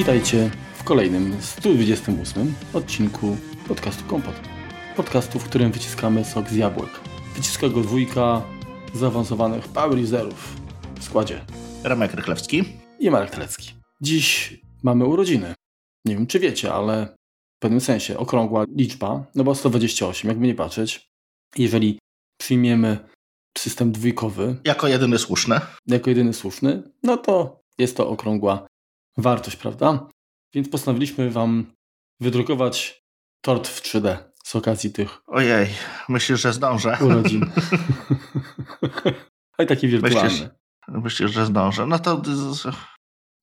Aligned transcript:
Witajcie 0.00 0.50
w 0.74 0.84
kolejnym 0.84 1.42
128 1.42 2.54
odcinku 2.74 3.36
podcastu 3.68 4.04
Kompot. 4.04 4.34
Podcastu, 4.96 5.38
w 5.38 5.44
którym 5.44 5.72
wyciskamy 5.72 6.24
sok 6.24 6.48
z 6.48 6.56
jabłek. 6.56 6.90
Wyciska 7.36 7.68
go 7.68 7.80
dwójka 7.80 8.42
zaawansowanych 8.94 9.68
power 9.68 9.98
userów 9.98 10.56
w 10.98 11.04
składzie. 11.04 11.44
Remek 11.84 12.14
Rychlewski 12.14 12.64
i 12.98 13.10
Marek 13.10 13.30
Telecki. 13.30 13.72
Dziś 14.00 14.60
mamy 14.82 15.04
urodziny. 15.04 15.54
Nie 16.04 16.14
wiem, 16.14 16.26
czy 16.26 16.38
wiecie, 16.38 16.72
ale 16.72 17.06
w 17.56 17.62
pewnym 17.62 17.80
sensie 17.80 18.18
okrągła 18.18 18.64
liczba, 18.76 19.24
no 19.34 19.44
bo 19.44 19.54
128, 19.54 20.28
jakby 20.28 20.46
nie 20.46 20.54
patrzeć. 20.54 21.10
Jeżeli 21.56 21.98
przyjmiemy 22.40 22.98
system 23.58 23.92
dwójkowy. 23.92 24.56
Jako 24.64 24.88
jedyny 24.88 25.18
słuszny. 25.18 25.60
Jako 25.86 26.10
jedyny 26.10 26.32
słuszny, 26.32 26.82
no 27.02 27.16
to 27.16 27.60
jest 27.78 27.96
to 27.96 28.08
okrągła 28.08 28.69
wartość, 29.16 29.56
prawda? 29.56 30.08
Więc 30.54 30.68
postanowiliśmy 30.68 31.30
Wam 31.30 31.72
wydrukować 32.20 33.02
tort 33.44 33.68
w 33.68 33.82
3D 33.82 34.16
z 34.44 34.56
okazji 34.56 34.92
tych. 34.92 35.22
Ojej, 35.26 35.66
myślisz, 36.08 36.40
że 36.40 36.52
zdążę? 36.52 36.98
Urodzin. 37.00 37.46
A 39.58 39.62
i 39.62 39.66
taki 39.66 39.88
wirtualny. 39.88 40.22
Myślisz, 40.22 40.48
myślisz, 40.88 41.30
że 41.30 41.46
zdążę? 41.46 41.86
No 41.86 41.98
to. 41.98 42.22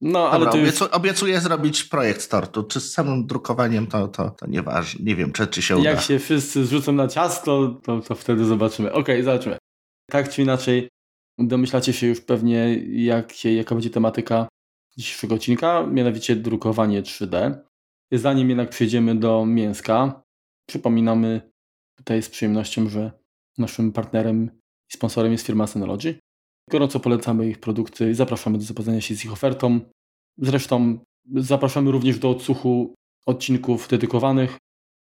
No, 0.02 0.30
ale 0.30 0.46
Dobra, 0.46 0.62
już... 0.62 0.82
obiecuję 0.82 1.42
zrobić 1.42 1.84
projekt 1.84 2.30
tortu. 2.30 2.64
Czy 2.64 2.80
z 2.80 2.94
samym 2.94 3.28
drukowaniem 3.28 3.88
to, 3.88 4.08
to, 4.08 4.30
to 4.30 4.48
nieważne. 4.48 5.06
Nie 5.06 5.16
wiem, 5.16 5.32
czy, 5.32 5.48
czy 5.48 5.62
się 5.62 5.78
uda. 5.78 5.90
Jak 5.90 6.02
się 6.02 6.20
wszyscy 6.20 6.66
zrzucą 6.66 6.92
na 6.92 7.08
ciasto, 7.08 7.80
to, 7.84 8.00
to 8.00 8.16
wtedy 8.16 8.46
zobaczymy. 8.46 8.92
Okej, 8.92 9.02
okay, 9.02 9.24
zobaczymy. 9.24 9.58
Tak 10.12 10.30
czy 10.30 10.42
inaczej, 10.42 10.90
domyślacie 11.40 11.94
się 11.94 12.08
już 12.08 12.22
pewnie, 12.22 12.76
jak, 13.06 13.46
jaka 13.46 13.76
będzie 13.76 13.90
tematyka 13.90 14.48
dzisiejszego 14.98 15.36
odcinka, 15.36 15.88
mianowicie 15.88 16.36
drukowanie 16.36 17.02
3D. 17.02 17.58
Zanim 18.12 18.50
jednak 18.50 18.70
przejdziemy 18.70 19.16
do 19.16 19.45
mięska, 19.45 20.23
przypominamy 20.70 21.52
tutaj 21.95 22.22
z 22.22 22.30
przyjemnością, 22.30 22.90
że 22.90 23.12
naszym 23.58 23.92
partnerem 23.92 24.50
i 24.90 24.94
sponsorem 24.94 25.31
jest 25.31 25.45
firma 25.45 25.68
Synology. 25.68 26.20
Gorąco 26.70 27.00
polecamy 27.00 27.50
ich 27.50 27.59
produkty 27.59 28.12
i 28.12 28.14
zapraszamy 28.14 28.58
do 28.58 28.64
zapoznania 28.64 29.02
się 29.02 29.16
z 29.16 29.25
ich 29.25 29.34
ofertą. 29.34 29.80
Zresztą 30.38 31.00
zapraszamy 31.36 31.92
również 31.92 32.20
do 32.20 32.30
odsłuchu 32.30 32.95
odcinków 33.25 33.88
dedykowanych 33.88 34.58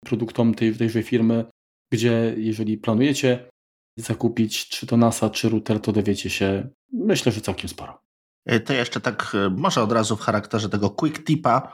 produktom 0.05 0.53
tej, 0.53 0.75
tejże 0.75 1.03
firmy, 1.03 1.45
gdzie 1.91 2.35
jeżeli 2.37 2.77
planujecie 2.77 3.49
zakupić 3.97 4.69
czy 4.69 4.87
to 4.87 4.97
NASA, 4.97 5.29
czy 5.29 5.49
router, 5.49 5.79
to 5.79 5.91
dowiecie 5.91 6.29
się, 6.29 6.69
myślę, 6.93 7.31
że 7.31 7.41
całkiem 7.41 7.69
sporo. 7.69 8.01
E, 8.45 8.59
to 8.59 8.73
jeszcze 8.73 9.01
tak 9.01 9.35
e, 9.35 9.49
może 9.49 9.83
od 9.83 9.91
razu 9.91 10.15
w 10.17 10.21
charakterze 10.21 10.69
tego 10.69 10.89
quick 10.89 11.23
tipa, 11.23 11.73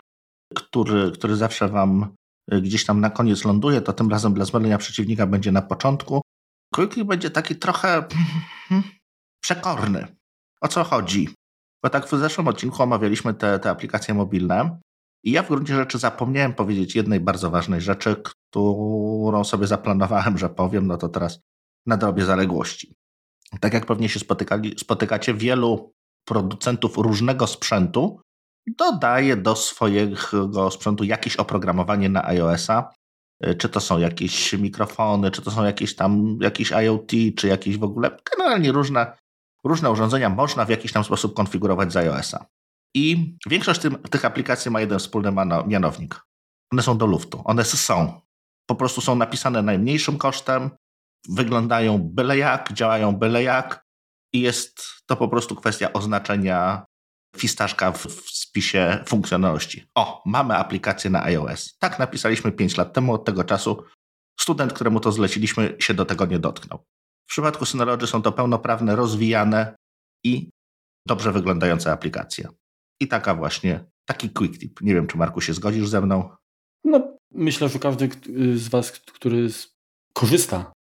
który, 0.55 1.11
który 1.11 1.35
zawsze 1.35 1.67
wam 1.67 2.15
e, 2.51 2.61
gdzieś 2.61 2.85
tam 2.85 3.01
na 3.01 3.09
koniec 3.09 3.45
ląduje, 3.45 3.81
to 3.81 3.93
tym 3.93 4.09
razem 4.09 4.33
dla 4.33 4.45
zmylenia 4.45 4.77
przeciwnika 4.77 5.27
będzie 5.27 5.51
na 5.51 5.61
początku. 5.61 6.21
Quick 6.75 6.93
tip 6.93 7.07
będzie 7.07 7.29
taki 7.29 7.55
trochę 7.55 8.07
przekorny. 9.43 10.07
O 10.61 10.67
co 10.67 10.83
chodzi? 10.83 11.29
Bo 11.83 11.89
tak 11.89 12.07
w 12.07 12.09
zeszłym 12.09 12.47
odcinku 12.47 12.83
omawialiśmy 12.83 13.33
te, 13.33 13.59
te 13.59 13.69
aplikacje 13.69 14.13
mobilne 14.13 14.79
i 15.23 15.31
ja 15.31 15.43
w 15.43 15.47
gruncie 15.47 15.75
rzeczy 15.75 15.97
zapomniałem 15.97 16.53
powiedzieć 16.53 16.95
jednej 16.95 17.19
bardzo 17.19 17.49
ważnej 17.49 17.81
rzeczy, 17.81 18.15
którą 18.23 19.43
sobie 19.43 19.67
zaplanowałem, 19.67 20.37
że 20.37 20.49
powiem, 20.49 20.87
no 20.87 20.97
to 20.97 21.09
teraz 21.09 21.39
nadrobię 21.85 22.25
zaległości. 22.25 22.93
Tak 23.59 23.73
jak 23.73 23.85
pewnie 23.85 24.09
się 24.09 24.19
spotykali, 24.19 24.79
spotykacie, 24.79 25.33
wielu 25.33 25.93
producentów 26.27 26.97
różnego 26.97 27.47
sprzętu 27.47 28.21
dodaje 28.77 29.35
do 29.35 29.55
swojego 29.55 30.71
sprzętu 30.71 31.03
jakieś 31.03 31.35
oprogramowanie 31.35 32.09
na 32.09 32.25
iOS-a. 32.25 32.93
E, 33.41 33.55
czy 33.55 33.69
to 33.69 33.79
są 33.79 33.99
jakieś 33.99 34.53
mikrofony, 34.53 35.31
czy 35.31 35.41
to 35.41 35.51
są 35.51 35.63
jakieś 35.63 35.95
tam 35.95 36.37
jakieś 36.41 36.71
IoT, 36.71 37.11
czy 37.37 37.47
jakieś 37.47 37.77
w 37.77 37.83
ogóle, 37.83 38.17
generalnie 38.31 38.71
różne, 38.71 39.17
różne 39.63 39.91
urządzenia 39.91 40.29
można 40.29 40.65
w 40.65 40.69
jakiś 40.69 40.91
tam 40.91 41.03
sposób 41.03 41.33
konfigurować 41.33 41.93
z 41.93 41.95
iOS-a. 41.95 42.45
I 42.95 43.35
większość 43.49 43.81
tym, 43.81 43.95
tych 43.95 44.25
aplikacji 44.25 44.71
ma 44.71 44.81
jeden 44.81 44.99
wspólny 44.99 45.31
mianownik. 45.67 46.21
One 46.71 46.81
są 46.81 46.97
do 46.97 47.05
luftu. 47.05 47.41
One 47.45 47.63
są. 47.63 48.21
Po 48.65 48.75
prostu 48.75 49.01
są 49.01 49.15
napisane 49.15 49.61
najmniejszym 49.61 50.17
kosztem, 50.17 50.69
wyglądają 51.29 51.99
byle 51.99 52.37
jak, 52.37 52.73
działają 52.73 53.15
byle 53.15 53.43
jak, 53.43 53.86
i 54.37 54.41
jest 54.41 54.81
to 55.05 55.15
po 55.15 55.27
prostu 55.27 55.55
kwestia 55.55 55.93
oznaczenia 55.93 56.85
fistaszka 57.37 57.91
w, 57.91 58.05
w 58.05 58.31
spisie 58.31 59.03
funkcjonalności. 59.07 59.85
O, 59.95 60.23
mamy 60.25 60.55
aplikację 60.55 61.09
na 61.09 61.23
iOS. 61.23 61.77
Tak 61.79 61.99
napisaliśmy 61.99 62.51
5 62.51 62.77
lat 62.77 62.93
temu, 62.93 63.13
od 63.13 63.25
tego 63.25 63.43
czasu 63.43 63.83
student, 64.39 64.73
któremu 64.73 64.99
to 64.99 65.11
zleciliśmy, 65.11 65.75
się 65.79 65.93
do 65.93 66.05
tego 66.05 66.25
nie 66.25 66.39
dotknął. 66.39 66.79
W 67.27 67.29
przypadku 67.29 67.65
Synology 67.65 68.07
są 68.07 68.21
to 68.21 68.31
pełnoprawne, 68.31 68.95
rozwijane 68.95 69.75
i 70.23 70.49
dobrze 71.07 71.31
wyglądające 71.31 71.91
aplikacje. 71.91 72.49
I 72.99 73.07
taka 73.07 73.35
właśnie, 73.35 73.85
taki 74.05 74.29
quick 74.29 74.59
tip. 74.59 74.81
Nie 74.81 74.93
wiem, 74.93 75.07
czy 75.07 75.17
Marku 75.17 75.41
się 75.41 75.53
zgodzisz 75.53 75.87
ze 75.87 76.01
mną? 76.01 76.29
No, 76.83 77.17
myślę, 77.31 77.69
że 77.69 77.79
każdy 77.79 78.09
z 78.55 78.67
Was, 78.67 78.91
który 78.91 79.47
korzysta 80.13 80.71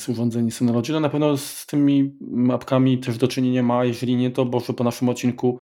z 0.00 0.08
urządzeń 0.08 0.50
Synology. 0.50 0.92
No 0.92 1.00
na 1.00 1.08
pewno 1.08 1.36
z 1.36 1.66
tymi 1.66 2.16
mapkami 2.20 2.98
też 2.98 3.18
do 3.18 3.28
czynienia 3.28 3.62
ma, 3.62 3.84
jeżeli 3.84 4.16
nie 4.16 4.30
to, 4.30 4.44
może 4.44 4.72
po 4.72 4.84
naszym 4.84 5.08
odcinku 5.08 5.58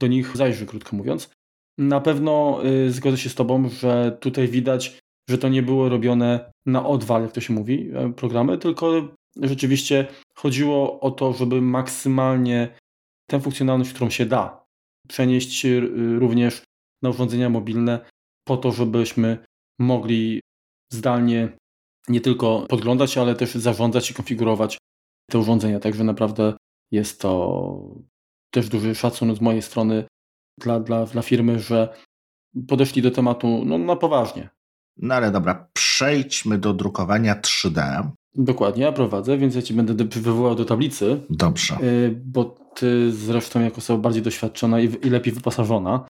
do 0.00 0.06
nich 0.06 0.36
zajrzy, 0.36 0.66
krótko 0.66 0.96
mówiąc. 0.96 1.30
Na 1.78 2.00
pewno 2.00 2.60
y, 2.64 2.92
zgodzę 2.92 3.18
się 3.18 3.28
z 3.28 3.34
Tobą, 3.34 3.68
że 3.68 4.18
tutaj 4.20 4.48
widać, 4.48 4.98
że 5.30 5.38
to 5.38 5.48
nie 5.48 5.62
było 5.62 5.88
robione 5.88 6.52
na 6.66 6.86
odwal, 6.86 7.22
jak 7.22 7.32
to 7.32 7.40
się 7.40 7.52
mówi, 7.52 7.90
e, 7.94 8.12
programy, 8.12 8.58
tylko 8.58 9.08
rzeczywiście 9.36 10.06
chodziło 10.34 11.00
o 11.00 11.10
to, 11.10 11.32
żeby 11.32 11.60
maksymalnie 11.60 12.76
tę 13.30 13.40
funkcjonalność, 13.40 13.92
którą 13.92 14.10
się 14.10 14.26
da, 14.26 14.64
przenieść 15.08 15.64
y, 15.64 15.80
również 16.18 16.62
na 17.02 17.10
urządzenia 17.10 17.50
mobilne, 17.50 18.00
po 18.44 18.56
to, 18.56 18.72
żebyśmy 18.72 19.38
mogli 19.78 20.40
zdalnie 20.92 21.48
nie 22.08 22.20
tylko 22.20 22.66
podglądać, 22.68 23.18
ale 23.18 23.34
też 23.34 23.54
zarządzać 23.54 24.10
i 24.10 24.14
konfigurować 24.14 24.78
te 25.30 25.38
urządzenia. 25.38 25.80
Także 25.80 26.04
naprawdę 26.04 26.54
jest 26.90 27.20
to 27.20 27.94
też 28.50 28.68
duży 28.68 28.94
szacun 28.94 29.36
z 29.36 29.40
mojej 29.40 29.62
strony 29.62 30.04
dla, 30.60 30.80
dla, 30.80 31.06
dla 31.06 31.22
firmy, 31.22 31.58
że 31.58 31.94
podeszli 32.68 33.02
do 33.02 33.10
tematu 33.10 33.62
no, 33.64 33.78
na 33.78 33.96
poważnie. 33.96 34.48
No 34.96 35.14
ale 35.14 35.30
dobra, 35.30 35.68
przejdźmy 35.72 36.58
do 36.58 36.74
drukowania 36.74 37.34
3D. 37.34 38.08
Dokładnie, 38.34 38.82
ja 38.82 38.92
prowadzę, 38.92 39.38
więc 39.38 39.54
ja 39.54 39.62
Ci 39.62 39.74
będę 39.74 40.04
wywołał 40.04 40.54
do 40.54 40.64
tablicy. 40.64 41.20
Dobrze. 41.30 41.78
Y, 41.82 42.20
bo 42.24 42.44
Ty 42.74 43.12
zresztą 43.12 43.60
jako 43.60 43.76
osoba 43.76 44.02
bardziej 44.02 44.22
doświadczona 44.22 44.80
i, 44.80 44.84
i 44.84 45.10
lepiej 45.10 45.32
wyposażona, 45.32 46.06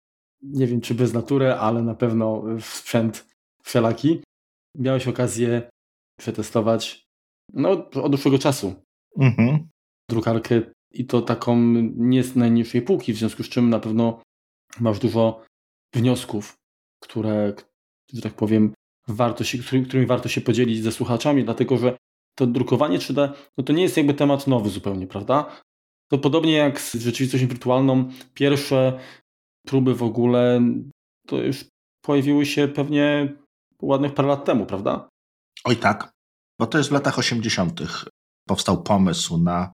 nie 0.43 0.67
wiem 0.67 0.81
czy 0.81 0.95
bez 0.95 1.13
natury, 1.13 1.53
ale 1.53 1.83
na 1.83 1.95
pewno 1.95 2.43
w 2.61 2.65
sprzęt 2.65 3.27
wszelaki, 3.63 4.23
miałeś 4.79 5.09
okazję 5.09 5.71
przetestować 6.19 7.07
no, 7.53 7.71
od 7.71 8.11
dłuższego 8.13 8.39
czasu 8.39 8.75
mhm. 9.19 9.69
drukarkę 10.11 10.63
i 10.91 11.07
to 11.07 11.23
taką 11.23 11.57
nie 11.97 12.25
z 12.25 12.37
najniższej 12.37 12.83
półki, 12.83 13.13
w 13.13 13.17
związku 13.17 13.43
z 13.43 13.49
czym 13.49 13.71
na 13.71 13.81
pewno 13.81 14.23
masz 14.81 14.99
dużo 14.99 15.45
wniosków, 15.95 16.55
które, 17.03 17.53
że 18.13 18.23
tak 18.23 18.35
powiem, 18.35 18.75
warto 19.09 19.45
się, 19.45 19.59
którymi 19.59 20.07
warto 20.07 20.29
się 20.29 20.41
podzielić 20.41 20.83
ze 20.83 20.93
słuchaczami, 20.93 21.45
dlatego 21.45 21.79
że 21.79 21.97
to 22.35 22.47
drukowanie 22.47 22.99
3D 22.99 23.33
no 23.59 23.65
to 23.65 23.73
nie 23.73 23.83
jest 23.83 23.97
jakby 23.97 24.15
temat 24.15 24.47
nowy 24.47 24.71
zupełnie, 24.71 25.07
prawda? 25.07 25.61
To 26.09 26.19
podobnie 26.19 26.53
jak 26.53 26.81
z 26.81 26.95
rzeczywistością 26.95 27.47
wirtualną, 27.47 28.09
pierwsze 28.35 28.99
próby 29.67 29.95
w 29.95 30.03
ogóle 30.03 30.61
to 31.27 31.43
już 31.43 31.65
pojawiły 32.03 32.47
się 32.47 32.69
pewnie 32.69 33.33
ładnych 33.83 34.15
parę 34.15 34.29
lat 34.29 34.45
temu, 34.45 34.67
prawda? 34.67 35.09
Oj 35.65 35.77
tak, 35.77 36.12
bo 36.63 36.67
to 36.67 36.79
jest 36.79 36.91
w 36.91 36.93
latach 36.93 37.19
80. 37.19 37.81
powstał 38.49 38.83
pomysł 38.83 39.39
na 39.39 39.73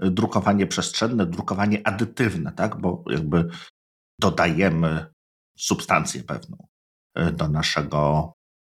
drukowanie 0.00 0.66
przestrzenne, 0.66 1.26
drukowanie 1.26 1.86
adytywne, 1.86 2.52
tak? 2.52 2.80
bo 2.80 3.04
jakby 3.10 3.48
dodajemy 4.20 5.06
substancję 5.58 6.22
pewną 6.22 6.56
e, 7.14 7.32
do 7.32 7.48
naszego, 7.48 8.32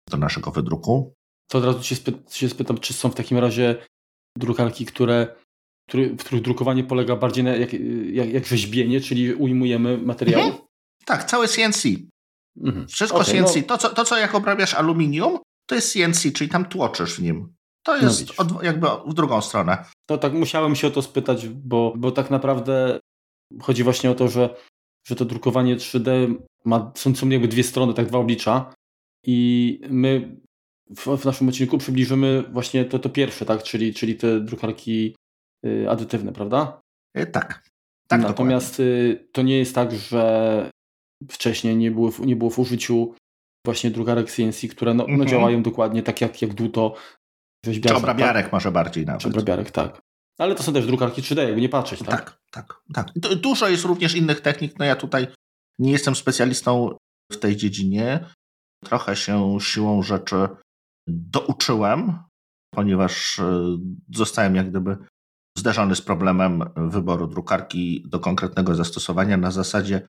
do 0.09 0.17
naszego 0.17 0.51
wydruku. 0.51 1.13
To 1.49 1.57
od 1.57 1.63
razu 1.63 1.83
się, 1.83 1.95
spy 1.95 2.13
się 2.31 2.49
spytam, 2.49 2.77
czy 2.77 2.93
są 2.93 3.09
w 3.09 3.15
takim 3.15 3.37
razie 3.37 3.85
drukarki, 4.37 4.85
które, 4.85 5.35
który, 5.89 6.09
w 6.09 6.17
których 6.17 6.43
drukowanie 6.43 6.83
polega 6.83 7.15
bardziej 7.15 7.43
na 7.43 7.55
jak, 7.55 7.73
jak, 8.13 8.29
jak 8.29 8.45
rzeźbienie, 8.45 9.01
czyli 9.01 9.33
ujmujemy 9.33 9.97
materiał? 9.97 10.41
Mhm. 10.41 10.63
Tak, 11.05 11.23
całe 11.23 11.47
CNC. 11.47 11.85
Mhm. 12.57 12.87
Wszystko 12.87 13.19
okay, 13.19 13.33
CNC. 13.33 13.55
No... 13.55 13.61
To, 13.63 13.77
co, 13.77 13.89
to, 13.89 14.05
co 14.05 14.17
jak 14.17 14.35
obrabiasz 14.35 14.73
aluminium, 14.73 15.39
to 15.65 15.75
jest 15.75 15.93
CNC, 15.93 16.33
czyli 16.33 16.49
tam 16.49 16.65
tłoczysz 16.65 17.15
w 17.15 17.21
nim. 17.21 17.55
To 17.83 17.97
no 17.97 18.03
jest 18.03 18.27
no 18.27 18.35
od, 18.37 18.63
jakby 18.63 18.87
w 19.07 19.13
drugą 19.13 19.41
stronę. 19.41 19.85
To 20.05 20.17
tak 20.17 20.33
musiałem 20.33 20.75
się 20.75 20.87
o 20.87 20.91
to 20.91 21.01
spytać, 21.01 21.47
bo, 21.47 21.93
bo 21.97 22.11
tak 22.11 22.31
naprawdę 22.31 22.99
chodzi 23.61 23.83
właśnie 23.83 24.11
o 24.11 24.15
to, 24.15 24.27
że, 24.27 24.55
że 25.07 25.15
to 25.15 25.25
drukowanie 25.25 25.75
3D 25.75 26.35
ma, 26.65 26.91
są, 26.95 27.15
są 27.15 27.29
jakby 27.29 27.47
dwie 27.47 27.63
strony, 27.63 27.93
tak 27.93 28.07
dwa 28.07 28.19
oblicza 28.19 28.73
i 29.25 29.79
my 29.89 30.37
w, 30.89 31.17
w 31.17 31.25
naszym 31.25 31.49
odcinku 31.49 31.77
przybliżymy 31.77 32.43
właśnie 32.51 32.85
to, 32.85 32.99
to 32.99 33.09
pierwsze, 33.09 33.45
tak, 33.45 33.63
czyli, 33.63 33.93
czyli 33.93 34.15
te 34.15 34.39
drukarki 34.39 35.15
y, 35.65 35.89
adytywne, 35.89 36.33
prawda? 36.33 36.81
Y, 37.17 37.25
tak. 37.25 37.69
tak 38.07 38.21
Natomiast 38.21 38.79
y, 38.79 39.27
to 39.31 39.41
nie 39.41 39.57
jest 39.57 39.75
tak, 39.75 39.95
że 39.95 40.69
wcześniej 41.29 41.75
nie 41.77 41.91
było, 41.91 42.11
nie 42.19 42.35
było 42.35 42.49
w 42.49 42.59
użyciu 42.59 43.15
właśnie 43.65 43.91
drukarek 43.91 44.31
CNC, 44.31 44.67
które 44.67 44.93
no, 44.93 45.05
no 45.09 45.25
działają 45.25 45.63
dokładnie 45.63 46.03
tak 46.03 46.21
jak, 46.21 46.41
jak 46.41 46.53
Duto. 46.53 46.95
Czy 47.83 47.95
obrabiarek 47.95 48.45
tak? 48.45 48.53
może 48.53 48.71
bardziej 48.71 49.05
nawet. 49.05 49.21
Czy 49.21 49.27
obrabiarek, 49.27 49.71
tak. 49.71 50.01
Ale 50.37 50.55
to 50.55 50.63
są 50.63 50.73
też 50.73 50.85
drukarki 50.85 51.21
3D, 51.21 51.41
jakby 51.41 51.61
nie 51.61 51.69
patrzeć, 51.69 51.99
tak? 51.99 52.07
Tak, 52.07 52.39
tak, 52.51 52.81
tak. 52.93 53.35
Dużo 53.35 53.69
jest 53.69 53.85
również 53.85 54.15
innych 54.15 54.41
technik. 54.41 54.79
No 54.79 54.85
ja 54.85 54.95
tutaj 54.95 55.27
nie 55.79 55.91
jestem 55.91 56.15
specjalistą 56.15 56.97
w 57.31 57.37
tej 57.37 57.55
dziedzinie. 57.55 58.25
Trochę 58.83 59.15
się 59.15 59.57
siłą 59.59 60.01
rzeczy 60.01 60.47
douczyłem, 61.07 62.19
ponieważ 62.73 63.39
e, 63.39 63.77
zostałem 64.13 64.55
jak 64.55 64.69
gdyby 64.69 64.97
zderzony 65.57 65.95
z 65.95 66.01
problemem 66.01 66.63
wyboru 66.75 67.27
drukarki 67.27 68.03
do 68.05 68.19
konkretnego 68.19 68.75
zastosowania 68.75 69.37
na 69.37 69.51
zasadzie 69.51 70.07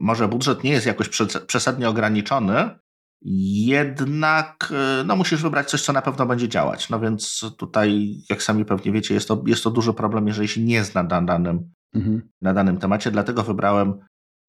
może 0.00 0.28
budżet 0.28 0.64
nie 0.64 0.70
jest 0.70 0.86
jakoś 0.86 1.08
przesadnie 1.46 1.88
ograniczony, 1.88 2.78
jednak 3.22 4.72
e, 4.72 5.04
no, 5.04 5.16
musisz 5.16 5.42
wybrać 5.42 5.70
coś, 5.70 5.82
co 5.82 5.92
na 5.92 6.02
pewno 6.02 6.26
będzie 6.26 6.48
działać. 6.48 6.90
No 6.90 7.00
więc 7.00 7.44
tutaj, 7.58 8.16
jak 8.30 8.42
sami 8.42 8.64
pewnie 8.64 8.92
wiecie, 8.92 9.14
jest 9.14 9.28
to, 9.28 9.42
jest 9.46 9.64
to 9.64 9.70
duży 9.70 9.94
problem, 9.94 10.26
jeżeli 10.26 10.48
się 10.48 10.60
nie 10.60 10.84
zna 10.84 11.02
na 11.02 11.22
danym, 11.22 11.72
mhm. 11.94 12.28
na 12.42 12.54
danym 12.54 12.78
temacie. 12.78 13.10
Dlatego 13.10 13.42
wybrałem 13.42 13.98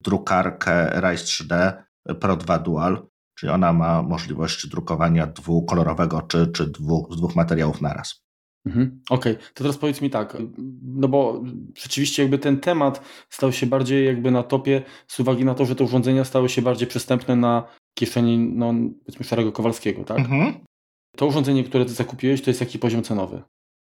drukarkę 0.04 1.02
Rise 1.02 1.26
3D 1.26 1.74
Pro 2.20 2.38
2 2.38 2.60
Dual, 2.60 3.08
czyli 3.40 3.52
ona 3.52 3.74
ma 3.74 4.04
możliwość 4.04 4.68
drukowania 4.68 5.28
dwukolorowego 5.28 6.22
czy, 6.22 6.48
czy 6.48 6.68
dwóch, 6.68 7.14
z 7.14 7.18
dwóch 7.18 7.36
materiałów 7.36 7.82
naraz. 7.82 8.28
Mhm. 8.66 9.02
Okej, 9.10 9.34
okay. 9.34 9.46
to 9.54 9.64
teraz 9.64 9.78
powiedz 9.78 10.02
mi 10.02 10.10
tak, 10.10 10.38
no 10.84 11.08
bo 11.08 11.44
rzeczywiście 11.76 12.22
jakby 12.22 12.40
ten 12.40 12.60
temat 12.60 13.02
stał 13.30 13.52
się 13.52 13.66
bardziej 13.68 14.06
jakby 14.06 14.32
na 14.32 14.44
topie 14.44 14.84
z 15.08 15.20
uwagi 15.20 15.46
na 15.46 15.56
to, 15.56 15.66
że 15.66 15.76
te 15.76 15.84
urządzenia 15.84 16.24
stały 16.24 16.50
się 16.50 16.62
bardziej 16.62 16.88
przystępne 16.88 17.36
na 17.36 17.64
kieszeni, 17.98 18.38
no 18.38 18.74
powiedzmy 19.06 19.26
szarego 19.26 19.52
Kowalskiego, 19.52 20.04
tak? 20.04 20.20
Mhm. 20.20 20.54
To 21.16 21.28
urządzenie, 21.28 21.64
które 21.64 21.86
ty 21.86 21.94
zakupiłeś, 21.94 22.42
to 22.42 22.50
jest 22.50 22.62
jaki 22.62 22.80
poziom 22.80 23.04
cenowy? 23.04 23.42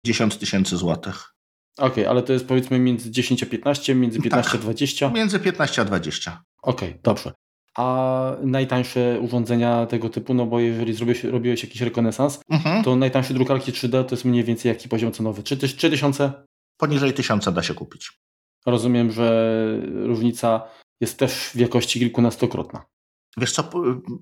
10 0.07 0.37
tysięcy 0.37 0.77
złotych. 0.77 1.35
Okej, 1.79 1.91
okay, 1.91 2.09
ale 2.09 2.23
to 2.23 2.33
jest 2.33 2.47
powiedzmy 2.47 2.79
między 2.79 3.11
10 3.11 3.43
a 3.43 3.47
15, 3.47 3.95
między 3.95 4.21
15 4.21 4.53
tak, 4.53 4.61
a 4.61 4.63
20? 4.63 5.11
Między 5.11 5.41
15 5.41 5.83
a 5.83 5.85
20. 5.85 6.43
Okej, 6.63 6.89
okay, 6.89 7.01
dobrze. 7.03 7.33
A 7.77 8.37
najtańsze 8.43 9.21
urządzenia 9.21 9.87
tego 9.87 10.09
typu, 10.09 10.35
no 10.35 10.47
bo 10.47 10.61
jeżeli 10.61 10.95
zrobiłeś, 10.95 11.25
robiłeś 11.25 11.63
jakiś 11.63 11.81
rekonesans, 11.81 12.41
mhm. 12.51 12.85
to 12.85 12.97
najtańsze 12.97 13.35
drukarki 13.35 13.73
3D 13.73 14.05
to 14.05 14.15
jest 14.15 14.25
mniej 14.25 14.45
więcej 14.45 14.69
jaki 14.69 14.89
poziom 14.89 15.13
cenowy? 15.13 15.43
Czy 15.43 15.57
też 15.57 15.77
3000? 15.77 16.33
Poniżej 16.77 17.13
1000 17.13 17.53
da 17.53 17.63
się 17.63 17.75
kupić. 17.75 18.11
Rozumiem, 18.67 19.11
że 19.11 19.57
różnica 19.85 20.63
jest 21.01 21.19
też 21.19 21.33
w 21.55 21.57
jakości 21.57 22.01
kilkunastokrotna. 22.01 22.85
Wiesz 23.37 23.53
co, 23.53 23.71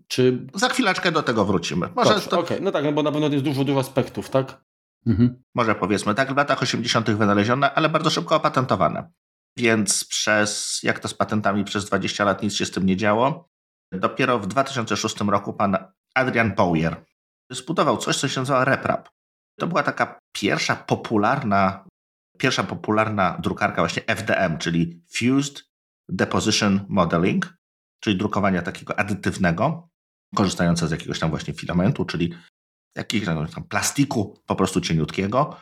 czy... 0.09 0.47
za 0.55 0.69
chwileczkę 0.69 1.13
do 1.13 1.23
tego 1.23 1.45
wrócimy. 1.45 1.89
Może 1.95 2.11
Dobrze, 2.11 2.29
to... 2.29 2.41
okay. 2.41 2.61
no 2.61 2.73
tak, 2.73 2.85
no 2.85 2.93
bo 2.93 3.03
na 3.03 3.13
pewno 3.13 3.29
jest 3.29 3.45
dużo, 3.45 3.65
dużo 3.65 3.81
aspektów, 3.81 4.31
tak? 4.31 4.65
Mhm. 5.07 5.43
Może 5.55 5.75
powiedzmy 5.75 6.15
tak, 6.15 6.35
w 6.35 6.37
latach 6.37 6.63
80. 6.63 7.11
wynalezione, 7.11 7.75
ale 7.75 7.89
bardzo 7.89 8.11
szybko 8.11 8.37
opatentowane. 8.37 9.11
Więc 9.57 10.05
przez, 10.05 10.81
jak 10.83 10.99
to 10.99 11.09
z 11.09 11.15
patentami, 11.15 11.65
przez 11.65 11.85
20 11.85 12.25
lat 12.25 12.43
nic 12.43 12.55
się 12.55 12.67
z 12.67 12.71
tym 12.71 12.87
nie 12.87 12.97
działo. 12.97 13.49
Dopiero 13.93 14.39
w 14.39 14.47
2006 14.47 15.21
roku 15.21 15.53
pan 15.53 15.77
Adrian 16.15 16.55
Bowyer 16.55 17.05
zbudował 17.51 17.97
coś, 17.97 18.17
co 18.17 18.29
się 18.29 18.41
nazywa 18.41 18.65
RepRap. 18.65 19.09
To 19.59 19.67
była 19.67 19.83
taka 19.83 20.19
pierwsza 20.33 20.77
popularna, 20.77 21.85
pierwsza 22.39 22.65
popularna 22.65 23.39
drukarka 23.43 23.83
właśnie 23.83 24.03
FDM, 24.07 24.59
czyli 24.59 25.03
Fused 25.17 25.65
Deposition 26.09 26.87
Modeling, 26.89 27.55
czyli 28.01 28.17
drukowania 28.17 28.63
takiego 28.63 28.99
adytywnego, 28.99 29.89
korzystające 30.35 30.89
z 30.89 30.91
jakiegoś 30.91 31.19
tam 31.19 31.31
właśnie 31.31 31.55
filamentu, 31.55 32.05
czyli 32.05 32.35
jakiegoś 32.97 33.55
tam 33.55 33.65
plastiku 33.65 34.39
po 34.47 34.57
prostu 34.57 34.81
cieniutkiego. 34.81 35.57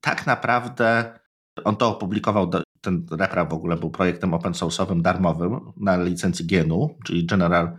Tak 0.00 0.26
naprawdę 0.26 1.18
on 1.64 1.76
to 1.76 1.88
opublikował, 1.88 2.50
ten 2.80 3.06
repra 3.10 3.44
w 3.44 3.52
ogóle 3.52 3.76
był 3.76 3.90
projektem 3.90 4.34
open 4.34 4.52
source'owym 4.52 5.02
darmowym 5.02 5.72
na 5.76 5.96
licencji 5.96 6.46
GNU, 6.46 6.98
czyli 7.04 7.26
General 7.26 7.78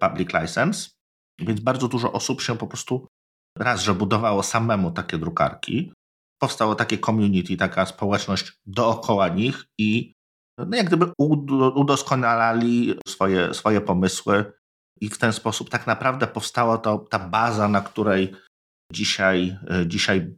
Public 0.00 0.28
License, 0.32 0.90
więc 1.38 1.60
bardzo 1.60 1.88
dużo 1.88 2.12
osób 2.12 2.40
się 2.40 2.56
po 2.56 2.66
prostu 2.66 3.06
raz, 3.58 3.82
że 3.82 3.94
budowało 3.94 4.42
samemu 4.42 4.90
takie 4.90 5.18
drukarki, 5.18 5.92
powstało 6.38 6.74
takie 6.74 6.98
community, 6.98 7.56
taka 7.56 7.86
społeczność 7.86 8.52
dookoła 8.66 9.28
nich 9.28 9.64
i 9.78 10.12
no 10.58 10.76
jak 10.76 10.86
gdyby 10.86 11.12
udoskonalali 11.74 12.94
swoje, 13.08 13.54
swoje 13.54 13.80
pomysły 13.80 14.52
i 15.00 15.08
w 15.08 15.18
ten 15.18 15.32
sposób 15.32 15.70
tak 15.70 15.86
naprawdę 15.86 16.26
powstała 16.26 16.78
to, 16.78 16.98
ta 16.98 17.18
baza, 17.18 17.68
na 17.68 17.80
której 17.80 18.34
dzisiaj, 18.92 19.58
dzisiaj, 19.86 20.36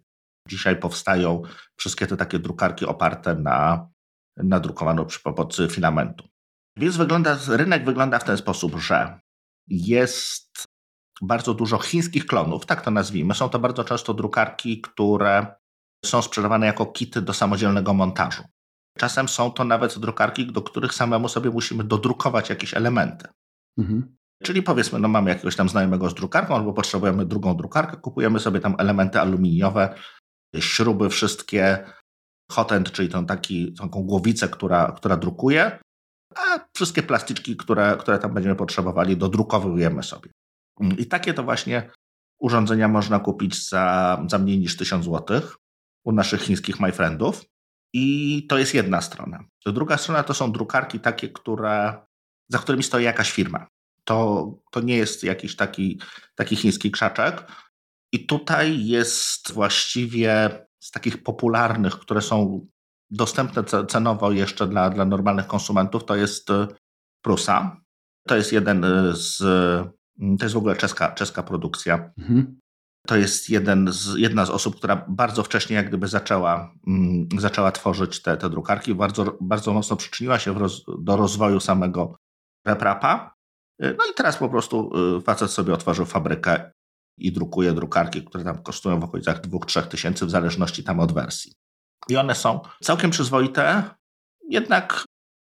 dzisiaj 0.48 0.76
powstają 0.76 1.42
wszystkie 1.76 2.06
te 2.06 2.16
takie 2.16 2.38
drukarki 2.38 2.86
oparte 2.86 3.34
na, 3.34 3.88
na 4.36 4.60
przy 5.04 5.20
pomocy 5.20 5.68
filamentu. 5.68 6.28
Więc 6.78 6.96
wygląda, 6.96 7.38
rynek 7.48 7.84
wygląda 7.84 8.18
w 8.18 8.24
ten 8.24 8.36
sposób, 8.36 8.76
że 8.76 9.20
jest 9.68 10.64
bardzo 11.22 11.54
dużo 11.54 11.78
chińskich 11.78 12.26
klonów, 12.26 12.66
tak 12.66 12.82
to 12.82 12.90
nazwijmy. 12.90 13.34
Są 13.34 13.48
to 13.48 13.58
bardzo 13.58 13.84
często 13.84 14.14
drukarki, 14.14 14.80
które 14.80 15.46
są 16.04 16.22
sprzedawane 16.22 16.66
jako 16.66 16.86
kity 16.86 17.22
do 17.22 17.32
samodzielnego 17.32 17.94
montażu. 17.94 18.42
Czasem 18.98 19.28
są 19.28 19.50
to 19.50 19.64
nawet 19.64 19.98
drukarki, 19.98 20.46
do 20.46 20.62
których 20.62 20.94
samemu 20.94 21.28
sobie 21.28 21.50
musimy 21.50 21.84
dodrukować 21.84 22.50
jakieś 22.50 22.74
elementy. 22.74 23.28
Mhm. 23.78 24.16
Czyli 24.42 24.62
powiedzmy, 24.62 24.98
no 24.98 25.08
mamy 25.08 25.30
jakiegoś 25.30 25.56
tam 25.56 25.68
znajomego 25.68 26.10
z 26.10 26.14
drukarką, 26.14 26.54
albo 26.54 26.72
potrzebujemy 26.72 27.26
drugą 27.26 27.56
drukarkę, 27.56 27.96
kupujemy 27.96 28.40
sobie 28.40 28.60
tam 28.60 28.74
elementy 28.78 29.20
aluminiowe, 29.20 29.94
śruby 30.58 31.10
wszystkie, 31.10 31.84
hotend, 32.50 32.92
czyli 32.92 33.08
tą 33.08 33.26
taki, 33.26 33.74
taką 33.74 34.02
głowicę, 34.02 34.48
która, 34.48 34.92
która 34.92 35.16
drukuje, 35.16 35.78
a 36.36 36.60
wszystkie 36.76 37.02
plastyczki, 37.02 37.56
które, 37.56 37.96
które 38.00 38.18
tam 38.18 38.34
będziemy 38.34 38.56
potrzebowali, 38.56 39.16
dodrukowujemy 39.16 40.02
sobie. 40.02 40.30
I 40.98 41.06
takie 41.06 41.34
to 41.34 41.42
właśnie 41.42 41.90
urządzenia 42.40 42.88
można 42.88 43.18
kupić 43.20 43.68
za, 43.68 44.18
za 44.30 44.38
mniej 44.38 44.58
niż 44.58 44.76
1000 44.76 45.04
zł 45.04 45.40
u 46.04 46.12
naszych 46.12 46.40
chińskich 46.40 46.80
myfriendów. 46.80 47.44
I 47.94 48.46
to 48.48 48.58
jest 48.58 48.74
jedna 48.74 49.00
strona. 49.00 49.44
Druga 49.66 49.96
strona 49.96 50.22
to 50.22 50.34
są 50.34 50.52
drukarki 50.52 51.00
takie, 51.00 51.28
które, 51.28 52.06
za 52.48 52.58
którymi 52.58 52.82
stoi 52.82 53.04
jakaś 53.04 53.32
firma. 53.32 53.66
To, 54.04 54.48
to 54.70 54.80
nie 54.80 54.96
jest 54.96 55.24
jakiś 55.24 55.56
taki, 55.56 56.00
taki 56.34 56.56
chiński 56.56 56.90
krzaczek. 56.90 57.52
I 58.12 58.26
tutaj 58.26 58.86
jest 58.86 59.52
właściwie 59.52 60.50
z 60.80 60.90
takich 60.90 61.22
popularnych, 61.22 61.92
które 61.92 62.20
są 62.22 62.66
dostępne 63.10 63.64
cenowo 63.88 64.32
jeszcze 64.32 64.66
dla, 64.66 64.90
dla 64.90 65.04
normalnych 65.04 65.46
konsumentów, 65.46 66.04
to 66.04 66.16
jest 66.16 66.50
e, 66.50 66.68
Prusa. 67.22 67.80
To 68.28 68.36
jest 68.36 68.52
jeden 68.52 68.86
z. 69.12 69.38
To 70.38 70.44
jest 70.44 70.54
w 70.54 70.58
ogóle 70.58 70.76
czeska, 70.76 71.12
czeska 71.12 71.42
produkcja. 71.42 72.10
Mhm 72.18 72.63
to 73.06 73.16
jest 73.16 73.50
jeden 73.50 73.92
z, 73.92 74.14
jedna 74.16 74.46
z 74.46 74.50
osób, 74.50 74.76
która 74.76 75.04
bardzo 75.08 75.42
wcześnie 75.42 75.76
jak 75.76 75.88
gdyby 75.88 76.08
zaczęła, 76.08 76.74
mm, 76.86 77.28
zaczęła 77.38 77.72
tworzyć 77.72 78.22
te, 78.22 78.36
te 78.36 78.50
drukarki, 78.50 78.94
bardzo, 78.94 79.38
bardzo 79.40 79.72
mocno 79.72 79.96
przyczyniła 79.96 80.38
się 80.38 80.58
roz, 80.58 80.84
do 80.98 81.16
rozwoju 81.16 81.60
samego 81.60 82.16
RepRapa. 82.66 83.34
Y, 83.82 83.96
no 83.98 84.04
i 84.10 84.14
teraz 84.14 84.36
po 84.36 84.48
prostu 84.48 84.90
y, 85.18 85.20
facet 85.20 85.50
sobie 85.50 85.74
otworzył 85.74 86.04
fabrykę 86.04 86.72
i 87.18 87.32
drukuje 87.32 87.72
drukarki, 87.72 88.24
które 88.24 88.44
tam 88.44 88.62
kosztują 88.62 89.00
w 89.00 89.04
okolicach 89.04 89.40
2-3 89.40 89.82
tysięcy 89.82 90.26
w 90.26 90.30
zależności 90.30 90.84
tam 90.84 91.00
od 91.00 91.12
wersji. 91.12 91.52
I 92.08 92.16
one 92.16 92.34
są 92.34 92.60
całkiem 92.82 93.10
przyzwoite, 93.10 93.90
jednak 94.48 95.04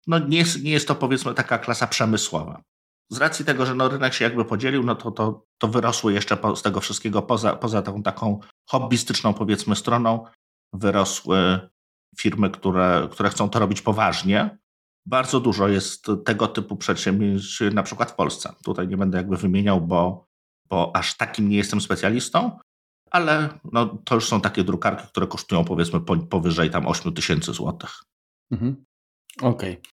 no 0.08 0.20
nie, 0.20 0.38
jest, 0.38 0.64
nie 0.64 0.72
jest 0.72 0.88
to 0.88 0.96
powiedzmy 0.96 1.34
taka 1.34 1.58
klasa 1.58 1.88
przemysłowa 1.88 2.62
z 3.10 3.18
racji 3.18 3.46
tego, 3.46 3.66
że 3.66 3.76
no 3.76 3.90
rynek 3.90 4.14
się 4.14 4.26
jakby 4.26 4.46
podzielił, 4.46 4.84
no 4.84 4.96
to, 4.96 5.12
to, 5.12 5.46
to 5.58 5.68
wyrosły 5.68 6.14
jeszcze 6.14 6.38
po, 6.38 6.56
z 6.56 6.62
tego 6.62 6.80
wszystkiego 6.80 7.22
poza, 7.22 7.56
poza 7.56 7.82
tą 7.82 8.04
taką 8.04 8.40
hobbystyczną 8.70 9.34
powiedzmy 9.34 9.76
stroną, 9.76 10.26
wyrosły 10.74 11.60
firmy, 12.20 12.50
które, 12.50 13.08
które 13.12 13.30
chcą 13.30 13.50
to 13.50 13.60
robić 13.60 13.82
poważnie. 13.82 14.58
Bardzo 15.06 15.40
dużo 15.40 15.68
jest 15.68 16.08
tego 16.26 16.48
typu 16.48 16.76
przedsięwzięć 16.76 17.60
na 17.74 17.84
przykład 17.84 18.12
w 18.12 18.16
Polsce. 18.16 18.54
Tutaj 18.64 18.88
nie 18.88 18.98
będę 18.98 19.18
jakby 19.18 19.38
wymieniał, 19.38 19.82
bo, 19.82 20.26
bo 20.70 20.96
aż 20.96 21.18
takim 21.18 21.50
nie 21.50 21.58
jestem 21.58 21.82
specjalistą, 21.82 22.60
ale 23.12 23.60
no, 23.72 23.86
to 23.86 24.16
już 24.16 24.28
są 24.28 24.42
takie 24.42 24.64
drukarki, 24.64 25.08
które 25.08 25.28
kosztują 25.28 25.66
powiedzmy 25.66 26.02
powyżej 26.30 26.70
tam 26.70 26.88
8 26.88 27.14
tysięcy 27.14 27.54
złotych. 27.54 28.04
Mhm. 28.52 28.86
Okej. 29.42 29.72
Okay. 29.72 29.92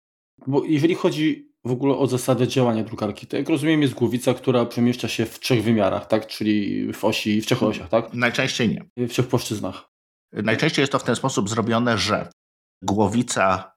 Bo 0.46 0.64
jeżeli 0.64 0.94
chodzi 0.94 1.49
w 1.64 1.70
ogóle 1.70 1.96
o 1.96 2.06
zasadę 2.06 2.48
działania 2.48 2.84
drukarki. 2.84 3.26
To 3.26 3.36
jak 3.36 3.48
rozumiem 3.48 3.82
jest 3.82 3.94
głowica, 3.94 4.34
która 4.34 4.66
przemieszcza 4.66 5.08
się 5.08 5.26
w 5.26 5.40
trzech 5.40 5.62
wymiarach, 5.62 6.06
tak? 6.06 6.26
Czyli 6.26 6.92
w 6.92 7.04
osi, 7.04 7.40
w 7.40 7.46
trzech 7.46 7.62
osiach, 7.62 7.88
tak? 7.88 8.14
Najczęściej 8.14 8.68
nie. 8.68 9.06
W 9.06 9.10
trzech 9.10 9.28
płaszczyznach. 9.28 9.90
Najczęściej 10.32 10.82
jest 10.82 10.92
to 10.92 10.98
w 10.98 11.04
ten 11.04 11.16
sposób 11.16 11.48
zrobione, 11.48 11.98
że 11.98 12.30
głowica 12.82 13.72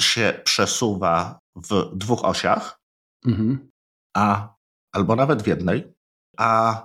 się 0.00 0.40
przesuwa 0.44 1.38
w 1.56 1.96
dwóch 1.96 2.24
osiach, 2.24 2.80
mhm. 3.26 3.70
a 4.16 4.54
albo 4.92 5.16
nawet 5.16 5.42
w 5.42 5.46
jednej, 5.46 5.92
a 6.38 6.82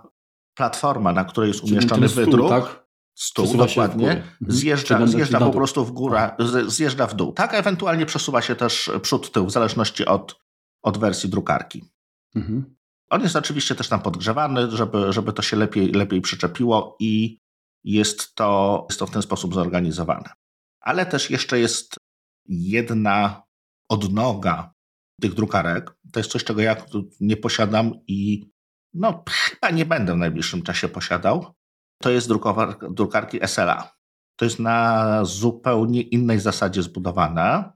platforma, 0.57 1.13
na 1.13 1.25
której 1.25 1.47
jest 1.47 1.63
umieszczony 1.63 2.09
stół, 2.09 2.25
wydruk, 2.25 2.49
tak? 2.49 2.85
stół 3.15 3.45
Przesuwa 3.45 3.67
dokładnie, 3.67 4.11
mhm. 4.11 4.35
zjeżdża, 4.47 5.07
zjeżdża 5.07 5.39
po 5.39 5.51
prostu 5.51 5.85
w 5.85 5.91
górę, 5.91 6.35
zjeżdża 6.67 7.07
w 7.07 7.15
dół. 7.15 7.33
Tak, 7.33 7.53
ewentualnie 7.53 8.05
przesuwa 8.05 8.41
się 8.41 8.55
też 8.55 8.91
przód, 9.01 9.31
tył, 9.31 9.45
w 9.45 9.51
zależności 9.51 10.05
od, 10.05 10.42
od 10.83 10.97
wersji 10.97 11.29
drukarki. 11.29 11.83
Mhm. 12.35 12.75
On 13.09 13.21
jest 13.21 13.35
oczywiście 13.35 13.75
też 13.75 13.89
tam 13.89 14.01
podgrzewany, 14.01 14.71
żeby, 14.71 15.13
żeby 15.13 15.33
to 15.33 15.41
się 15.41 15.57
lepiej, 15.57 15.91
lepiej 15.91 16.21
przyczepiło 16.21 16.97
i 16.99 17.39
jest 17.83 18.35
to, 18.35 18.85
jest 18.89 18.99
to 18.99 19.07
w 19.07 19.11
ten 19.11 19.21
sposób 19.21 19.53
zorganizowane. 19.53 20.29
Ale 20.79 21.05
też 21.05 21.29
jeszcze 21.29 21.59
jest 21.59 21.95
jedna 22.45 23.43
odnoga 23.89 24.73
tych 25.21 25.33
drukarek. 25.33 25.95
To 26.11 26.19
jest 26.19 26.31
coś, 26.31 26.43
czego 26.43 26.61
ja 26.61 26.75
nie 27.19 27.37
posiadam 27.37 27.91
i 28.07 28.49
no, 28.93 29.23
chyba 29.29 29.69
nie 29.69 29.85
będę 29.85 30.13
w 30.13 30.17
najbliższym 30.17 30.61
czasie 30.61 30.87
posiadał. 30.87 31.53
To 32.01 32.09
jest 32.09 32.29
drukarki 32.91 33.39
SLA. 33.47 33.91
To 34.35 34.45
jest 34.45 34.59
na 34.59 35.19
zupełnie 35.25 36.01
innej 36.01 36.39
zasadzie 36.39 36.83
zbudowane. 36.83 37.73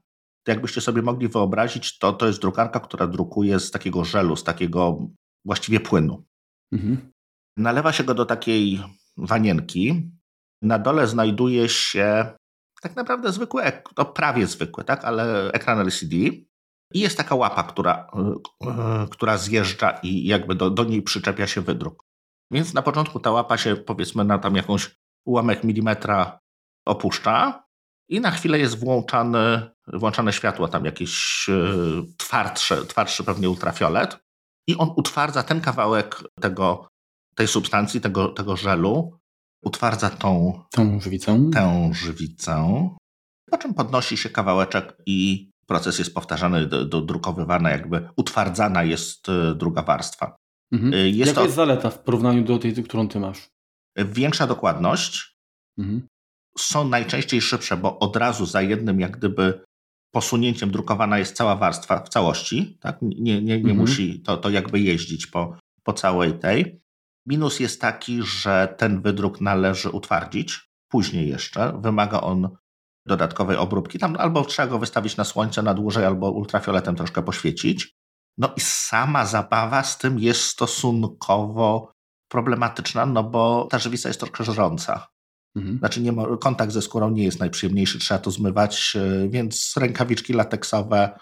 To 0.48 0.52
jakbyście 0.52 0.80
sobie 0.80 1.02
mogli 1.02 1.28
wyobrazić, 1.28 1.98
to 1.98 2.12
to 2.12 2.26
jest 2.26 2.40
drukarka, 2.40 2.80
która 2.80 3.06
drukuje 3.06 3.60
z 3.60 3.70
takiego 3.70 4.04
żelu, 4.04 4.36
z 4.36 4.44
takiego 4.44 4.98
właściwie 5.44 5.80
płynu. 5.80 6.24
Mhm. 6.72 7.12
Nalewa 7.56 7.92
się 7.92 8.04
go 8.04 8.14
do 8.14 8.26
takiej 8.26 8.82
wanienki. 9.16 10.10
Na 10.62 10.78
dole 10.78 11.06
znajduje 11.06 11.68
się 11.68 12.32
tak 12.82 12.96
naprawdę 12.96 13.32
zwykły, 13.32 13.62
no 13.98 14.04
prawie 14.04 14.46
zwykły, 14.46 14.84
tak, 14.84 15.04
ale 15.04 15.52
ekran 15.52 15.80
LCD. 15.80 16.16
I 16.94 17.00
jest 17.00 17.16
taka 17.16 17.34
łapa, 17.34 17.62
która, 17.62 18.10
e, 18.66 19.06
która 19.10 19.38
zjeżdża 19.38 19.90
i 19.90 20.24
jakby 20.24 20.54
do, 20.54 20.70
do 20.70 20.84
niej 20.84 21.02
przyczepia 21.02 21.46
się 21.46 21.60
wydruk. 21.60 22.04
Więc 22.52 22.74
na 22.74 22.82
początku 22.82 23.20
ta 23.20 23.30
łapa 23.30 23.56
się 23.56 23.76
powiedzmy 23.76 24.24
na 24.24 24.38
tam 24.38 24.56
jakąś 24.56 24.96
ułamek 25.26 25.64
milimetra 25.64 26.38
opuszcza 26.86 27.67
i 28.08 28.20
na 28.20 28.30
chwilę 28.30 28.58
jest 28.58 28.78
włączane, 28.78 29.70
włączane 29.86 30.32
światło, 30.32 30.68
tam 30.68 30.84
jakieś 30.84 31.46
e, 31.48 31.54
twardsze, 32.16 32.86
twardszy 32.86 33.24
pewnie 33.24 33.50
ultrafiolet 33.50 34.18
i 34.68 34.76
on 34.76 34.92
utwardza 34.96 35.42
ten 35.42 35.60
kawałek 35.60 36.22
tego, 36.40 36.88
tej 37.34 37.48
substancji, 37.48 38.00
tego, 38.00 38.28
tego 38.28 38.56
żelu, 38.56 39.18
utwardza 39.62 40.10
tą, 40.10 40.62
tą 40.70 41.00
żywicę. 41.00 41.50
Tę 41.52 41.90
żywicę, 41.92 42.88
po 43.50 43.58
czym 43.58 43.74
podnosi 43.74 44.16
się 44.16 44.30
kawałeczek 44.30 44.96
i 45.06 45.50
proces 45.66 45.98
jest 45.98 46.14
powtarzany, 46.14 46.66
dodrukowywany, 46.66 47.70
jakby 47.70 48.08
utwardzana 48.16 48.82
jest 48.82 49.28
e, 49.28 49.54
druga 49.54 49.82
warstwa. 49.82 50.36
Mhm. 50.72 50.94
E, 50.94 50.96
jest 50.96 51.18
Jaka 51.18 51.32
to... 51.34 51.42
jest 51.42 51.56
zaleta 51.56 51.90
w 51.90 51.98
porównaniu 51.98 52.44
do 52.44 52.58
tej, 52.58 52.74
którą 52.84 53.08
ty 53.08 53.20
masz? 53.20 53.48
Większa 53.96 54.46
dokładność. 54.46 55.36
Mhm. 55.78 56.06
Są 56.58 56.88
najczęściej 56.88 57.40
szybsze, 57.40 57.76
bo 57.76 57.98
od 57.98 58.16
razu 58.16 58.46
za 58.46 58.62
jednym 58.62 59.00
jak 59.00 59.16
gdyby 59.16 59.60
posunięciem 60.10 60.70
drukowana 60.70 61.18
jest 61.18 61.36
cała 61.36 61.56
warstwa 61.56 62.02
w 62.04 62.08
całości. 62.08 62.78
Tak? 62.80 62.98
Nie, 63.02 63.42
nie, 63.42 63.42
nie 63.42 63.54
mhm. 63.56 63.76
musi 63.76 64.20
to, 64.20 64.36
to 64.36 64.50
jakby 64.50 64.80
jeździć 64.80 65.26
po, 65.26 65.56
po 65.82 65.92
całej 65.92 66.38
tej. 66.38 66.80
Minus 67.26 67.60
jest 67.60 67.80
taki, 67.80 68.22
że 68.22 68.74
ten 68.78 69.02
wydruk 69.02 69.40
należy 69.40 69.90
utwardzić 69.90 70.68
później 70.88 71.28
jeszcze. 71.28 71.78
Wymaga 71.80 72.20
on 72.20 72.48
dodatkowej 73.06 73.56
obróbki. 73.56 73.98
Tam 73.98 74.16
albo 74.18 74.44
trzeba 74.44 74.68
go 74.68 74.78
wystawić 74.78 75.16
na 75.16 75.24
słońce 75.24 75.62
na 75.62 75.74
dłużej, 75.74 76.04
albo 76.04 76.30
ultrafioletem 76.30 76.96
troszkę 76.96 77.22
poświecić. 77.22 77.94
No 78.38 78.52
i 78.56 78.60
sama 78.60 79.26
zabawa 79.26 79.82
z 79.82 79.98
tym 79.98 80.18
jest 80.18 80.40
stosunkowo 80.40 81.92
problematyczna, 82.28 83.06
no 83.06 83.24
bo 83.24 83.68
ta 83.70 83.78
żywica 83.78 84.08
jest 84.08 84.20
troszkę 84.20 84.44
żrąca. 84.44 85.08
Mhm. 85.58 85.78
Znaczy 85.78 86.00
nie 86.00 86.12
ma, 86.12 86.36
kontakt 86.36 86.72
ze 86.72 86.82
skórą 86.82 87.10
nie 87.10 87.24
jest 87.24 87.40
najprzyjemniejszy, 87.40 87.98
trzeba 87.98 88.20
to 88.20 88.30
zmywać, 88.30 88.96
e, 88.96 89.28
więc 89.28 89.74
rękawiczki 89.76 90.32
lateksowe, 90.32 91.18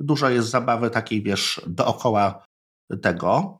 dużo 0.00 0.30
jest 0.30 0.48
zabawy 0.48 0.90
takiej, 0.90 1.22
wiesz, 1.22 1.60
dookoła 1.66 2.44
tego, 3.02 3.58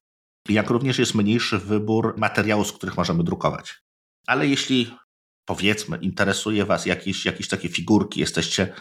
jak 0.48 0.70
również 0.70 0.98
jest 0.98 1.14
mniejszy 1.14 1.58
wybór 1.58 2.14
materiałów, 2.16 2.68
z 2.68 2.72
których 2.72 2.96
możemy 2.96 3.24
drukować. 3.24 3.80
Ale 4.26 4.46
jeśli 4.46 4.96
powiedzmy, 5.46 5.96
interesuje 5.96 6.64
Was 6.64 6.86
jakieś, 6.86 7.24
jakieś 7.24 7.48
takie 7.48 7.68
figurki, 7.68 8.20
jesteście 8.20 8.74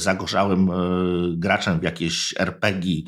zagorzałym 0.00 0.70
e, 0.70 0.74
graczem 1.36 1.80
w 1.80 1.82
jakieś 1.82 2.34
RPG 2.38 3.02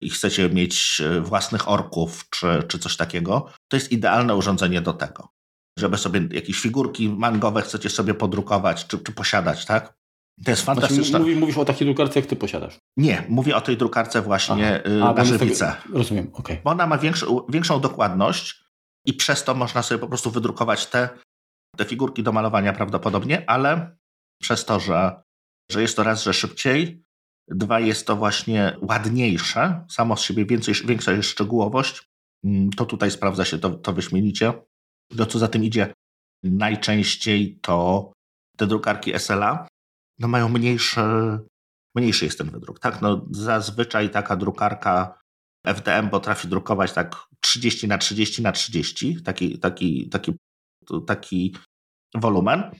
i 0.00 0.10
chcecie 0.10 0.48
mieć 0.48 1.00
e, 1.00 1.20
własnych 1.20 1.68
orków 1.68 2.24
czy, 2.30 2.62
czy 2.68 2.78
coś 2.78 2.96
takiego, 2.96 3.50
to 3.68 3.76
jest 3.76 3.92
idealne 3.92 4.36
urządzenie 4.36 4.80
do 4.80 4.92
tego. 4.92 5.28
Żeby 5.78 5.98
sobie 5.98 6.28
jakieś 6.30 6.60
figurki 6.60 7.08
mangowe 7.08 7.62
chcecie 7.62 7.90
sobie 7.90 8.14
podrukować 8.14 8.86
czy, 8.86 8.98
czy 8.98 9.12
posiadać, 9.12 9.66
tak? 9.66 9.94
To 10.44 10.50
jest 10.50 10.62
fantastyczne. 10.62 11.18
Znaczy, 11.18 11.36
mówisz 11.36 11.58
o 11.58 11.64
takiej 11.64 11.86
drukarce, 11.86 12.20
jak 12.20 12.28
ty 12.28 12.36
posiadasz? 12.36 12.78
Nie, 12.96 13.24
mówię 13.28 13.56
o 13.56 13.60
tej 13.60 13.76
drukarce 13.76 14.22
właśnie 14.22 14.82
Aha. 14.86 15.10
A, 15.10 15.12
na 15.12 15.24
żywicę. 15.24 15.76
Rozumiem, 15.92 16.28
okej. 16.32 16.40
Okay. 16.40 16.60
Bo 16.64 16.70
ona 16.70 16.86
ma 16.86 16.98
większą, 16.98 17.40
większą 17.48 17.80
dokładność 17.80 18.64
i 19.06 19.14
przez 19.14 19.44
to 19.44 19.54
można 19.54 19.82
sobie 19.82 19.98
po 19.98 20.08
prostu 20.08 20.30
wydrukować 20.30 20.86
te 20.86 21.08
te 21.76 21.84
figurki 21.84 22.22
do 22.22 22.32
malowania 22.32 22.72
prawdopodobnie, 22.72 23.50
ale 23.50 23.96
przez 24.42 24.64
to, 24.64 24.80
że, 24.80 25.22
że 25.70 25.82
jest 25.82 25.96
to 25.96 26.02
raz, 26.02 26.22
że 26.22 26.34
szybciej, 26.34 27.04
dwa 27.48 27.80
jest 27.80 28.06
to 28.06 28.16
właśnie 28.16 28.76
ładniejsze, 28.80 29.84
samo 29.90 30.16
z 30.16 30.22
siebie 30.22 30.46
więcej, 30.46 30.74
większa 30.84 31.12
jest 31.12 31.28
szczegółowość, 31.28 32.10
mm, 32.44 32.70
to 32.70 32.86
tutaj 32.86 33.10
sprawdza 33.10 33.44
się 33.44 33.58
to, 33.58 33.70
to 33.70 33.92
wyśmienicie. 33.92 34.52
No 35.10 35.26
co 35.26 35.38
za 35.38 35.48
tym 35.48 35.64
idzie, 35.64 35.92
najczęściej 36.42 37.58
to 37.62 38.12
te 38.56 38.66
drukarki 38.66 39.18
SLA 39.18 39.68
no 40.18 40.28
mają 40.28 40.48
mniejszy, 40.48 41.00
mniejszy 41.96 42.24
jest 42.24 42.38
ten 42.38 42.50
wydruk. 42.50 42.78
Tak? 42.78 43.02
No, 43.02 43.26
zazwyczaj 43.30 44.10
taka 44.10 44.36
drukarka 44.36 45.18
FDM 45.66 46.10
potrafi 46.10 46.48
drukować 46.48 46.92
tak 46.92 47.16
30 47.40 47.88
na 47.88 47.98
30 47.98 48.42
na 48.42 48.52
30, 48.52 49.22
taki, 49.22 49.58
taki, 49.58 50.08
taki 50.08 50.32
taki 51.06 51.56
wolumen, 52.14 52.70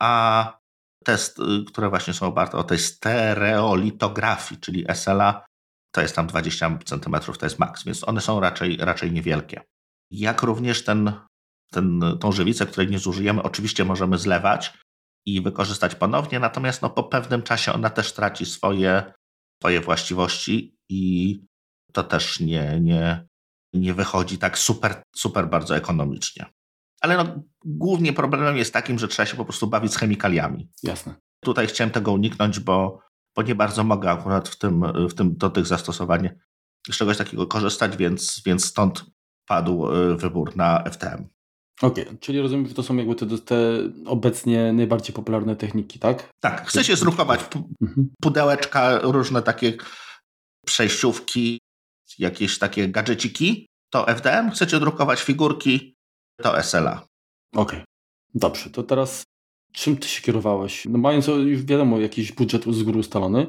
a 0.00 0.52
test, 1.04 1.38
y, 1.38 1.64
które 1.66 1.88
właśnie 1.88 2.14
są 2.14 2.26
oparte 2.26 2.58
o 2.58 2.64
tej 2.64 2.78
stereolitografii, 2.78 4.60
czyli 4.60 4.84
SLA, 4.94 5.44
to 5.94 6.00
jest 6.00 6.16
tam 6.16 6.26
20 6.26 6.78
cm, 6.84 7.16
to 7.38 7.46
jest 7.46 7.58
maks, 7.58 7.84
więc 7.84 8.08
one 8.08 8.20
są 8.20 8.40
raczej, 8.40 8.76
raczej 8.76 9.12
niewielkie. 9.12 9.60
Jak 10.10 10.42
również 10.42 10.84
ten, 10.84 11.12
ten, 11.70 12.00
tą 12.20 12.32
żywicę, 12.32 12.66
której 12.66 12.90
nie 12.90 12.98
zużyjemy, 12.98 13.42
oczywiście 13.42 13.84
możemy 13.84 14.18
zlewać 14.18 14.72
i 15.26 15.40
wykorzystać 15.40 15.94
ponownie, 15.94 16.40
natomiast 16.40 16.82
no, 16.82 16.90
po 16.90 17.04
pewnym 17.04 17.42
czasie 17.42 17.72
ona 17.72 17.90
też 17.90 18.12
traci 18.12 18.46
swoje, 18.46 19.12
swoje 19.62 19.80
właściwości 19.80 20.76
i 20.88 21.40
to 21.92 22.04
też 22.04 22.40
nie, 22.40 22.80
nie, 22.80 23.26
nie 23.72 23.94
wychodzi 23.94 24.38
tak 24.38 24.58
super, 24.58 25.02
super 25.16 25.48
bardzo 25.48 25.76
ekonomicznie. 25.76 26.46
Ale 27.00 27.16
no, 27.16 27.42
głównie 27.64 28.12
problemem 28.12 28.56
jest 28.56 28.72
takim, 28.72 28.98
że 28.98 29.08
trzeba 29.08 29.26
się 29.26 29.36
po 29.36 29.44
prostu 29.44 29.66
bawić 29.66 29.92
z 29.92 29.96
chemikaliami. 29.96 30.70
Jasne. 30.82 31.14
Tutaj 31.40 31.66
chciałem 31.66 31.90
tego 31.90 32.12
uniknąć, 32.12 32.60
bo, 32.60 33.00
bo 33.36 33.42
nie 33.42 33.54
bardzo 33.54 33.84
mogę 33.84 34.10
akurat 34.10 34.48
w 34.48 34.58
tym, 34.58 34.84
w 35.08 35.14
tym, 35.14 35.36
do 35.36 35.50
tych 35.50 35.66
zastosowań 35.66 36.30
z 36.90 36.96
czegoś 36.96 37.16
takiego 37.16 37.46
korzystać, 37.46 37.96
więc, 37.96 38.42
więc 38.46 38.64
stąd 38.64 39.04
padł 39.46 39.86
e, 39.86 40.16
wybór 40.16 40.56
na 40.56 40.84
FTM. 40.90 41.28
Okej, 41.82 42.04
okay, 42.04 42.18
czyli 42.18 42.40
rozumiem, 42.40 42.66
że 42.66 42.74
to 42.74 42.82
są 42.82 42.96
jakby 42.96 43.14
te, 43.14 43.38
te 43.38 43.56
obecnie 44.06 44.72
najbardziej 44.72 45.14
popularne 45.14 45.56
techniki, 45.56 45.98
tak? 45.98 46.30
Tak, 46.40 46.66
chcecie 46.66 46.96
zrukować 46.96 47.40
mhm. 47.80 48.08
pudełeczka, 48.20 48.98
różne 48.98 49.42
takie 49.42 49.72
przejściówki, 50.66 51.60
jakieś 52.18 52.58
takie 52.58 52.88
gadżeciki, 52.88 53.66
to 53.90 54.08
FDM. 54.08 54.50
Chcecie 54.50 54.80
drukować 54.80 55.22
figurki, 55.22 55.94
to 56.42 56.62
SLA. 56.62 57.06
Okej, 57.54 57.78
okay. 57.78 57.84
dobrze. 58.34 58.70
To 58.70 58.82
teraz 58.82 59.24
czym 59.72 59.96
ty 59.96 60.08
się 60.08 60.22
kierowałeś? 60.22 60.84
No 60.84 60.98
mając 60.98 61.26
już 61.26 61.62
wiadomo 61.62 61.98
jakiś 61.98 62.32
budżet 62.32 62.64
z 62.64 62.82
góry 62.82 62.98
ustalony, 62.98 63.46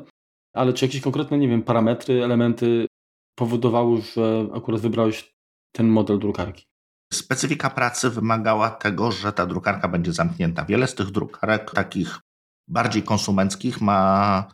ale 0.54 0.74
czy 0.74 0.86
jakieś 0.86 1.02
konkretne, 1.02 1.38
nie 1.38 1.48
wiem, 1.48 1.64
parametry, 1.64 2.24
elementy 2.24 2.88
powodowały, 3.36 4.02
że 4.02 4.48
akurat 4.54 4.82
wybrałeś 4.82 5.34
ten 5.72 5.88
model 5.88 6.20
drukarki? 6.20 6.69
Specyfika 7.14 7.70
pracy 7.70 8.10
wymagała 8.10 8.70
tego, 8.70 9.12
że 9.12 9.34
ta 9.34 9.46
drukarka 9.46 9.88
będzie 9.88 10.14
zamknięta. 10.14 10.66
Wiele 10.66 10.88
z 10.88 10.96
tych 10.96 11.12
drukarek 11.12 11.72
takich 11.72 12.20
bardziej 12.68 13.04
konsumenckich 13.04 13.82
ma, 13.82 14.52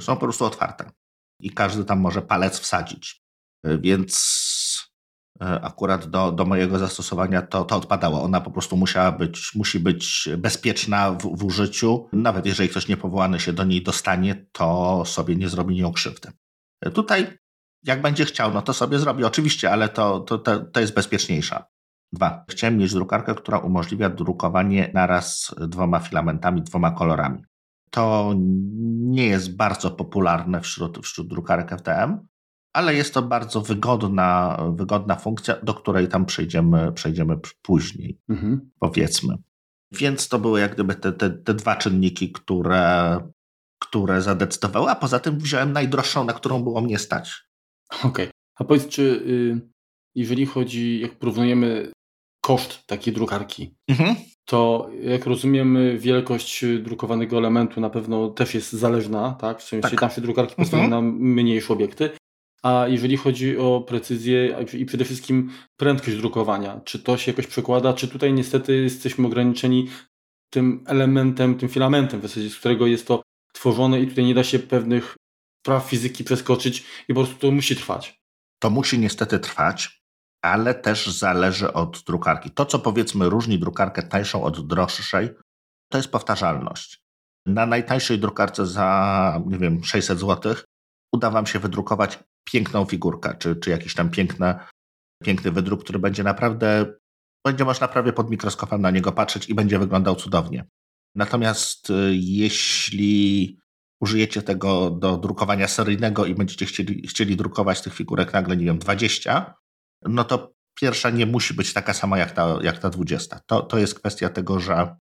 są 0.00 0.14
po 0.14 0.20
prostu 0.20 0.44
otwarte. 0.44 0.90
i 1.40 1.50
każdy 1.50 1.84
tam 1.84 2.00
może 2.00 2.22
palec 2.22 2.58
wsadzić. 2.58 3.22
Więc 3.64 4.36
akurat 5.40 6.06
do, 6.06 6.32
do 6.32 6.44
mojego 6.44 6.78
zastosowania 6.78 7.42
to, 7.42 7.64
to 7.64 7.76
odpadało. 7.76 8.22
Ona 8.22 8.40
po 8.40 8.50
prostu 8.50 8.76
musiała 8.76 9.12
być, 9.12 9.54
musi 9.54 9.80
być 9.80 10.28
bezpieczna 10.38 11.10
w, 11.12 11.36
w 11.36 11.44
użyciu. 11.44 12.08
Nawet 12.12 12.46
jeżeli 12.46 12.68
ktoś 12.68 12.88
niepowołany 12.88 13.40
się 13.40 13.52
do 13.52 13.64
niej 13.64 13.82
dostanie, 13.82 14.46
to 14.52 15.04
sobie 15.04 15.36
nie 15.36 15.48
zrobi 15.48 15.76
nią 15.76 15.92
krzywdy. 15.92 16.32
Tutaj 16.94 17.38
jak 17.82 18.02
będzie 18.02 18.24
chciał, 18.24 18.54
no 18.54 18.62
to 18.62 18.74
sobie 18.74 18.98
zrobi 18.98 19.24
oczywiście, 19.24 19.70
ale 19.70 19.88
to, 19.88 20.20
to, 20.20 20.38
to, 20.38 20.60
to 20.60 20.80
jest 20.80 20.94
bezpieczniejsza. 20.94 21.66
Dwa. 22.12 22.44
Chciałem 22.50 22.76
mieć 22.76 22.92
drukarkę, 22.94 23.34
która 23.34 23.58
umożliwia 23.58 24.10
drukowanie 24.10 24.90
naraz 24.94 25.54
dwoma 25.68 26.00
filamentami, 26.00 26.62
dwoma 26.62 26.90
kolorami. 26.90 27.42
To 27.90 28.34
nie 29.00 29.26
jest 29.26 29.56
bardzo 29.56 29.90
popularne 29.90 30.60
wśród, 30.60 30.98
wśród 31.06 31.28
drukarek 31.28 31.72
FDM, 31.72 32.18
ale 32.72 32.94
jest 32.94 33.14
to 33.14 33.22
bardzo 33.22 33.60
wygodna, 33.60 34.58
wygodna 34.74 35.16
funkcja, 35.16 35.56
do 35.62 35.74
której 35.74 36.08
tam 36.08 36.26
przejdziemy, 36.26 36.92
przejdziemy 36.92 37.38
później, 37.62 38.18
mhm. 38.28 38.70
powiedzmy. 38.78 39.34
Więc 39.92 40.28
to 40.28 40.38
były 40.38 40.60
jak 40.60 40.74
gdyby 40.74 40.94
te, 40.94 41.12
te, 41.12 41.30
te 41.30 41.54
dwa 41.54 41.76
czynniki, 41.76 42.32
które, 42.32 43.20
które 43.80 44.22
zadecydowały, 44.22 44.90
a 44.90 44.94
poza 44.94 45.18
tym 45.18 45.38
wziąłem 45.38 45.72
najdroższą, 45.72 46.24
na 46.24 46.32
którą 46.32 46.62
było 46.62 46.80
mnie 46.80 46.98
stać. 46.98 47.48
Okej. 47.98 48.10
Okay. 48.10 48.30
A 48.56 48.64
powiedz, 48.64 48.88
czy 48.88 49.02
y, 49.02 49.60
jeżeli 50.14 50.46
chodzi, 50.46 51.00
jak 51.00 51.18
porównujemy 51.18 51.92
koszt 52.46 52.86
takiej 52.86 53.14
drukarki, 53.14 53.74
mhm. 53.88 54.16
to 54.44 54.90
jak 55.02 55.26
rozumiemy, 55.26 55.98
wielkość 55.98 56.64
drukowanego 56.80 57.38
elementu 57.38 57.80
na 57.80 57.90
pewno 57.90 58.28
też 58.28 58.54
jest 58.54 58.72
zależna, 58.72 59.36
tak? 59.40 59.60
W 59.60 59.62
sensie 59.62 59.90
tak. 59.90 60.02
nasze 60.02 60.20
drukarki 60.20 60.54
mhm. 60.58 60.90
na 60.90 61.00
mniejsze 61.02 61.72
obiekty. 61.72 62.10
A 62.62 62.84
jeżeli 62.88 63.16
chodzi 63.16 63.58
o 63.58 63.80
precyzję 63.80 64.56
i 64.78 64.86
przede 64.86 65.04
wszystkim 65.04 65.50
prędkość 65.76 66.16
drukowania, 66.16 66.80
czy 66.84 66.98
to 66.98 67.16
się 67.16 67.30
jakoś 67.30 67.46
przekłada, 67.46 67.92
czy 67.92 68.08
tutaj 68.08 68.32
niestety 68.32 68.76
jesteśmy 68.76 69.26
ograniczeni 69.26 69.88
tym 70.50 70.84
elementem, 70.86 71.54
tym 71.54 71.68
filamentem, 71.68 72.20
w 72.20 72.22
zasadzie 72.22 72.50
z 72.50 72.56
którego 72.56 72.86
jest 72.86 73.06
to 73.06 73.22
tworzone 73.52 74.00
i 74.00 74.06
tutaj 74.06 74.24
nie 74.24 74.34
da 74.34 74.44
się 74.44 74.58
pewnych 74.58 75.16
praw 75.62 75.84
fizyki 75.84 76.24
przeskoczyć 76.24 76.84
i 77.08 77.14
po 77.14 77.20
prostu 77.20 77.36
to 77.38 77.50
musi 77.50 77.76
trwać. 77.76 78.20
To 78.58 78.70
musi 78.70 78.98
niestety 78.98 79.38
trwać, 79.38 79.95
ale 80.46 80.74
też 80.74 81.06
zależy 81.06 81.72
od 81.72 82.02
drukarki. 82.06 82.50
To, 82.50 82.66
co 82.66 82.78
powiedzmy 82.78 83.28
różni 83.28 83.58
drukarkę 83.58 84.02
tańszą 84.02 84.42
od 84.42 84.66
droższej, 84.66 85.30
to 85.92 85.98
jest 85.98 86.10
powtarzalność. 86.10 87.02
Na 87.46 87.66
najtańszej 87.66 88.18
drukarce 88.18 88.66
za, 88.66 89.40
nie 89.46 89.58
wiem, 89.58 89.84
600 89.84 90.18
zł 90.18 90.54
uda 91.12 91.30
Wam 91.30 91.46
się 91.46 91.58
wydrukować 91.58 92.18
piękną 92.44 92.84
figurkę, 92.84 93.34
czy, 93.38 93.56
czy 93.56 93.70
jakiś 93.70 93.94
tam 93.94 94.10
piękne, 94.10 94.66
piękny 95.24 95.50
wydruk, 95.50 95.84
który 95.84 95.98
będzie 95.98 96.22
naprawdę, 96.22 96.86
będzie 97.46 97.64
można 97.64 97.88
prawie 97.88 98.12
pod 98.12 98.30
mikroskopem 98.30 98.80
na 98.80 98.90
niego 98.90 99.12
patrzeć 99.12 99.48
i 99.48 99.54
będzie 99.54 99.78
wyglądał 99.78 100.16
cudownie. 100.16 100.64
Natomiast 101.14 101.90
y, 101.90 101.94
jeśli 102.14 103.58
użyjecie 104.00 104.42
tego 104.42 104.90
do 104.90 105.16
drukowania 105.16 105.68
seryjnego 105.68 106.26
i 106.26 106.34
będziecie 106.34 106.66
chcieli, 106.66 107.08
chcieli 107.08 107.36
drukować 107.36 107.82
tych 107.82 107.94
figurek 107.94 108.32
nagle, 108.32 108.56
nie 108.56 108.64
wiem, 108.64 108.78
20, 108.78 109.54
no 110.02 110.24
to 110.24 110.52
pierwsza 110.80 111.10
nie 111.10 111.26
musi 111.26 111.54
być 111.54 111.72
taka 111.72 111.94
sama 111.94 112.18
jak 112.18 112.30
ta, 112.32 112.58
jak 112.62 112.78
ta 112.78 112.90
20. 112.90 113.40
To, 113.46 113.62
to 113.62 113.78
jest 113.78 113.94
kwestia 113.94 114.28
tego, 114.28 114.60
że 114.60 114.96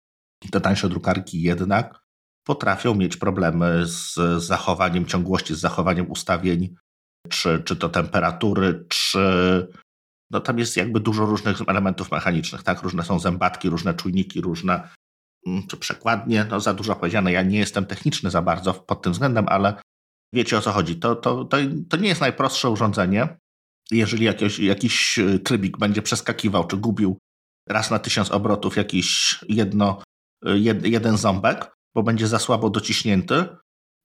te 0.51 0.61
tańsze 0.61 0.89
drukarki 0.89 1.41
jednak 1.41 2.03
potrafią 2.43 2.95
mieć 2.95 3.17
problemy 3.17 3.87
z 3.87 4.15
zachowaniem 4.43 5.05
ciągłości, 5.05 5.55
z 5.55 5.59
zachowaniem 5.59 6.11
ustawień, 6.11 6.75
czy, 7.29 7.63
czy 7.65 7.75
to 7.75 7.89
temperatury, 7.89 8.85
czy 8.89 9.19
no 10.31 10.39
tam 10.39 10.59
jest 10.59 10.77
jakby 10.77 10.99
dużo 10.99 11.25
różnych 11.25 11.57
elementów 11.67 12.11
mechanicznych, 12.11 12.63
tak? 12.63 12.81
Różne 12.81 13.03
są 13.03 13.19
zębatki, 13.19 13.69
różne 13.69 13.93
czujniki, 13.93 14.41
różne 14.41 14.89
mm, 15.47 15.67
czy 15.67 15.77
przekładnie, 15.77 16.45
no 16.49 16.59
za 16.59 16.73
dużo 16.73 16.95
powiedziane. 16.95 17.31
Ja 17.31 17.41
nie 17.41 17.59
jestem 17.59 17.85
techniczny 17.85 18.29
za 18.29 18.41
bardzo 18.41 18.73
pod 18.73 19.01
tym 19.01 19.13
względem, 19.13 19.45
ale 19.47 19.81
wiecie 20.33 20.57
o 20.57 20.61
co 20.61 20.71
chodzi. 20.71 20.95
To, 20.95 21.15
to, 21.15 21.45
to, 21.45 21.57
to 21.89 21.97
nie 21.97 22.07
jest 22.07 22.21
najprostsze 22.21 22.69
urządzenie. 22.69 23.37
Jeżeli 23.93 24.25
jakiś, 24.25 24.59
jakiś 24.59 25.19
trybik 25.43 25.77
będzie 25.77 26.01
przeskakiwał, 26.01 26.67
czy 26.67 26.77
gubił 26.77 27.17
raz 27.69 27.91
na 27.91 27.99
tysiąc 27.99 28.31
obrotów 28.31 28.77
jakiś 28.77 29.39
jedno, 29.49 30.03
jed, 30.43 30.85
jeden 30.85 31.17
ząbek, 31.17 31.71
bo 31.95 32.03
będzie 32.03 32.27
za 32.27 32.39
słabo 32.39 32.69
dociśnięty, 32.69 33.45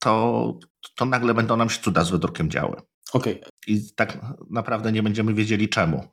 to, 0.03 0.55
to 0.97 1.05
nagle 1.05 1.35
będą 1.35 1.57
nam 1.57 1.71
się 1.71 1.83
cuda 1.83 2.05
z 2.05 2.11
wydrukiem 2.11 2.51
działy. 2.51 2.77
Okej. 3.13 3.41
Okay. 3.41 3.51
I 3.67 3.95
tak 3.95 4.19
naprawdę 4.51 4.93
nie 4.93 5.03
będziemy 5.03 5.35
wiedzieli 5.35 5.69
czemu. 5.69 6.05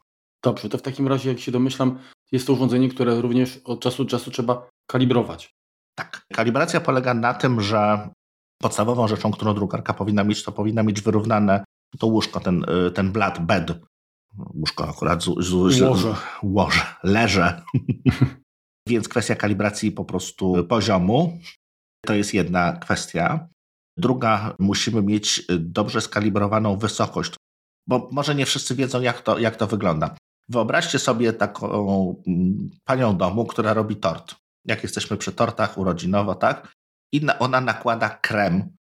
Dobrze, 0.43 0.69
to 0.69 0.77
w 0.77 0.81
takim 0.81 1.07
razie, 1.07 1.29
jak 1.29 1.39
się 1.39 1.51
domyślam, 1.51 1.99
jest 2.31 2.47
to 2.47 2.53
urządzenie, 2.53 2.89
które 2.89 3.21
również 3.21 3.59
od 3.63 3.81
czasu 3.81 4.03
do 4.03 4.09
czasu 4.09 4.31
trzeba 4.31 4.69
kalibrować. 4.87 5.55
Tak. 5.95 6.25
Kalibracja 6.33 6.81
polega 6.81 7.13
na 7.13 7.33
tym, 7.33 7.61
że 7.61 8.09
podstawową 8.61 9.07
rzeczą, 9.07 9.31
którą 9.31 9.53
drukarka 9.53 9.93
powinna 9.93 10.23
mieć, 10.23 10.43
to 10.43 10.51
powinna 10.51 10.83
mieć 10.83 11.01
wyrównane 11.01 11.63
to 11.99 12.07
łóżko, 12.07 12.39
ten, 12.39 12.65
y, 12.87 12.91
ten 12.91 13.11
blat 13.11 13.45
bed. 13.45 13.71
Łóżko 14.53 14.89
akurat 14.89 15.23
z, 15.23 15.25
z, 15.25 15.75
z, 15.75 15.81
łoże. 15.81 16.15
łoże, 16.43 16.85
leże. 17.03 17.61
Więc 18.89 19.09
kwestia 19.09 19.35
kalibracji 19.35 19.91
po 19.91 20.05
prostu 20.05 20.65
poziomu 20.67 21.39
to 22.05 22.13
jest 22.13 22.33
jedna 22.33 22.73
kwestia. 22.73 23.47
Druga, 23.97 24.55
musimy 24.59 25.01
mieć 25.01 25.45
dobrze 25.59 26.01
skalibrowaną 26.01 26.77
wysokość, 26.77 27.35
bo 27.87 28.09
może 28.11 28.35
nie 28.35 28.45
wszyscy 28.45 28.75
wiedzą, 28.75 29.01
jak 29.01 29.21
to, 29.21 29.39
jak 29.39 29.55
to 29.55 29.67
wygląda. 29.67 30.15
Wyobraźcie 30.49 30.99
sobie 30.99 31.33
taką 31.33 32.15
mm, 32.27 32.69
panią 32.83 33.17
domu, 33.17 33.45
która 33.45 33.73
robi 33.73 33.95
tort. 33.95 34.35
Jak 34.65 34.83
jesteśmy 34.83 35.17
przy 35.17 35.31
tortach 35.31 35.77
urodzinowo, 35.77 36.35
tak? 36.35 36.73
I 37.13 37.27
ona 37.39 37.61
nakłada 37.61 38.09
krem 38.09 38.75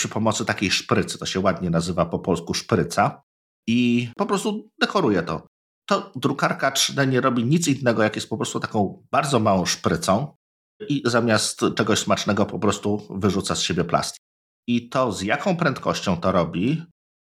przy 0.00 0.08
pomocy 0.08 0.44
takiej 0.44 0.70
szprycy, 0.70 1.18
to 1.18 1.26
się 1.26 1.40
ładnie 1.40 1.70
nazywa 1.70 2.06
po 2.06 2.18
polsku 2.18 2.54
szpryca, 2.54 3.22
i 3.68 4.08
po 4.16 4.26
prostu 4.26 4.68
dekoruje 4.80 5.22
to 5.22 5.46
to 5.90 6.12
drukarka 6.14 6.70
3D 6.70 7.08
nie 7.08 7.20
robi 7.20 7.44
nic 7.44 7.68
innego, 7.68 8.02
jak 8.02 8.16
jest 8.16 8.28
po 8.28 8.36
prostu 8.36 8.60
taką 8.60 9.06
bardzo 9.10 9.40
małą 9.40 9.66
szprycą 9.66 10.36
i 10.88 11.02
zamiast 11.04 11.60
czegoś 11.76 11.98
smacznego 11.98 12.46
po 12.46 12.58
prostu 12.58 13.06
wyrzuca 13.10 13.54
z 13.54 13.62
siebie 13.62 13.84
plastik. 13.84 14.22
I 14.68 14.88
to 14.88 15.12
z 15.12 15.22
jaką 15.22 15.56
prędkością 15.56 16.16
to 16.16 16.32
robi 16.32 16.84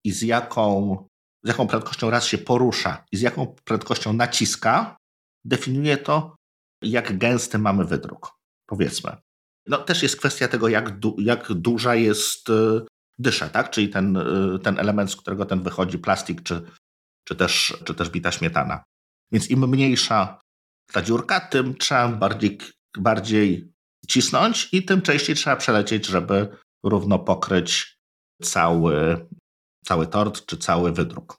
i 0.04 0.12
z 0.12 0.22
jaką, 0.22 0.96
z 1.44 1.48
jaką 1.48 1.66
prędkością 1.66 2.10
raz 2.10 2.24
się 2.24 2.38
porusza 2.38 3.04
i 3.12 3.16
z 3.16 3.20
jaką 3.20 3.54
prędkością 3.64 4.12
naciska, 4.12 4.96
definiuje 5.44 5.96
to, 5.96 6.36
jak 6.82 7.18
gęsty 7.18 7.58
mamy 7.58 7.84
wydruk, 7.84 8.32
powiedzmy. 8.66 9.16
No 9.70 9.78
też 9.78 10.02
jest 10.02 10.16
kwestia 10.16 10.48
tego, 10.48 10.68
jak, 10.68 10.98
du 10.98 11.16
jak 11.18 11.52
duża 11.52 11.94
jest 11.94 12.48
y, 12.48 12.86
dysza, 13.18 13.48
tak? 13.48 13.70
czyli 13.70 13.88
ten, 13.88 14.16
y, 14.16 14.58
ten 14.58 14.78
element, 14.78 15.10
z 15.10 15.16
którego 15.16 15.46
ten 15.46 15.62
wychodzi, 15.62 15.98
plastik 15.98 16.42
czy, 16.42 16.62
czy 17.24 17.36
też, 17.36 17.78
czy 17.84 17.94
też 17.94 18.10
bita 18.10 18.32
śmietana. 18.32 18.84
Więc 19.32 19.50
im 19.50 19.68
mniejsza 19.68 20.40
ta 20.92 21.02
dziurka, 21.02 21.40
tym 21.40 21.74
trzeba 21.74 22.08
bardziej, 22.08 22.58
bardziej 22.98 23.72
cisnąć 24.08 24.68
i 24.72 24.82
tym 24.84 25.02
częściej 25.02 25.36
trzeba 25.36 25.56
przelecieć, 25.56 26.06
żeby 26.06 26.48
równo 26.84 27.18
pokryć 27.18 27.98
cały, 28.42 29.26
cały 29.84 30.06
tort 30.06 30.46
czy 30.46 30.56
cały 30.56 30.92
wydruk. 30.92 31.36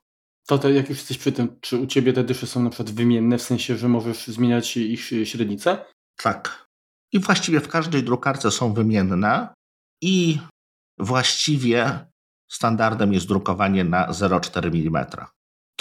To, 0.47 0.57
to 0.57 0.69
jak 0.69 0.89
już 0.89 0.97
jesteś 0.97 1.17
przy 1.17 1.31
tym, 1.31 1.59
czy 1.61 1.77
u 1.77 1.87
Ciebie 1.87 2.13
te 2.13 2.23
dysze 2.23 2.47
są 2.47 2.63
na 2.63 2.69
przykład 2.69 2.95
wymienne, 2.95 3.37
w 3.37 3.41
sensie, 3.41 3.77
że 3.77 3.87
możesz 3.87 4.27
zmieniać 4.27 4.77
ich 4.77 5.01
średnicę? 5.23 5.85
Tak. 6.17 6.70
I 7.13 7.19
właściwie 7.19 7.59
w 7.59 7.67
każdej 7.67 8.03
drukarce 8.03 8.51
są 8.51 8.73
wymienne 8.73 9.53
i 10.01 10.39
właściwie 10.99 12.05
standardem 12.51 13.13
jest 13.13 13.27
drukowanie 13.27 13.83
na 13.83 14.07
0,4 14.07 14.87
mm 14.87 15.05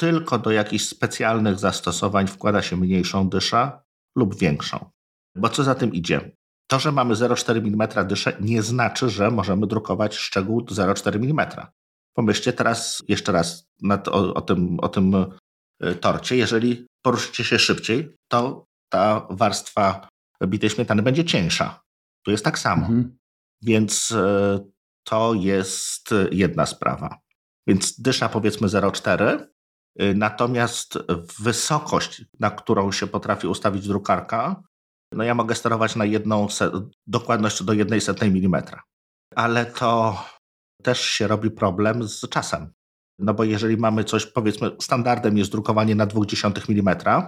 tylko 0.00 0.38
do 0.38 0.50
jakichś 0.50 0.84
specjalnych 0.84 1.58
zastosowań 1.58 2.26
wkłada 2.26 2.62
się 2.62 2.76
mniejszą 2.76 3.28
dyszę 3.28 3.70
lub 4.16 4.38
większą. 4.38 4.90
Bo 5.36 5.48
co 5.48 5.64
za 5.64 5.74
tym 5.74 5.92
idzie? 5.92 6.30
To, 6.70 6.78
że 6.78 6.92
mamy 6.92 7.14
0,4 7.14 7.56
mm 7.56 8.08
dyszę 8.08 8.36
nie 8.40 8.62
znaczy, 8.62 9.10
że 9.10 9.30
możemy 9.30 9.66
drukować 9.66 10.16
szczegół 10.16 10.60
0,4 10.60 11.14
mm. 11.14 11.48
Pomyślcie 12.16 12.52
teraz 12.52 13.02
jeszcze 13.08 13.32
raz 13.32 13.64
nad, 13.82 14.08
o, 14.08 14.34
o, 14.34 14.40
tym, 14.40 14.80
o 14.80 14.88
tym 14.88 15.14
e, 15.80 15.94
torcie. 15.94 16.36
Jeżeli 16.36 16.86
poruszycie 17.02 17.44
się 17.44 17.58
szybciej, 17.58 18.16
to 18.28 18.64
ta 18.92 19.26
warstwa 19.30 20.08
bitej 20.46 20.70
śmietany 20.70 21.02
będzie 21.02 21.24
cieńsza. 21.24 21.80
Tu 22.24 22.30
jest 22.30 22.44
tak 22.44 22.58
samo. 22.58 22.86
Mhm. 22.86 23.18
Więc 23.62 24.12
e, 24.12 24.58
to 25.04 25.34
jest 25.34 26.14
jedna 26.30 26.66
sprawa. 26.66 27.18
Więc 27.66 28.00
dysza 28.00 28.28
powiedzmy 28.28 28.68
0,4 28.68 29.46
Y, 30.02 30.14
natomiast 30.14 30.98
wysokość, 31.38 32.24
na 32.40 32.50
którą 32.50 32.92
się 32.92 33.06
potrafi 33.06 33.46
ustawić 33.46 33.88
drukarka, 33.88 34.62
no 35.12 35.24
ja 35.24 35.34
mogę 35.34 35.54
sterować 35.54 35.96
na 35.96 36.04
jedną, 36.04 36.46
dokładność 37.06 37.62
do 37.62 37.72
jednej 37.72 38.00
setnej 38.00 38.30
milimetra. 38.30 38.82
Ale 39.36 39.66
to 39.66 40.24
też 40.82 41.00
się 41.00 41.26
robi 41.26 41.50
problem 41.50 42.08
z 42.08 42.28
czasem. 42.28 42.72
No 43.18 43.34
bo 43.34 43.44
jeżeli 43.44 43.76
mamy 43.76 44.04
coś, 44.04 44.26
powiedzmy, 44.26 44.70
standardem 44.80 45.38
jest 45.38 45.50
drukowanie 45.50 45.94
na 45.94 46.06
0,2 46.06 46.80
mm, 46.80 47.26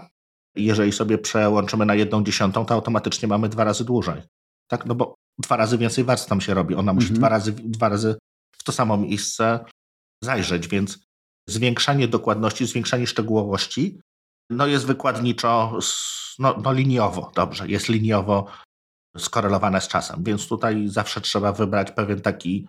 jeżeli 0.56 0.92
sobie 0.92 1.18
przełączymy 1.18 1.86
na 1.86 1.94
1 1.94 2.24
dziesiątą, 2.24 2.64
to 2.64 2.74
automatycznie 2.74 3.28
mamy 3.28 3.48
dwa 3.48 3.64
razy 3.64 3.84
dłużej. 3.84 4.22
Tak? 4.68 4.86
No 4.86 4.94
bo 4.94 5.14
dwa 5.38 5.56
razy 5.56 5.78
więcej 5.78 6.04
warstw 6.04 6.28
tam 6.28 6.40
się 6.40 6.54
robi. 6.54 6.74
Ona 6.74 6.92
musi 6.92 7.06
mhm. 7.06 7.18
dwa, 7.18 7.28
razy, 7.28 7.52
dwa 7.52 7.88
razy 7.88 8.16
w 8.58 8.64
to 8.64 8.72
samo 8.72 8.96
miejsce 8.96 9.64
zajrzeć, 10.24 10.68
więc 10.68 10.98
zwiększanie 11.48 12.08
dokładności, 12.08 12.66
zwiększanie 12.66 13.06
szczegółowości 13.06 13.98
no 14.52 14.66
jest 14.66 14.86
wykładniczo, 14.86 15.78
no, 16.38 16.56
no 16.64 16.72
liniowo, 16.72 17.32
dobrze, 17.34 17.68
jest 17.68 17.88
liniowo 17.88 18.46
skorelowane 19.18 19.80
z 19.80 19.88
czasem, 19.88 20.24
więc 20.24 20.48
tutaj 20.48 20.88
zawsze 20.88 21.20
trzeba 21.20 21.52
wybrać 21.52 21.90
pewien 21.90 22.20
taki 22.20 22.68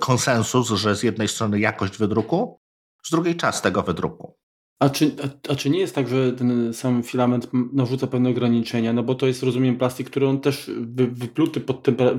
konsensus, 0.00 0.68
że 0.68 0.96
z 0.96 1.02
jednej 1.02 1.28
strony 1.28 1.60
jakość 1.60 1.98
wydruku, 1.98 2.60
z 3.06 3.10
drugiej 3.10 3.36
czas 3.36 3.62
tego 3.62 3.82
wydruku. 3.82 4.34
A 4.80 4.88
czy, 4.88 5.16
a, 5.24 5.52
a, 5.52 5.56
czy 5.56 5.70
nie 5.70 5.78
jest 5.78 5.94
tak, 5.94 6.08
że 6.08 6.32
ten 6.32 6.74
sam 6.74 7.02
filament 7.02 7.48
narzuca 7.72 8.06
pewne 8.06 8.30
ograniczenia? 8.30 8.92
No 8.92 9.02
bo 9.02 9.14
to 9.14 9.26
jest, 9.26 9.42
rozumiem, 9.42 9.76
plastik, 9.76 10.10
który 10.10 10.28
on 10.28 10.40
też 10.40 10.70
wy, 10.76 11.06
wypluty 11.06 11.60
pod, 11.60 11.88
temper- 11.88 12.18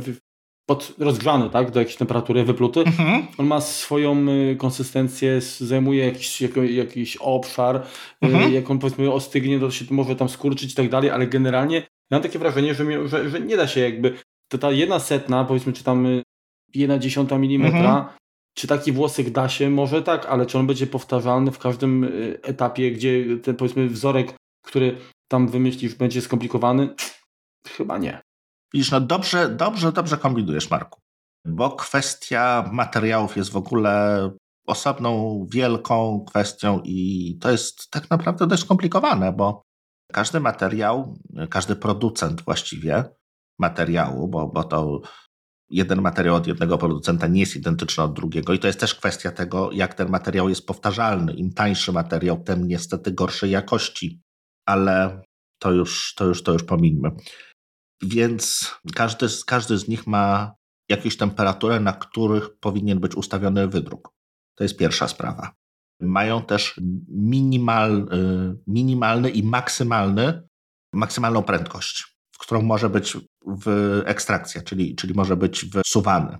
pod 0.65 0.93
rozgrzany, 0.97 1.49
tak, 1.49 1.71
do 1.71 1.79
jakiejś 1.79 1.97
temperatury 1.97 2.43
wypluty. 2.43 2.79
Mhm. 2.79 3.27
On 3.37 3.47
ma 3.47 3.61
swoją 3.61 4.29
y, 4.29 4.55
konsystencję, 4.55 5.41
zajmuje 5.41 6.05
jakiś, 6.05 6.41
jak, 6.41 6.55
jakiś 6.55 7.17
obszar, 7.17 7.75
y, 7.75 7.81
mhm. 8.21 8.53
jak 8.53 8.71
on 8.71 8.79
powiedzmy 8.79 9.11
ostygnie, 9.11 9.59
to 9.59 9.71
się 9.71 9.85
może 9.91 10.15
tam 10.15 10.29
skurczyć 10.29 10.71
i 10.71 10.75
tak 10.75 10.89
dalej, 10.89 11.09
ale 11.09 11.27
generalnie 11.27 11.87
mam 12.11 12.21
takie 12.21 12.39
wrażenie, 12.39 12.73
że, 12.73 13.07
że, 13.07 13.29
że 13.29 13.39
nie 13.39 13.57
da 13.57 13.67
się 13.67 13.81
jakby, 13.81 14.13
to 14.51 14.57
ta 14.57 14.71
jedna 14.71 14.99
setna, 14.99 15.45
powiedzmy, 15.45 15.73
czy 15.73 15.83
tam 15.83 16.05
y, 16.05 16.23
jedna 16.73 16.99
dziesiąta 16.99 17.37
milimetra, 17.37 17.97
mhm. 17.97 18.05
Czy 18.57 18.67
taki 18.67 18.91
włosek 18.91 19.29
da 19.29 19.49
się? 19.49 19.69
Może 19.69 20.01
tak, 20.01 20.25
ale 20.25 20.45
czy 20.45 20.59
on 20.59 20.67
będzie 20.67 20.87
powtarzalny 20.87 21.51
w 21.51 21.59
każdym 21.59 22.11
etapie, 22.43 22.91
gdzie 22.91 23.37
ten 23.37 23.55
powiedzmy 23.55 23.87
wzorek, 23.87 24.33
który 24.65 24.97
tam 25.27 25.47
wymyślisz, 25.47 25.95
będzie 25.95 26.21
skomplikowany? 26.21 26.95
Chyba 27.67 27.97
nie. 27.97 28.21
Widzisz, 28.73 28.91
no 28.91 29.01
dobrze, 29.01 29.49
dobrze, 29.49 29.91
dobrze 29.91 30.17
kombinujesz, 30.17 30.69
Marku. 30.69 30.99
Bo 31.45 31.71
kwestia 31.71 32.69
materiałów 32.71 33.37
jest 33.37 33.51
w 33.51 33.57
ogóle 33.57 34.31
osobną, 34.67 35.45
wielką 35.51 36.25
kwestią 36.27 36.81
i 36.83 37.37
to 37.41 37.51
jest 37.51 37.89
tak 37.91 38.09
naprawdę 38.09 38.47
dość 38.47 38.63
skomplikowane, 38.63 39.33
bo 39.33 39.61
każdy 40.13 40.39
materiał, 40.39 41.17
każdy 41.49 41.75
producent 41.75 42.41
właściwie 42.41 43.03
materiału, 43.59 44.27
bo, 44.27 44.47
bo 44.47 44.63
to 44.63 45.01
jeden 45.69 46.01
materiał 46.01 46.35
od 46.35 46.47
jednego 46.47 46.77
producenta 46.77 47.27
nie 47.27 47.39
jest 47.39 47.55
identyczny 47.55 48.03
od 48.03 48.13
drugiego 48.13 48.53
i 48.53 48.59
to 48.59 48.67
jest 48.67 48.79
też 48.79 48.95
kwestia 48.95 49.31
tego, 49.31 49.71
jak 49.71 49.93
ten 49.93 50.09
materiał 50.09 50.49
jest 50.49 50.67
powtarzalny. 50.67 51.33
Im 51.33 51.53
tańszy 51.53 51.91
materiał, 51.91 52.43
tym 52.43 52.67
niestety 52.67 53.11
gorszej 53.11 53.51
jakości, 53.51 54.21
ale 54.65 55.21
to 55.59 55.71
już, 55.71 56.13
to 56.13 56.25
już, 56.25 56.43
to 56.43 56.53
już 56.53 56.63
pomińmy. 56.63 57.11
Więc 58.03 58.71
każdy, 58.95 59.27
każdy 59.47 59.77
z 59.77 59.87
nich 59.87 60.07
ma 60.07 60.55
jakąś 60.89 61.17
temperaturę, 61.17 61.79
na 61.79 61.93
których 61.93 62.59
powinien 62.59 62.99
być 62.99 63.15
ustawiony 63.15 63.67
wydruk. 63.67 64.09
To 64.55 64.63
jest 64.63 64.77
pierwsza 64.77 65.07
sprawa. 65.07 65.51
Mają 66.01 66.41
też 66.41 66.81
minimal, 67.07 68.07
y, 68.13 68.59
minimalny 68.67 69.29
i 69.29 69.43
maksymalny, 69.43 70.47
maksymalną 70.93 71.43
prędkość, 71.43 72.17
w 72.31 72.37
którą 72.37 72.61
może 72.61 72.89
być 72.89 73.17
w 73.47 74.01
ekstrakcja, 74.05 74.61
czyli, 74.61 74.95
czyli 74.95 75.13
może 75.13 75.37
być 75.37 75.65
wsuwany. 75.85 76.37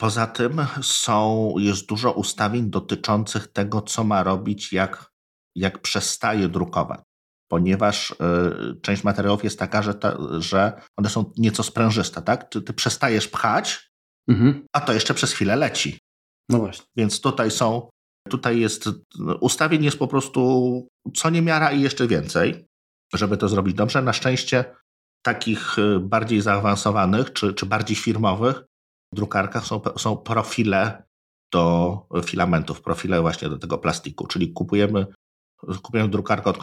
Poza 0.00 0.26
tym 0.26 0.66
są, 0.82 1.54
jest 1.58 1.86
dużo 1.86 2.12
ustawień 2.12 2.70
dotyczących 2.70 3.52
tego, 3.52 3.82
co 3.82 4.04
ma 4.04 4.22
robić, 4.22 4.72
jak, 4.72 5.10
jak 5.54 5.82
przestaje 5.82 6.48
drukować 6.48 7.00
ponieważ 7.48 8.10
y, 8.10 8.14
część 8.82 9.04
materiałów 9.04 9.44
jest 9.44 9.58
taka, 9.58 9.82
że, 9.82 9.94
ta, 9.94 10.16
że 10.38 10.82
one 10.96 11.08
są 11.08 11.32
nieco 11.36 11.62
sprężyste, 11.62 12.22
tak? 12.22 12.50
Ty, 12.50 12.62
ty 12.62 12.72
przestajesz 12.72 13.28
pchać, 13.28 13.90
mhm. 14.28 14.66
a 14.72 14.80
to 14.80 14.92
jeszcze 14.92 15.14
przez 15.14 15.32
chwilę 15.32 15.56
leci. 15.56 15.98
No 16.48 16.58
właśnie. 16.58 16.86
Więc 16.96 17.20
tutaj 17.20 17.50
są, 17.50 17.88
tutaj 18.28 18.60
jest, 18.60 18.88
ustawień 19.40 19.84
jest 19.84 19.98
po 19.98 20.08
prostu 20.08 20.88
co 21.14 21.30
niemiara 21.30 21.72
i 21.72 21.82
jeszcze 21.82 22.06
więcej, 22.06 22.66
żeby 23.14 23.36
to 23.36 23.48
zrobić 23.48 23.74
dobrze. 23.74 24.02
Na 24.02 24.12
szczęście 24.12 24.64
takich 25.26 25.78
y, 25.78 26.00
bardziej 26.00 26.40
zaawansowanych, 26.40 27.32
czy, 27.32 27.54
czy 27.54 27.66
bardziej 27.66 27.96
firmowych 27.96 28.62
drukarkach 29.12 29.66
są, 29.66 29.80
są 29.96 30.16
profile 30.16 31.02
do 31.52 32.06
filamentów, 32.24 32.82
profile 32.82 33.20
właśnie 33.20 33.48
do 33.48 33.58
tego 33.58 33.78
plastiku, 33.78 34.26
czyli 34.26 34.52
kupujemy 34.52 35.06
kupują 35.82 36.10
drukarkę 36.10 36.50
od 36.50 36.58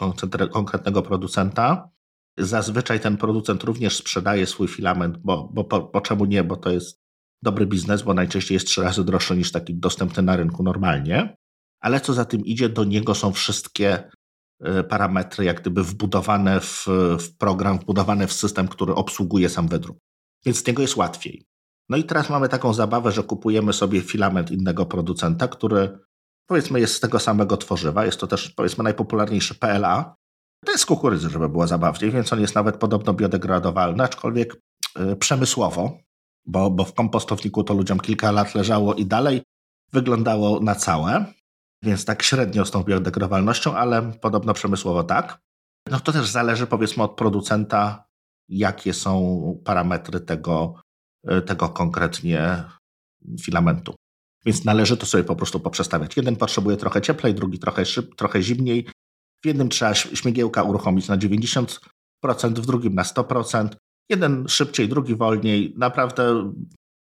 konkretnego 0.50 1.02
producenta. 1.02 1.90
Zazwyczaj 2.38 3.00
ten 3.00 3.16
producent 3.16 3.64
również 3.64 3.96
sprzedaje 3.96 4.46
swój 4.46 4.68
filament, 4.68 5.18
bo, 5.18 5.48
bo 5.52 5.64
po, 5.64 5.80
po 5.80 6.00
czemu 6.00 6.24
nie, 6.24 6.44
bo 6.44 6.56
to 6.56 6.70
jest 6.70 7.00
dobry 7.42 7.66
biznes, 7.66 8.02
bo 8.02 8.14
najczęściej 8.14 8.56
jest 8.56 8.66
trzy 8.66 8.82
razy 8.82 9.04
droższy 9.04 9.36
niż 9.36 9.52
taki 9.52 9.74
dostępny 9.74 10.22
na 10.22 10.36
rynku 10.36 10.62
normalnie. 10.62 11.36
Ale 11.80 12.00
co 12.00 12.12
za 12.12 12.24
tym 12.24 12.44
idzie, 12.44 12.68
do 12.68 12.84
niego 12.84 13.14
są 13.14 13.32
wszystkie 13.32 14.10
parametry 14.88 15.44
jak 15.44 15.60
gdyby 15.60 15.84
wbudowane 15.84 16.60
w, 16.60 16.86
w 17.20 17.36
program, 17.38 17.78
wbudowane 17.78 18.26
w 18.26 18.32
system, 18.32 18.68
który 18.68 18.94
obsługuje 18.94 19.48
sam 19.48 19.68
wydruk. 19.68 19.98
Więc 20.46 20.62
z 20.62 20.66
niego 20.66 20.82
jest 20.82 20.96
łatwiej. 20.96 21.46
No 21.88 21.96
i 21.96 22.04
teraz 22.04 22.30
mamy 22.30 22.48
taką 22.48 22.74
zabawę, 22.74 23.12
że 23.12 23.22
kupujemy 23.22 23.72
sobie 23.72 24.00
filament 24.00 24.50
innego 24.50 24.86
producenta, 24.86 25.48
który 25.48 25.98
powiedzmy 26.46 26.80
jest 26.80 26.94
z 26.94 27.00
tego 27.00 27.18
samego 27.18 27.56
tworzywa, 27.56 28.04
jest 28.04 28.20
to 28.20 28.26
też 28.26 28.50
powiedzmy 28.50 28.84
najpopularniejszy 28.84 29.54
PLA. 29.54 30.14
To 30.64 30.72
jest 30.72 30.86
kukurydzy, 30.86 31.30
żeby 31.30 31.48
było 31.48 31.66
zabawniej, 31.66 32.10
więc 32.10 32.32
on 32.32 32.40
jest 32.40 32.54
nawet 32.54 32.76
podobno 32.76 33.14
biodegradowalny, 33.14 34.04
aczkolwiek 34.04 34.56
yy, 34.98 35.16
przemysłowo, 35.16 35.98
bo, 36.46 36.70
bo 36.70 36.84
w 36.84 36.94
kompostowniku 36.94 37.64
to 37.64 37.74
ludziom 37.74 38.00
kilka 38.00 38.32
lat 38.32 38.54
leżało 38.54 38.94
i 38.94 39.06
dalej 39.06 39.42
wyglądało 39.92 40.60
na 40.60 40.74
całe, 40.74 41.24
więc 41.84 42.04
tak 42.04 42.22
średnio 42.22 42.64
z 42.64 42.70
tą 42.70 42.82
biodegradowalnością, 42.82 43.76
ale 43.76 44.12
podobno 44.12 44.54
przemysłowo 44.54 45.04
tak. 45.04 45.38
No 45.90 46.00
to 46.00 46.12
też 46.12 46.26
zależy 46.26 46.66
powiedzmy 46.66 47.02
od 47.02 47.16
producenta, 47.16 48.04
jakie 48.48 48.94
są 48.94 49.60
parametry 49.64 50.20
tego, 50.20 50.74
y, 51.30 51.42
tego 51.42 51.68
konkretnie 51.68 52.64
filamentu. 53.40 53.94
Więc 54.46 54.64
należy 54.64 54.96
to 54.96 55.06
sobie 55.06 55.24
po 55.24 55.36
prostu 55.36 55.60
poprzestawiać. 55.60 56.16
Jeden 56.16 56.36
potrzebuje 56.36 56.76
trochę 56.76 57.02
cieplej, 57.02 57.34
drugi 57.34 57.58
trochę, 57.58 57.86
szyb, 57.86 58.14
trochę 58.14 58.42
zimniej. 58.42 58.86
W 59.44 59.46
jednym 59.46 59.68
trzeba 59.68 59.94
śmigiełka 59.94 60.62
uruchomić 60.62 61.08
na 61.08 61.18
90%, 61.18 61.78
w 62.60 62.66
drugim 62.66 62.94
na 62.94 63.02
100%. 63.02 63.68
Jeden 64.08 64.48
szybciej, 64.48 64.88
drugi 64.88 65.16
wolniej. 65.16 65.74
Naprawdę 65.76 66.52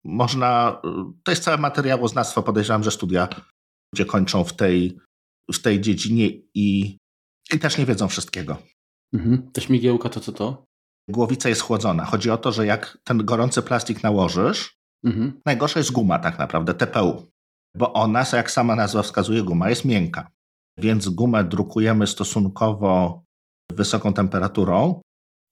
można. 0.05 0.81
To 1.25 1.33
jest 1.33 1.45
całe 1.45 1.59
materiałoznawstwo. 1.59 2.43
Podejrzewam, 2.43 2.83
że 2.83 2.91
studia 2.91 3.29
ludzie 3.95 4.05
kończą 4.05 4.45
w 4.45 4.57
tej, 4.57 4.99
w 5.53 5.59
tej 5.59 5.81
dziedzinie 5.81 6.29
i, 6.55 6.99
i 7.53 7.59
też 7.59 7.79
nie 7.79 7.87
wiedzą 7.87 8.09
wszystkiego. 8.09 8.63
Mhm. 9.15 9.51
Ta 9.53 9.61
śmigiełka 9.61 10.09
to 10.09 10.21
co 10.21 10.33
to? 10.33 10.65
Głowica 11.09 11.49
jest 11.49 11.61
chłodzona. 11.61 12.05
Chodzi 12.05 12.31
o 12.31 12.37
to, 12.37 12.53
że 12.53 12.67
jak 12.67 12.99
ten 13.05 13.25
gorący 13.25 13.63
plastik 13.63 14.03
nałożysz, 14.03 14.83
Mhm. 15.05 15.41
Najgorsza 15.47 15.81
jest 15.81 15.93
guma 15.93 16.19
tak 16.19 16.39
naprawdę, 16.39 16.75
TPU, 16.75 17.27
bo 17.77 17.93
ona, 17.93 18.25
jak 18.33 18.51
sama 18.51 18.77
nazwa 18.77 19.03
wskazuje, 19.03 19.43
guma 19.43 19.71
jest 19.71 19.85
miękka. 19.85 20.31
Więc 20.79 21.09
gumę 21.09 21.45
drukujemy 21.45 22.07
stosunkowo 22.07 23.23
wysoką 23.73 24.13
temperaturą 24.13 25.01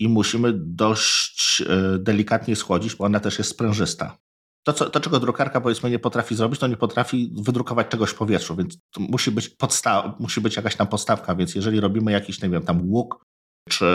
i 0.01 0.09
musimy 0.09 0.53
dość 0.57 1.63
e, 1.63 1.99
delikatnie 1.99 2.57
schłodzić, 2.57 2.95
bo 2.95 3.05
ona 3.05 3.21
też 3.21 3.39
jest 3.39 3.51
sprężysta. 3.51 4.19
To, 4.67 4.73
co, 4.73 4.91
to, 4.91 5.01
czego 5.01 5.21
drukarka 5.21 5.61
powiedzmy 5.61 5.91
nie 5.91 5.99
potrafi 5.99 6.35
zrobić, 6.35 6.61
to 6.61 6.67
nie 6.67 6.77
potrafi 6.77 7.33
wydrukować 7.37 7.89
czegoś 7.89 8.11
w 8.11 8.15
powietrzu, 8.15 8.57
więc 8.57 8.79
musi 8.99 9.31
być, 9.31 9.49
podsta- 9.49 10.15
musi 10.19 10.41
być 10.41 10.57
jakaś 10.57 10.77
tam 10.77 10.87
podstawka, 10.87 11.35
więc 11.35 11.55
jeżeli 11.55 11.81
robimy 11.81 12.13
jakiś, 12.13 12.43
nie 12.43 12.51
wiem, 12.51 12.63
tam 12.63 12.91
łuk 12.91 13.25
czy, 13.69 13.87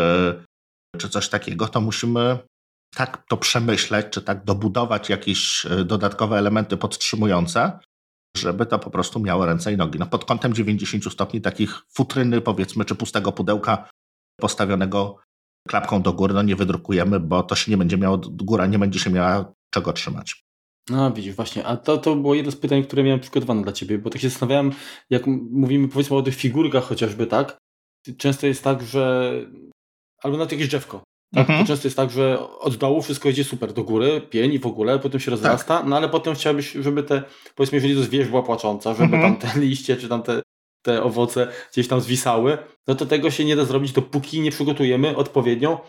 czy 0.98 1.10
coś 1.10 1.30
takiego, 1.30 1.68
to 1.68 1.82
musimy 1.82 2.40
tak 2.96 3.24
to 3.30 3.38
przemyśleć, 3.38 4.08
czy 4.10 4.22
tak 4.22 4.44
dobudować 4.44 5.10
jakieś 5.10 5.66
e, 5.66 5.86
dodatkowe 5.86 6.38
elementy 6.38 6.78
podtrzymujące, 6.78 7.80
żeby 8.38 8.66
to 8.66 8.80
po 8.80 8.90
prostu 8.90 9.20
miało 9.20 9.46
ręce 9.46 9.74
i 9.74 9.78
nogi. 9.78 10.00
No 10.00 10.06
pod 10.06 10.26
kątem 10.26 10.54
90 10.54 11.14
stopni 11.14 11.42
takich 11.42 11.82
futryny 11.94 12.42
powiedzmy, 12.42 12.86
czy 12.86 12.96
pustego 12.96 13.32
pudełka 13.32 13.90
postawionego 14.42 15.18
klapką 15.68 16.02
do 16.02 16.14
góry, 16.14 16.34
no 16.34 16.42
nie 16.42 16.56
wydrukujemy, 16.56 17.20
bo 17.20 17.44
to 17.44 17.56
się 17.56 17.72
nie 17.72 17.78
będzie 17.78 17.98
miało, 17.98 18.18
góra 18.18 18.66
nie 18.66 18.80
będzie 18.80 19.00
się 19.00 19.10
miała 19.10 19.54
czego 19.74 19.94
trzymać. 19.94 20.45
No 20.90 21.12
widzisz, 21.12 21.36
właśnie, 21.36 21.66
a 21.66 21.78
to, 21.78 21.98
to 21.98 22.16
było 22.16 22.36
jedno 22.36 22.52
z 22.52 22.56
pytań, 22.56 22.84
które 22.84 23.04
miałem 23.04 23.20
przygotowane 23.20 23.62
dla 23.64 23.72
Ciebie, 23.72 23.98
bo 23.98 24.10
tak 24.10 24.22
się 24.22 24.30
zastanawiałem, 24.30 24.72
jak 25.10 25.28
mówimy 25.52 25.88
powiedzmy 25.88 26.18
o 26.18 26.22
tych 26.22 26.36
figurkach 26.36 26.84
chociażby, 26.84 27.28
tak? 27.28 27.58
Często 28.18 28.48
jest 28.48 28.64
tak, 28.64 28.82
że 28.84 29.34
albo 30.24 30.38
na 30.38 30.44
jakieś 30.44 30.68
drzewko, 30.68 31.04
Tak? 31.36 31.42
Mhm. 31.50 31.60
To 31.60 31.68
często 31.68 31.88
jest 31.88 31.98
tak, 31.98 32.12
że 32.12 32.40
od 32.60 32.76
dołu 32.76 33.02
wszystko 33.02 33.30
idzie 33.30 33.44
super 33.44 33.74
do 33.74 33.84
góry, 33.84 34.22
pień 34.30 34.54
i 34.54 34.60
w 34.60 34.66
ogóle, 34.66 35.00
potem 35.00 35.20
się 35.20 35.32
rozrasta, 35.32 35.84
no 35.84 35.96
ale 35.96 36.10
potem 36.10 36.36
chciałbyś, 36.36 36.72
żeby 36.72 37.04
te, 37.04 37.24
powiedzmy, 37.56 37.76
jeżeli 37.76 37.94
to 38.08 38.16
jest 38.16 38.30
była 38.30 38.44
płacząca, 38.44 38.94
żeby 38.94 39.16
Mhm. 39.16 39.36
tam 39.36 39.52
te 39.52 39.60
liście, 39.66 39.98
czy 39.98 40.10
tam 40.10 40.24
te, 40.24 40.42
te 40.86 41.04
owoce 41.04 41.48
gdzieś 41.72 41.88
tam 41.88 42.02
zwisały, 42.02 42.58
no 42.88 42.96
to 42.96 43.06
tego 43.06 43.32
się 43.32 43.46
nie 43.46 43.56
da 43.56 43.66
zrobić, 43.66 43.92
dopóki 43.92 44.42
nie 44.42 44.52
przygotujemy 44.52 45.16
odpowiednio 45.16 45.86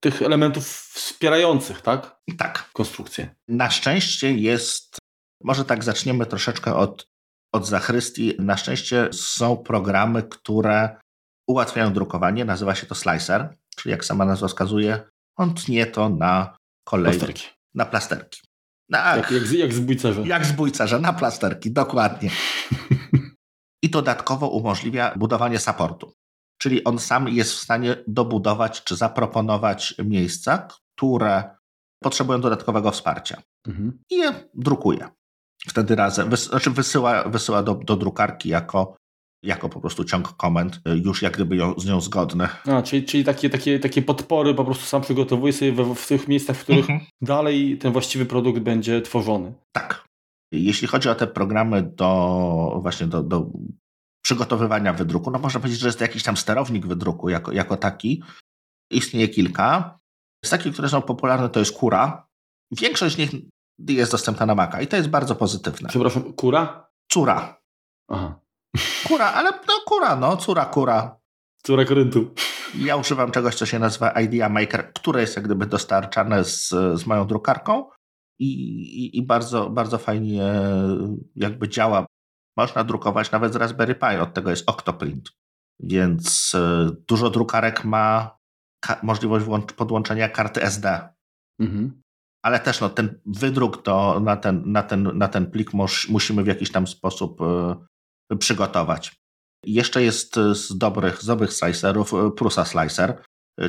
tych 0.00 0.22
elementów 0.22 0.66
wspierających, 0.68 1.80
tak? 1.80 2.16
Tak. 2.38 2.70
Konstrukcję. 2.72 3.34
Na 3.48 3.70
szczęście 3.70 4.32
jest, 4.32 4.98
może 5.42 5.64
tak 5.64 5.84
zaczniemy 5.84 6.26
troszeczkę 6.26 6.74
od, 6.76 7.06
od 7.54 7.66
zachrystii. 7.66 8.34
Na 8.38 8.56
szczęście 8.56 9.08
są 9.12 9.56
programy, 9.56 10.22
które 10.22 11.00
ułatwiają 11.48 11.92
drukowanie. 11.92 12.44
Nazywa 12.44 12.74
się 12.74 12.86
to 12.86 12.94
Slicer, 12.94 13.54
czyli 13.76 13.90
jak 13.90 14.04
sama 14.04 14.24
nazwa 14.24 14.48
wskazuje, 14.48 15.00
on 15.38 15.54
tnie 15.54 15.86
to 15.86 16.08
na 16.08 16.56
kolej, 16.88 17.12
Plasterki. 17.12 17.46
na 17.74 17.86
plasterki. 17.86 18.40
Na, 18.90 19.16
Jak, 19.16 19.30
jak, 19.30 19.42
z- 19.46 19.52
jak 19.52 19.72
z 19.72 19.80
bójcerza. 19.80 20.22
jak 20.26 20.44
z 20.46 20.52
bójcerza, 20.52 20.98
na 20.98 21.12
plasterki, 21.12 21.70
dokładnie. 21.72 22.30
I 23.84 23.90
dodatkowo 23.90 24.48
umożliwia 24.48 25.14
budowanie 25.16 25.58
supportu. 25.58 26.12
Czyli 26.58 26.84
on 26.84 26.98
sam 26.98 27.28
jest 27.28 27.52
w 27.52 27.58
stanie 27.58 27.96
dobudować 28.06 28.84
czy 28.84 28.96
zaproponować 28.96 29.94
miejsca, 30.04 30.68
które 30.96 31.56
potrzebują 32.02 32.40
dodatkowego 32.40 32.90
wsparcia. 32.90 33.42
Mhm. 33.68 33.98
I 34.10 34.16
je 34.16 34.34
drukuje. 34.54 35.08
Wtedy 35.68 35.94
razem, 35.96 36.30
wys, 36.30 36.48
znaczy 36.48 36.70
wysyła, 36.70 37.24
wysyła 37.24 37.62
do, 37.62 37.74
do 37.74 37.96
drukarki 37.96 38.48
jako, 38.48 38.96
jako 39.42 39.68
po 39.68 39.80
prostu 39.80 40.04
ciąg 40.04 40.32
komend, 40.36 40.80
y, 40.88 40.96
już 41.04 41.22
jak 41.22 41.34
gdyby 41.34 41.56
ją, 41.56 41.74
z 41.78 41.86
nią 41.86 42.00
zgodny. 42.00 42.48
A, 42.66 42.82
czyli, 42.82 43.04
czyli 43.04 43.24
takie, 43.24 43.50
takie, 43.50 43.78
takie 43.78 44.02
podpory 44.02 44.54
po 44.54 44.64
prostu 44.64 44.84
sam 44.84 45.02
przygotowuje 45.02 45.52
sobie 45.52 45.72
we, 45.72 45.94
w 45.94 46.06
tych 46.06 46.28
miejscach, 46.28 46.56
w 46.56 46.62
których 46.62 46.90
Mhm. 46.90 47.00
dalej 47.20 47.78
ten 47.78 47.92
właściwy 47.92 48.26
produkt 48.26 48.60
będzie 48.60 49.02
tworzony. 49.02 49.54
Tak. 49.72 50.04
Jeśli 50.52 50.88
chodzi 50.88 51.08
o 51.08 51.14
te 51.14 51.26
programy 51.26 51.82
do 51.82 52.78
właśnie 52.82 53.06
do, 53.06 53.22
do 53.22 53.50
przygotowywania 54.26 54.92
wydruku, 54.92 55.30
no 55.30 55.38
można 55.38 55.60
powiedzieć, 55.60 55.80
że 55.80 55.88
jest 55.88 55.98
to 55.98 56.04
jakiś 56.04 56.22
tam 56.22 56.36
sterownik 56.36 56.86
wydruku 56.86 57.28
jako, 57.28 57.52
jako 57.52 57.76
taki. 57.76 58.22
Istnieje 58.90 59.28
kilka. 59.28 59.98
Z 60.44 60.50
takich, 60.50 60.72
które 60.72 60.88
są 60.88 61.02
popularne, 61.02 61.48
to 61.48 61.60
jest 61.60 61.78
Kura. 61.78 62.28
Większość 62.70 63.14
z 63.14 63.18
nich 63.18 63.30
jest 63.88 64.12
dostępna 64.12 64.46
na 64.46 64.54
Maca 64.54 64.80
i 64.80 64.86
to 64.86 64.96
jest 64.96 65.08
bardzo 65.08 65.36
pozytywne. 65.36 65.88
Przepraszam, 65.88 66.32
kura? 66.32 66.88
Cura. 67.08 67.60
Aha. 68.10 68.40
Kura, 69.08 69.32
ale 69.32 69.50
no 69.50 69.74
kura, 69.86 70.16
no, 70.16 70.36
cura, 70.36 70.64
kura. 70.64 71.20
Cura 71.62 71.84
koryntu. 71.84 72.34
Ja 72.74 72.96
używam 72.96 73.30
czegoś, 73.30 73.54
co 73.54 73.66
się 73.66 73.78
nazywa 73.78 74.10
Idea 74.10 74.48
Maker, 74.48 74.92
które 74.92 75.20
jest 75.20 75.36
jak 75.36 75.44
gdyby 75.44 75.66
dostarczane 75.66 76.44
z, 76.44 76.68
z 76.68 77.06
moją 77.06 77.26
drukarką 77.26 77.90
i, 78.38 78.50
i, 79.04 79.18
i 79.18 79.22
bardzo, 79.22 79.70
bardzo 79.70 79.98
fajnie 79.98 80.50
jakby 81.36 81.68
działa. 81.68 82.06
Można 82.56 82.84
drukować 82.84 83.30
nawet 83.30 83.52
z 83.52 83.56
Raspberry 83.56 83.94
Pi, 83.94 84.16
od 84.20 84.34
tego 84.34 84.50
jest 84.50 84.70
Octoprint. 84.70 85.30
Więc 85.80 86.54
e, 86.54 86.90
dużo 87.08 87.30
drukarek 87.30 87.84
ma 87.84 88.36
możliwość 89.02 89.46
podłączenia 89.76 90.28
karty 90.28 90.62
SD. 90.62 91.08
Mhm. 91.60 92.02
Ale 92.44 92.60
też 92.60 92.80
no, 92.80 92.88
ten 92.88 93.20
wydruk 93.26 93.82
to 93.82 94.20
na, 94.20 94.36
ten, 94.36 94.72
na, 94.72 94.82
ten, 94.82 95.18
na 95.18 95.28
ten 95.28 95.50
plik 95.50 95.72
mus, 95.72 96.08
musimy 96.08 96.42
w 96.42 96.46
jakiś 96.46 96.72
tam 96.72 96.86
sposób 96.86 97.40
e, 97.40 98.36
przygotować. 98.36 99.16
Jeszcze 99.64 100.02
jest 100.02 100.36
e, 100.36 100.54
z 100.54 100.78
dobrych, 100.78 101.22
z 101.22 101.26
dobrych 101.26 101.52
slicerów 101.52 102.12
Prusa 102.36 102.64
Slicer, 102.64 103.22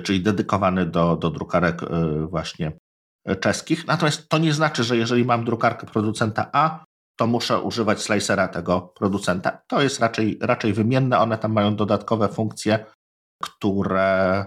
czyli 0.04 0.22
dedykowany 0.22 0.86
do, 0.86 1.16
do 1.16 1.30
drukarek 1.30 1.82
właśnie 2.30 2.72
czeskich. 3.40 3.88
Natomiast 3.88 4.30
to 4.30 4.38
nie 4.38 4.54
znaczy, 4.54 4.84
że 4.84 4.98
jeżeli 4.98 5.26
mam 5.26 5.46
drukarkę 5.46 5.88
producenta 5.88 6.50
A, 6.54 6.86
to 7.18 7.28
muszę 7.28 7.62
używać 7.62 8.02
slicera 8.02 8.48
tego 8.48 8.94
producenta. 8.96 9.62
To 9.68 9.82
jest 9.82 10.00
raczej, 10.00 10.38
raczej 10.42 10.74
wymienne. 10.74 11.20
One 11.20 11.38
tam 11.38 11.54
mają 11.54 11.76
dodatkowe 11.76 12.30
funkcje, 12.30 12.86
które 13.44 14.46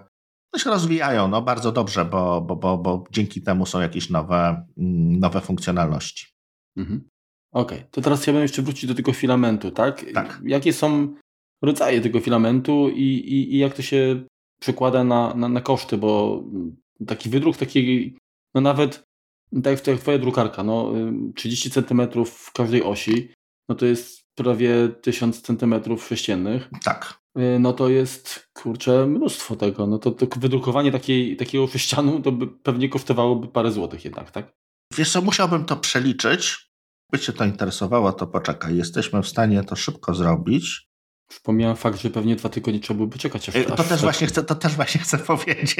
no, 0.53 0.59
się 0.59 0.71
rozwijają 0.71 1.29
no, 1.29 1.43
bardzo 1.43 1.73
dobrze, 1.73 2.05
bo, 2.05 2.41
bo, 2.41 2.57
bo, 2.57 2.79
bo 2.79 3.05
dzięki 3.11 3.43
temu 3.43 3.67
są 3.67 3.81
jakieś 3.81 4.11
nowe, 4.11 4.67
mm, 4.79 5.21
nowe 5.21 5.41
funkcjonalności. 5.41 6.27
Mhm. 6.77 7.09
Okej, 7.53 7.85
to 7.91 8.01
teraz 8.01 8.23
chciałbym 8.23 8.43
jeszcze 8.43 8.63
wrócić 8.63 8.87
do 8.87 8.95
tego 8.95 9.13
filamentu, 9.13 9.71
tak? 9.71 10.05
Tak. 10.15 10.41
Jakie 10.45 10.73
są 10.73 11.15
rodzaje 11.63 12.01
tego 12.01 12.21
filamentu 12.21 12.89
i, 12.89 13.03
i, 13.03 13.55
i 13.55 13.59
jak 13.59 13.75
to 13.75 13.83
się 13.83 14.25
przekłada 14.61 15.05
na, 15.05 15.35
na, 15.35 15.49
na 15.49 15.61
koszty, 15.61 15.99
bo 15.99 16.43
taki 17.07 17.31
wydruk 17.31 17.57
taki, 17.57 18.17
no 18.55 18.61
nawet 18.61 19.03
tak 19.63 19.87
jak 19.87 20.01
twoja 20.01 20.19
drukarka, 20.19 20.65
no 20.65 20.93
ym, 20.97 21.33
30 21.37 21.71
cm 21.71 22.25
w 22.27 22.53
każdej 22.53 22.83
osi, 22.83 23.33
no 23.69 23.75
to 23.75 23.87
jest 23.87 24.21
prawie 24.35 24.89
1000 25.03 25.43
cm 25.43 25.75
sześciennych. 25.99 26.69
Tak. 26.83 27.21
Y, 27.39 27.59
no 27.59 27.73
to 27.73 27.89
jest, 27.89 28.49
kurczę, 28.53 29.07
mnóstwo 29.07 29.57
tego. 29.57 29.87
No 29.87 29.99
to, 29.99 30.11
to 30.11 30.27
wydrukowanie 30.37 30.93
takiej, 30.93 31.37
takiego 31.37 31.67
sześcianu 31.67 32.23
to 32.23 32.33
by 32.33 32.47
pewnie 32.47 32.89
kosztowałoby 32.89 33.49
parę 33.49 33.73
złotych 33.73 34.05
jednak, 34.05 34.31
tak? 34.31 34.53
Wiesz 34.97 35.13
co, 35.13 35.23
musiałbym 35.23 35.65
to 35.65 35.77
przeliczyć. 35.77 36.71
By 37.13 37.19
Cię 37.19 37.33
to 37.33 37.45
interesowało, 37.45 38.13
to 38.13 38.27
poczekaj. 38.27 38.77
Jesteśmy 38.77 39.23
w 39.23 39.29
stanie 39.29 39.65
to 39.65 39.77
szybko 39.77 40.15
zrobić. 40.15 40.91
Przypomniałem 41.31 41.77
fakt, 41.77 42.01
że 42.01 42.11
pewnie 42.11 42.37
dwa 42.37 42.49
tygodnie 42.49 42.81
trzeba 42.81 42.97
byłoby 42.97 43.19
czekać. 43.19 43.49
Aż, 43.49 43.57
E, 43.57 43.65
To 43.65 43.79
aż 43.79 43.89
też, 43.89 44.01
właśnie 44.01 44.27
chcę, 44.27 44.43
to 44.43 44.55
też 44.55 44.75
właśnie 44.75 45.01
chcę 45.01 45.19
powiedzieć. 45.19 45.77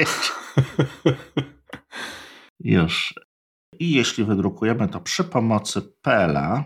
Już. 2.59 3.13
I 3.79 3.91
jeśli 3.91 4.23
wydrukujemy 4.23 4.87
to 4.87 5.01
przy 5.01 5.23
pomocy 5.23 5.81
PLA, 6.01 6.63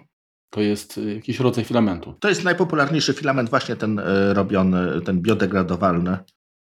To 0.50 0.62
jest 0.62 0.98
y, 0.98 1.15
jakiś 1.15 1.39
rodzaj 1.39 1.65
filamentu. 1.65 2.13
to 2.20 2.30
jest 2.30 2.44
najpopularniejszy 2.44 3.13
filament, 3.13 3.50
właśnie 3.50 3.76
ten 3.76 4.00
e, 4.00 4.34
robiony, 4.34 5.02
ten 5.02 5.22
biodegradowalny. 5.22 6.18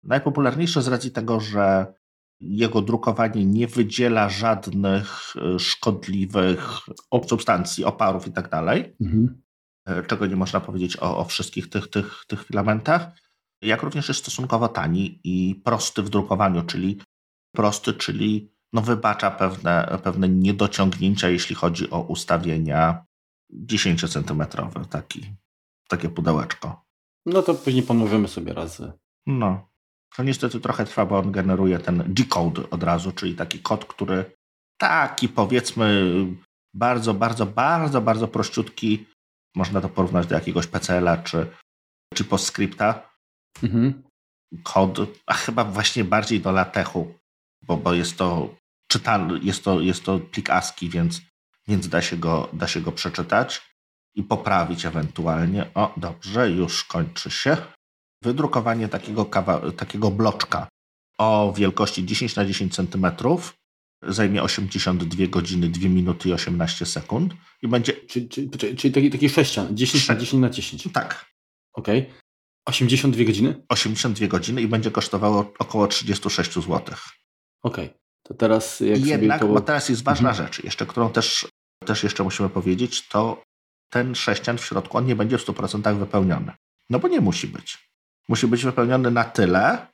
Najpopularniejszy 0.04 0.82
z 0.82 0.88
racji 0.88 1.12
tego, 1.12 1.40
że 1.40 1.94
jego 2.40 2.82
drukowanie 2.82 3.46
nie 3.46 3.68
wydziela 3.68 4.30
żadnych 4.30 5.34
e, 5.36 5.60
szkodliwych 5.60 6.70
substancji, 7.28 7.86
oparów 7.86 8.28
i 8.28 8.32
tak 8.32 8.50
dalej. 8.50 8.96
Mhm. 9.02 9.42
e, 9.88 10.04
czego 10.04 10.26
nie 10.28 10.36
można 10.36 10.60
powiedzieć 10.60 10.98
o, 10.98 11.18
o 11.18 11.26
wszystkich 11.26 11.70
tych, 11.70 11.88
tych, 11.88 12.24
tych 12.28 12.46
filamentach, 12.46 13.08
jak 13.62 13.84
również 13.84 14.08
jest 14.08 14.20
stosunkowo 14.20 14.68
tani 14.68 15.20
i 15.24 15.56
prosty 15.56 16.02
w 16.04 16.10
drukowaniu, 16.10 16.62
czyli 16.62 17.02
prosty, 17.56 17.94
czyli 17.94 18.51
no 18.74 18.82
wybacza 18.82 19.32
pewne, 19.32 20.00
pewne 20.04 20.30
niedociągnięcia, 20.30 21.30
jeśli 21.30 21.56
chodzi 21.56 21.90
o 21.90 22.02
ustawienia 22.02 23.06
10 23.54 24.14
cm, 24.14 24.44
taki, 24.90 25.34
takie 25.90 26.10
pudełeczko. 26.10 26.86
No 27.26 27.42
to 27.42 27.54
później 27.54 27.84
pomnożymy 27.84 28.28
sobie 28.28 28.54
razy. 28.54 28.92
No, 29.28 29.70
to 30.16 30.24
niestety 30.24 30.60
trochę 30.60 30.86
trwa, 30.86 31.06
bo 31.06 31.18
on 31.18 31.32
generuje 31.32 31.80
ten 31.80 32.14
G-code 32.14 32.70
od 32.70 32.84
razu, 32.84 33.12
czyli 33.12 33.36
taki 33.36 33.60
kod, 33.60 33.86
który 33.86 34.32
taki 34.78 35.30
powiedzmy 35.30 36.06
bardzo, 36.74 37.14
bardzo, 37.14 37.46
bardzo, 37.46 38.02
bardzo 38.02 38.28
prościutki, 38.28 39.06
można 39.56 39.82
to 39.82 39.90
porównać 39.90 40.28
do 40.28 40.36
jakiegoś 40.36 40.68
PCL-a 40.68 41.18
czy, 41.18 41.48
czy 42.14 42.24
PostScripta, 42.24 43.12
Mhm. 43.64 44.04
kod, 44.64 45.00
a 45.26 45.34
chyba 45.34 45.64
właśnie 45.64 46.04
bardziej 46.04 46.42
do 46.42 46.52
latechu, 46.52 47.14
bo, 47.62 47.78
bo 47.78 47.94
jest 47.94 48.18
to 48.18 48.56
czytalny, 48.92 49.40
jest 49.44 49.64
to, 49.64 49.82
jest 49.82 50.04
to 50.04 50.20
plik 50.20 50.50
ASCII, 50.50 50.90
więc, 50.90 51.22
więc 51.68 51.88
da, 51.90 52.02
się 52.02 52.18
go, 52.18 52.50
da 52.54 52.68
się 52.68 52.82
go 52.82 52.92
przeczytać 52.92 53.62
i 54.16 54.24
poprawić 54.24 54.86
ewentualnie. 54.86 55.74
O, 55.74 55.94
dobrze, 55.98 56.52
już 56.52 56.84
kończy 56.84 57.32
się. 57.32 57.58
Wydrukowanie 58.24 58.88
takiego, 58.88 59.26
kawa, 59.26 59.72
takiego 59.72 60.12
bloczka 60.12 60.68
o 61.18 61.54
wielkości 61.58 62.06
10 62.06 62.36
na 62.36 62.46
10 62.46 62.76
cm 62.76 63.06
zajmie 64.04 64.44
82 64.44 65.28
godziny, 65.28 65.70
2 65.70 65.90
minuty 65.90 66.30
i 66.30 66.34
18 66.34 66.86
sekund 66.86 67.34
i 67.62 67.68
będzie, 67.68 67.94
Czyli, 67.94 68.30
czyli, 68.30 68.50
czyli, 68.78 68.94
taki, 68.94 69.10
taki 69.10 69.30
sześcian, 69.30 69.78
10 69.78 70.08
na 70.08 70.16
Sze- 70.16 70.20
10 70.20 70.42
na 70.42 70.50
10. 70.50 70.88
tak, 70.94 71.26
Okej. 71.74 72.10
82 72.66 73.24
godziny? 73.24 73.64
82 73.70 74.28
godziny 74.28 74.62
i 74.62 74.68
będzie 74.68 74.92
kosztowało 74.92 75.54
około 75.60 75.88
36 75.88 76.54
zł. 76.54 76.96
Okej. 77.64 78.01
To 78.32 78.38
teraz 78.38 78.80
jak 78.80 79.00
I 79.00 79.06
jednak, 79.06 79.40
to... 79.42 79.48
bo 79.48 79.62
teraz 79.62 79.90
jest 79.90 80.04
ważna 80.04 80.30
Mhm. 80.30 80.48
rzecz, 80.48 80.64
jeszcze, 80.64 80.86
którą 80.86 81.12
też, 81.12 81.48
też 81.86 82.04
jeszcze 82.04 82.24
musimy 82.24 82.50
powiedzieć, 82.50 83.08
to 83.08 83.44
ten 83.90 84.16
sześcian 84.16 84.58
w 84.58 84.66
środku, 84.66 84.98
on 84.98 85.06
nie 85.06 85.16
będzie 85.16 85.38
w 85.38 85.46
100% 85.46 86.00
wypełniony. 86.00 86.52
No 86.90 87.00
bo 87.00 87.08
nie 87.08 87.22
musi 87.22 87.48
być. 87.48 87.92
Musi 88.30 88.48
być 88.48 88.64
wypełniony 88.64 89.12
na 89.12 89.24
tyle, 89.24 89.88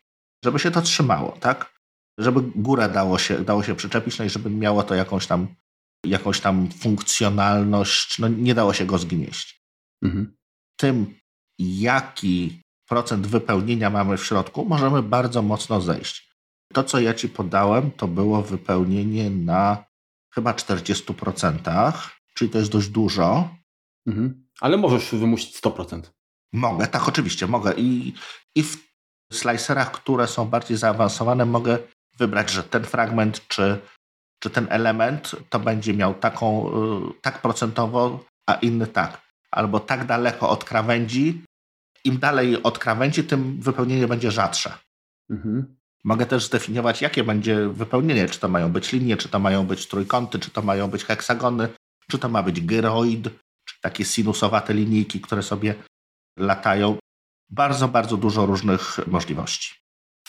żeby 0.46 0.60
się 0.60 0.72
to 0.72 0.82
trzymało, 0.82 1.32
tak? 1.32 1.74
Żeby 2.18 2.42
górę 2.56 2.90
dało 2.90 3.20
się, 3.20 3.44
dało 3.44 3.64
się 3.64 3.76
przyczepić, 3.76 4.20
no 4.20 4.26
i 4.26 4.30
żeby 4.30 4.50
miało 4.50 4.84
to 4.84 4.96
jakąś 4.96 5.28
tam, 5.28 5.48
jakąś 6.06 6.40
tam 6.42 6.70
funkcjonalność, 6.72 8.20
no 8.20 8.28
nie 8.28 8.56
dało 8.56 8.74
się 8.74 8.86
go 8.86 8.98
zgnieść. 8.98 9.62
Mhm. 10.04 10.36
Tym, 10.80 11.16
jaki 11.60 12.62
procent 12.90 13.28
wypełnienia 13.28 13.90
mamy 13.90 14.18
w 14.18 14.26
środku, 14.26 14.66
możemy 14.66 15.04
bardzo 15.04 15.42
mocno 15.42 15.82
zejść. 15.82 16.27
To, 16.74 16.84
co 16.84 17.00
ja 17.00 17.14
ci 17.14 17.30
podałem, 17.30 17.92
to 17.92 18.08
było 18.08 18.42
wypełnienie 18.42 19.30
na 19.30 19.86
chyba 20.34 20.54
40%, 20.54 21.94
czyli 22.34 22.52
to 22.52 22.58
jest 22.58 22.72
dość 22.72 22.90
dużo. 22.90 23.50
Mhm. 24.08 24.48
Ale 24.62 24.78
możesz 24.78 25.16
wymusić 25.16 25.62
100%. 25.62 26.02
Mogę, 26.54 26.88
tak, 26.88 27.08
oczywiście, 27.08 27.48
mogę. 27.48 27.74
I, 27.74 28.14
I 28.56 28.64
w 28.64 28.78
slicerach, 29.34 29.92
które 29.92 30.28
są 30.28 30.46
bardziej 30.46 30.78
zaawansowane, 30.78 31.46
mogę 31.46 31.78
wybrać, 32.18 32.52
że 32.52 32.64
ten 32.64 32.84
fragment 32.84 33.48
czy, 33.48 33.82
czy 34.40 34.50
ten 34.50 34.68
element 34.70 35.36
to 35.50 35.60
będzie 35.60 35.94
miał 35.94 36.14
taką, 36.14 36.70
y, 36.70 37.22
tak 37.22 37.42
procentowo, 37.42 38.26
a 38.50 38.54
inny 38.54 38.88
tak. 38.88 39.22
Albo 39.52 39.80
tak 39.80 40.06
daleko 40.06 40.50
od 40.50 40.64
krawędzi. 40.64 41.44
Im 42.04 42.20
dalej 42.20 42.64
od 42.64 42.80
krawędzi, 42.80 43.24
tym 43.24 43.62
wypełnienie 43.62 44.08
będzie 44.08 44.32
rzadsze. 44.32 44.74
Mhm. 45.30 45.77
Mogę 46.08 46.26
też 46.26 46.46
zdefiniować, 46.46 47.02
jakie 47.02 47.24
będzie 47.24 47.70
wypełnienie. 47.70 48.30
Czy 48.30 48.40
to 48.40 48.48
mają 48.48 48.72
być 48.72 48.92
linie, 48.92 49.18
czy 49.18 49.30
to 49.30 49.40
mają 49.40 49.68
być 49.68 49.88
trójkąty, 49.88 50.40
czy 50.40 50.52
to 50.52 50.62
mają 50.62 50.88
być 50.88 51.04
heksagony, 51.04 51.68
czy 52.12 52.20
to 52.20 52.30
ma 52.30 52.44
być 52.44 52.62
gyroid, 52.62 53.30
czy 53.66 53.82
takie 53.82 54.06
sinusowate 54.06 54.74
linijki, 54.74 55.22
które 55.22 55.44
sobie 55.44 55.76
latają. 56.40 56.98
Bardzo, 57.50 57.88
bardzo 57.88 58.18
dużo 58.18 58.46
różnych 58.46 59.08
możliwości. 59.08 59.74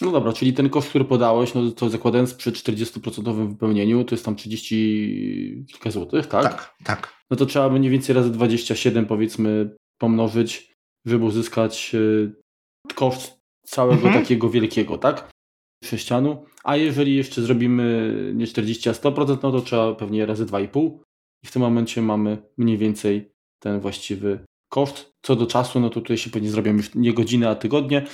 No 0.00 0.10
dobra, 0.10 0.32
czyli 0.32 0.52
ten 0.52 0.70
koszt, 0.70 0.88
który 0.88 1.04
podałeś, 1.04 1.54
no 1.54 1.70
to 1.70 1.90
zakładając 1.90 2.34
przy 2.34 2.52
40% 2.52 3.48
wypełnieniu, 3.48 4.04
to 4.04 4.14
jest 4.14 4.24
tam 4.24 4.36
30 4.36 5.64
kilka 5.68 5.90
złotych, 5.90 6.26
tak? 6.26 6.42
Tak, 6.42 6.74
tak. 6.84 7.22
No 7.30 7.36
to 7.36 7.46
trzeba 7.46 7.68
mniej 7.68 7.90
więcej 7.90 8.14
razy 8.14 8.30
27 8.30 9.06
powiedzmy 9.06 9.76
pomnożyć, 9.98 10.72
żeby 11.06 11.24
uzyskać 11.24 11.94
e, 11.94 12.94
koszt 12.94 13.38
całego 13.66 14.06
mhm. 14.06 14.22
takiego 14.22 14.50
wielkiego, 14.50 14.98
tak? 14.98 15.37
Sześcianu. 15.84 16.44
A 16.64 16.76
jeżeli 16.76 17.16
jeszcze 17.16 17.42
zrobimy 17.42 18.14
nie 18.34 18.46
40, 18.46 18.88
a 18.88 18.92
100%, 18.92 19.38
no 19.42 19.52
to 19.52 19.60
trzeba 19.60 19.94
pewnie 19.94 20.26
razy 20.26 20.46
2,5 20.46 20.98
i 21.42 21.46
w 21.46 21.50
tym 21.50 21.62
momencie 21.62 22.02
mamy 22.02 22.38
mniej 22.56 22.78
więcej 22.78 23.32
ten 23.58 23.80
właściwy 23.80 24.44
koszt. 24.68 25.10
Co 25.22 25.36
do 25.36 25.46
czasu, 25.46 25.80
no 25.80 25.90
to 25.90 26.00
tutaj 26.00 26.18
się 26.18 26.30
pewnie 26.30 26.50
zrobią 26.50 26.76
już 26.76 26.94
nie 26.94 27.12
godziny, 27.12 27.48
a 27.48 27.54
tygodnie. 27.54 28.06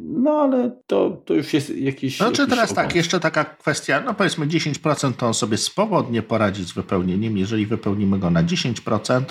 No 0.00 0.30
ale 0.30 0.80
to, 0.86 1.22
to 1.24 1.34
już 1.34 1.52
jest 1.52 1.76
jakiś. 1.76 2.16
Znaczy 2.16 2.42
jakiś 2.42 2.54
teraz 2.54 2.74
tak, 2.74 2.94
jeszcze 2.94 3.20
taka 3.20 3.44
kwestia, 3.44 4.00
no 4.00 4.14
powiedzmy 4.14 4.46
10% 4.46 5.12
to 5.12 5.26
on 5.26 5.34
sobie 5.34 5.56
swobodnie 5.56 6.22
poradzi 6.22 6.64
z 6.64 6.72
wypełnieniem. 6.72 7.38
Jeżeli 7.38 7.66
wypełnimy 7.66 8.18
go 8.18 8.30
na 8.30 8.44
10%, 8.44 9.24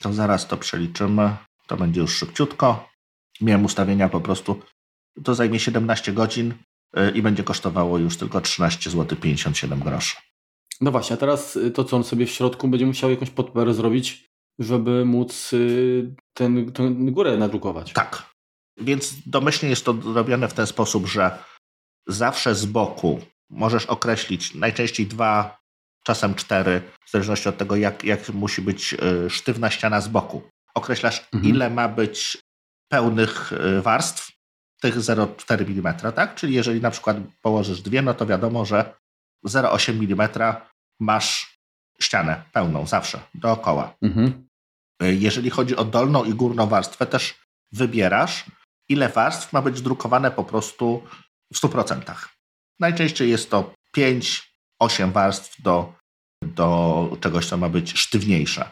to 0.00 0.12
zaraz 0.12 0.48
to 0.48 0.56
przeliczymy. 0.56 1.36
To 1.66 1.76
będzie 1.76 2.00
już 2.00 2.16
szybciutko. 2.16 2.88
Miałem 3.40 3.64
ustawienia 3.64 4.08
po 4.08 4.20
prostu. 4.20 4.60
To 5.24 5.34
zajmie 5.34 5.58
17 5.58 6.12
godzin 6.12 6.54
i 7.14 7.22
będzie 7.22 7.44
kosztowało 7.44 7.98
już 7.98 8.16
tylko 8.16 8.40
13 8.40 8.90
zł 8.90 9.18
57 9.18 9.80
groszy. 9.80 10.16
No 10.80 10.90
właśnie, 10.90 11.14
a 11.14 11.16
teraz 11.16 11.58
to, 11.74 11.84
co 11.84 11.96
on 11.96 12.04
sobie 12.04 12.26
w 12.26 12.30
środku 12.30 12.68
będzie 12.68 12.86
musiał 12.86 13.10
jakąś 13.10 13.30
podporę 13.30 13.74
zrobić, 13.74 14.30
żeby 14.58 15.04
móc 15.04 15.52
y, 15.52 16.14
ten, 16.34 16.72
tę 16.72 16.90
górę 16.90 17.36
nadrukować. 17.36 17.92
Tak. 17.92 18.30
Więc 18.76 19.14
domyślnie 19.26 19.70
jest 19.70 19.84
to 19.84 19.94
robione 20.14 20.48
w 20.48 20.52
ten 20.52 20.66
sposób, 20.66 21.06
że 21.06 21.38
zawsze 22.06 22.54
z 22.54 22.66
boku 22.66 23.20
możesz 23.50 23.86
określić 23.86 24.54
najczęściej 24.54 25.06
dwa, 25.06 25.58
czasem 26.04 26.34
cztery, 26.34 26.82
w 27.06 27.10
zależności 27.10 27.48
od 27.48 27.56
tego, 27.56 27.76
jak, 27.76 28.04
jak 28.04 28.28
musi 28.28 28.62
być 28.62 28.94
y, 28.94 29.30
sztywna 29.30 29.70
ściana 29.70 30.00
z 30.00 30.08
boku. 30.08 30.42
Określasz, 30.74 31.28
mhm. 31.32 31.54
ile 31.54 31.70
ma 31.70 31.88
być 31.88 32.38
pełnych 32.88 33.52
y, 33.52 33.82
warstw, 33.82 34.32
tych 34.80 34.96
0,4 34.96 35.78
mm, 35.78 36.12
tak? 36.12 36.34
Czyli 36.34 36.54
jeżeli 36.54 36.80
na 36.80 36.90
przykład 36.90 37.16
położysz 37.42 37.82
dwie, 37.82 38.02
no 38.02 38.14
to 38.14 38.26
wiadomo, 38.26 38.64
że 38.64 38.94
0,8 39.46 40.12
mm 40.12 40.54
masz 41.00 41.58
ścianę 42.00 42.42
pełną 42.52 42.86
zawsze, 42.86 43.20
dookoła. 43.34 43.96
Mhm. 44.02 44.48
Jeżeli 45.00 45.50
chodzi 45.50 45.76
o 45.76 45.84
dolną 45.84 46.24
i 46.24 46.34
górną 46.34 46.66
warstwę, 46.66 47.06
też 47.06 47.34
wybierasz, 47.72 48.44
ile 48.88 49.08
warstw 49.08 49.52
ma 49.52 49.62
być 49.62 49.82
drukowane 49.82 50.30
po 50.30 50.44
prostu 50.44 51.02
w 51.52 51.56
100%. 51.56 52.14
Najczęściej 52.80 53.30
jest 53.30 53.50
to 53.50 53.74
5-8 53.96 55.12
warstw 55.12 55.62
do, 55.62 55.94
do 56.42 57.16
czegoś, 57.20 57.48
co 57.48 57.56
ma 57.56 57.68
być 57.68 57.98
sztywniejsze. 57.98 58.70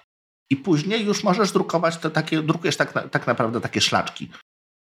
I 0.50 0.56
później 0.56 1.04
już 1.04 1.24
możesz 1.24 1.52
drukować 1.52 1.96
te 1.96 2.10
takie, 2.10 2.42
drukujesz 2.42 2.76
tak, 2.76 3.10
tak 3.10 3.26
naprawdę 3.26 3.60
takie 3.60 3.80
szlaczki. 3.80 4.30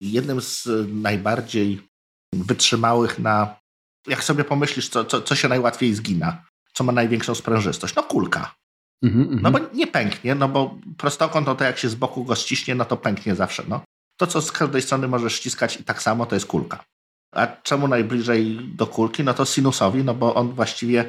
Jednym 0.01 0.41
z 0.41 0.67
najbardziej 0.87 1.87
wytrzymałych 2.33 3.19
na, 3.19 3.59
jak 4.07 4.23
sobie 4.23 4.43
pomyślisz, 4.43 4.89
co, 4.89 5.05
co, 5.05 5.21
co 5.21 5.35
się 5.35 5.47
najłatwiej 5.47 5.95
zgina, 5.95 6.43
co 6.73 6.83
ma 6.83 6.91
największą 6.91 7.35
sprężystość, 7.35 7.95
no 7.95 8.03
kulka. 8.03 8.55
Mm-hmm. 9.05 9.41
No 9.41 9.51
bo 9.51 9.59
nie 9.73 9.87
pęknie, 9.87 10.35
no 10.35 10.47
bo 10.47 10.75
prostokąt, 10.97 11.47
no 11.47 11.55
to 11.55 11.63
jak 11.63 11.77
się 11.77 11.89
z 11.89 11.95
boku 11.95 12.23
go 12.23 12.35
ściśnie, 12.35 12.75
no 12.75 12.85
to 12.85 12.97
pęknie 12.97 13.35
zawsze. 13.35 13.63
No. 13.67 13.81
To, 14.19 14.27
co 14.27 14.41
z 14.41 14.51
każdej 14.51 14.81
strony 14.81 15.07
możesz 15.07 15.35
ściskać 15.35 15.79
i 15.79 15.83
tak 15.83 16.01
samo, 16.01 16.25
to 16.25 16.35
jest 16.35 16.45
kulka. 16.45 16.83
A 17.35 17.47
czemu 17.47 17.87
najbliżej 17.87 18.59
do 18.75 18.87
kulki? 18.87 19.23
No 19.23 19.33
to 19.33 19.45
sinusowi, 19.45 20.03
no 20.03 20.13
bo 20.13 20.35
on 20.35 20.53
właściwie 20.53 21.03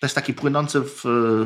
to 0.00 0.06
jest 0.06 0.14
taki 0.14 0.34
płynący 0.34 0.80
w, 0.80 1.04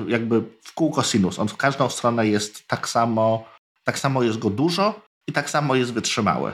jakby 0.09 0.43
w 0.63 0.73
kółko 0.75 1.03
sinus. 1.03 1.39
On 1.39 1.49
w 1.49 1.57
każdą 1.57 1.91
stronę 1.91 2.27
jest 2.27 2.67
tak 2.67 2.89
samo, 2.89 3.49
tak 3.85 3.99
samo 3.99 4.23
jest 4.23 4.39
go 4.39 4.51
dużo 4.51 5.01
i 5.29 5.33
tak 5.33 5.51
samo 5.51 5.75
jest 5.75 5.93
wytrzymały. 5.93 6.53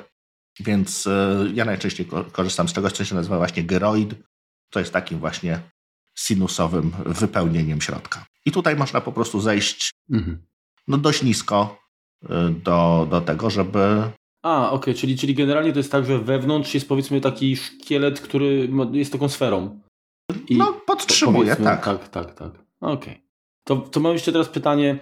Więc 0.60 1.06
y, 1.06 1.10
ja 1.54 1.64
najczęściej 1.64 2.06
korzystam 2.32 2.68
z 2.68 2.72
czegoś, 2.72 2.92
co 2.92 3.04
się 3.04 3.14
nazywa 3.14 3.38
właśnie 3.38 3.64
geroid. 3.64 4.14
To 4.70 4.78
jest 4.78 4.92
takim 4.92 5.18
właśnie 5.18 5.60
sinusowym 6.18 6.92
wypełnieniem 7.06 7.80
środka. 7.80 8.26
I 8.44 8.52
tutaj 8.52 8.76
można 8.76 9.00
po 9.00 9.12
prostu 9.12 9.40
zejść 9.40 9.90
mhm. 10.12 10.38
no, 10.88 10.98
dość 10.98 11.22
nisko 11.22 11.78
y, 12.24 12.28
do, 12.50 13.06
do 13.10 13.20
tego, 13.20 13.50
żeby. 13.50 14.02
A, 14.42 14.70
okej, 14.70 14.76
okay. 14.76 14.94
czyli, 14.94 15.18
czyli 15.18 15.34
generalnie 15.34 15.72
to 15.72 15.78
jest 15.78 15.92
tak, 15.92 16.06
że 16.06 16.18
wewnątrz 16.18 16.74
jest 16.74 16.88
powiedzmy 16.88 17.20
taki 17.20 17.56
szkielet, 17.56 18.20
który 18.20 18.68
jest 18.92 19.12
taką 19.12 19.28
sferą. 19.28 19.80
I 20.48 20.56
no, 20.56 20.72
podtrzymuje, 20.72 21.56
tak. 21.56 21.84
Tak, 21.84 22.08
tak, 22.08 22.34
tak. 22.34 22.48
Okej. 22.80 23.12
Okay. 23.12 23.26
To, 23.64 23.76
to 23.76 24.00
mam 24.00 24.12
jeszcze 24.12 24.32
teraz 24.32 24.48
pytanie. 24.48 24.98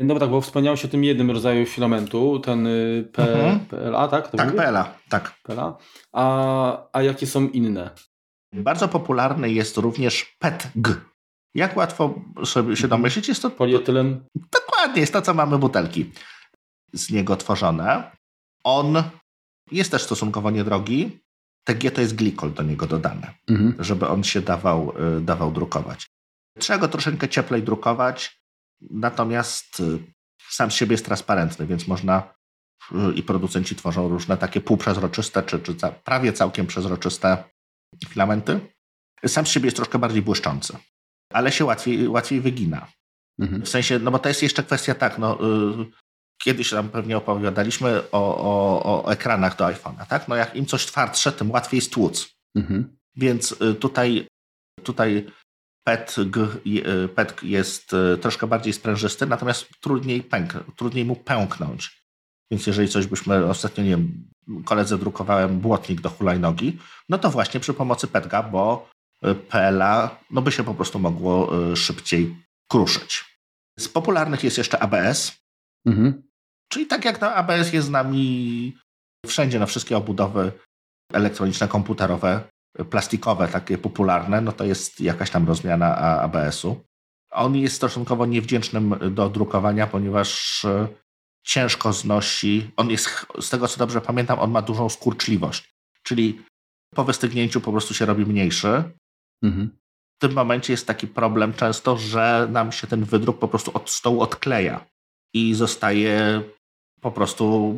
No 0.00 0.14
bo 0.14 0.20
tak, 0.20 0.30
bo 0.30 0.40
wspomniałeś 0.40 0.84
o 0.84 0.88
tym 0.88 1.04
jednym 1.04 1.30
rodzaju 1.30 1.66
filamentu, 1.66 2.38
ten 2.38 2.66
y, 2.66 3.08
P, 3.12 3.22
mhm. 3.22 3.60
PLA, 3.60 4.08
tak? 4.08 4.30
To 4.30 4.36
tak, 4.36 4.56
PLA, 4.56 4.94
tak. 5.08 5.34
PLA. 5.42 5.76
A, 6.12 6.88
a 6.92 7.02
jakie 7.02 7.26
są 7.26 7.48
inne? 7.48 7.90
Bardzo 8.52 8.88
popularny 8.88 9.50
jest 9.50 9.76
również 9.76 10.36
PETG. 10.38 10.88
Jak 11.54 11.76
łatwo 11.76 12.14
sobie 12.44 12.76
się 12.76 12.88
domyślić, 12.88 13.28
jest 13.28 13.42
to... 13.42 13.50
Polietylen? 13.50 14.24
Dokładnie, 14.52 15.00
jest 15.00 15.12
to, 15.12 15.22
co 15.22 15.34
mamy 15.34 15.58
butelki 15.58 16.10
z 16.92 17.10
niego 17.10 17.36
tworzone. 17.36 18.10
On 18.64 19.02
jest 19.72 19.90
też 19.90 20.02
stosunkowo 20.02 20.50
niedrogi. 20.50 21.20
TG 21.64 21.90
to 21.90 22.00
jest 22.00 22.14
glikol 22.14 22.52
do 22.52 22.62
niego 22.62 22.86
dodany, 22.86 23.26
mhm. 23.48 23.74
żeby 23.78 24.08
on 24.08 24.24
się 24.24 24.40
dawał, 24.40 24.92
y, 25.18 25.20
dawał 25.20 25.52
drukować. 25.52 26.06
Trzeba 26.58 26.78
go 26.78 26.88
troszeczkę 26.88 27.28
cieplej 27.28 27.62
drukować, 27.62 28.39
natomiast 28.80 29.80
y, 29.80 29.98
sam 30.48 30.70
z 30.70 30.74
siebie 30.74 30.94
jest 30.94 31.04
transparentny, 31.04 31.66
więc 31.66 31.86
można 31.86 32.34
y, 32.92 33.14
i 33.14 33.22
producenci 33.22 33.76
tworzą 33.76 34.08
różne 34.08 34.36
takie 34.36 34.60
półprzezroczyste, 34.60 35.42
czy, 35.42 35.58
czy 35.58 35.74
prawie 36.04 36.32
całkiem 36.32 36.66
przezroczyste 36.66 37.44
filamenty. 38.08 38.60
Sam 39.26 39.46
z 39.46 39.50
siebie 39.50 39.66
jest 39.66 39.76
troszkę 39.76 39.98
bardziej 39.98 40.22
błyszczący, 40.22 40.76
ale 41.32 41.52
się 41.52 41.64
łatwiej, 41.64 42.08
łatwiej 42.08 42.40
wygina. 42.40 42.86
Mhm. 43.38 43.62
W 43.62 43.68
sensie, 43.68 43.98
no 43.98 44.10
bo 44.10 44.18
to 44.18 44.28
jest 44.28 44.42
jeszcze 44.42 44.62
kwestia 44.62 44.94
tak, 44.94 45.18
no 45.18 45.38
y, 45.82 45.86
kiedyś 46.42 46.70
tam 46.70 46.88
pewnie 46.88 47.16
opowiadaliśmy 47.16 48.10
o, 48.12 48.36
o, 48.36 49.04
o 49.04 49.12
ekranach 49.12 49.56
do 49.56 49.64
iPhone'a, 49.64 50.06
tak? 50.06 50.28
No 50.28 50.36
jak 50.36 50.56
im 50.56 50.66
coś 50.66 50.86
twardsze, 50.86 51.32
tym 51.32 51.50
łatwiej 51.50 51.80
stłuc. 51.80 52.34
Mhm. 52.56 52.96
Więc 53.16 53.54
tutaj, 53.80 54.26
tutaj 54.82 55.26
PETG, 55.84 56.36
y, 56.66 57.08
PETG 57.08 57.42
jest 57.42 57.90
troszkę 58.20 58.46
bardziej 58.46 58.72
sprężysty, 58.72 59.26
natomiast 59.26 59.68
trudniej, 59.80 60.22
pęk, 60.22 60.52
trudniej 60.76 61.04
mu 61.04 61.16
pęknąć. 61.16 62.00
Więc 62.50 62.66
jeżeli 62.66 62.88
coś 62.88 63.06
byśmy 63.06 63.46
ostatnio, 63.46 63.84
nie 63.84 63.90
wiem, 63.90 64.30
koledze 64.64 64.98
drukowałem 64.98 65.60
błotnik 65.60 66.00
do 66.00 66.10
hulajnogi, 66.10 66.78
no 67.08 67.18
to 67.18 67.30
właśnie 67.30 67.60
przy 67.60 67.74
pomocy 67.74 68.06
PETGA, 68.06 68.42
bo 68.42 68.90
y, 69.26 69.34
PLA 69.34 70.18
no 70.30 70.42
by 70.42 70.52
się 70.52 70.64
po 70.64 70.74
prostu 70.74 70.98
mogło 70.98 71.52
szybciej 71.76 72.36
kruszyć. 72.70 73.24
Z 73.78 73.88
popularnych 73.88 74.44
jest 74.44 74.58
jeszcze 74.58 74.78
ABS, 74.82 75.32
mhm. 75.86 76.22
czyli 76.72 76.86
tak 76.86 77.04
jak 77.04 77.20
no, 77.20 77.34
ABS 77.34 77.72
jest 77.72 77.86
z 77.86 77.90
nami 77.90 78.76
wszędzie, 79.26 79.58
na 79.58 79.66
wszystkie 79.66 79.96
obudowy 79.96 80.52
elektroniczne, 81.12 81.68
komputerowe, 81.68 82.44
plastikowe, 82.90 83.48
takie 83.48 83.78
popularne, 83.78 84.40
no 84.40 84.52
to 84.52 84.64
jest 84.64 85.00
jakaś 85.00 85.30
tam 85.30 85.46
rozmiana 85.46 85.96
ABS-u. 85.96 86.84
On 87.30 87.56
jest 87.56 87.76
stosunkowo 87.76 88.26
niewdzięcznym 88.26 88.94
do 89.10 89.28
drukowania, 89.28 89.86
ponieważ 89.86 90.64
y, 90.64 90.88
ciężko 91.44 91.92
znosi. 91.92 92.70
On 92.76 92.90
jest, 92.90 93.26
z 93.40 93.50
tego 93.50 93.68
co 93.68 93.78
dobrze 93.78 94.00
pamiętam, 94.00 94.38
on 94.38 94.50
ma 94.50 94.62
dużą 94.62 94.88
skurczliwość. 94.88 95.74
Czyli 96.02 96.42
po 96.94 97.04
wystygnięciu 97.04 97.60
po 97.60 97.72
prostu 97.72 97.94
się 97.94 98.06
robi 98.06 98.26
mniejszy. 98.26 98.82
Mhm. 99.42 99.70
W 100.16 100.20
tym 100.20 100.32
momencie 100.32 100.72
jest 100.72 100.86
taki 100.86 101.06
problem 101.06 101.54
często, 101.54 101.96
że 101.96 102.48
nam 102.50 102.72
się 102.72 102.86
ten 102.86 103.04
wydruk 103.04 103.38
po 103.38 103.48
prostu 103.48 103.70
od 103.74 103.90
stołu 103.90 104.20
odkleja 104.20 104.86
i 105.34 105.54
zostaje 105.54 106.42
po 107.00 107.12
prostu, 107.12 107.74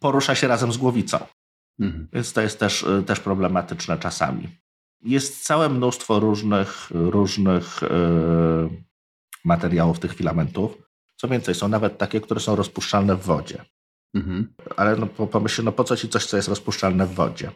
porusza 0.00 0.34
się 0.34 0.48
razem 0.48 0.72
z 0.72 0.76
głowicą. 0.76 1.26
Mhm. 1.78 2.08
Więc 2.12 2.32
to 2.32 2.40
jest 2.40 2.58
też, 2.58 2.86
też 3.06 3.20
problematyczne 3.20 3.98
czasami. 3.98 4.48
Jest 5.02 5.44
całe 5.44 5.68
mnóstwo 5.68 6.20
różnych, 6.20 6.88
różnych 6.90 7.82
yy, 7.82 8.82
materiałów 9.44 9.98
tych 9.98 10.14
filamentów. 10.14 10.78
Co 11.16 11.28
więcej, 11.28 11.54
są 11.54 11.68
nawet 11.68 11.98
takie, 11.98 12.20
które 12.20 12.40
są 12.40 12.56
rozpuszczalne 12.56 13.16
w 13.16 13.22
wodzie. 13.22 13.64
Mhm. 14.14 14.54
Ale 14.76 14.96
no, 14.96 15.06
pomyśl, 15.06 15.64
no 15.64 15.72
po 15.72 15.84
co 15.84 15.96
ci 15.96 16.08
coś, 16.08 16.26
co 16.26 16.36
jest 16.36 16.48
rozpuszczalne 16.48 17.06
w 17.06 17.14
wodzie? 17.14 17.50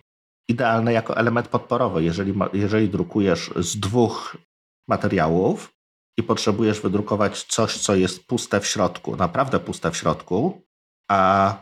Idealne 0.49 0.93
jako 0.93 1.17
element 1.17 1.49
podporowy. 1.49 2.05
Jeżeli, 2.05 2.35
jeżeli 2.53 2.89
drukujesz 2.89 3.51
z 3.57 3.81
dwóch 3.81 4.37
materiałów 4.89 5.73
i 6.19 6.23
potrzebujesz 6.23 6.81
wydrukować 6.81 7.45
coś, 7.45 7.79
co 7.79 7.95
jest 7.95 8.27
puste 8.27 8.61
w 8.61 8.67
środku, 8.67 9.17
naprawdę 9.17 9.61
puste 9.61 9.91
w 9.91 9.97
środku, 9.97 10.63
a 11.11 11.57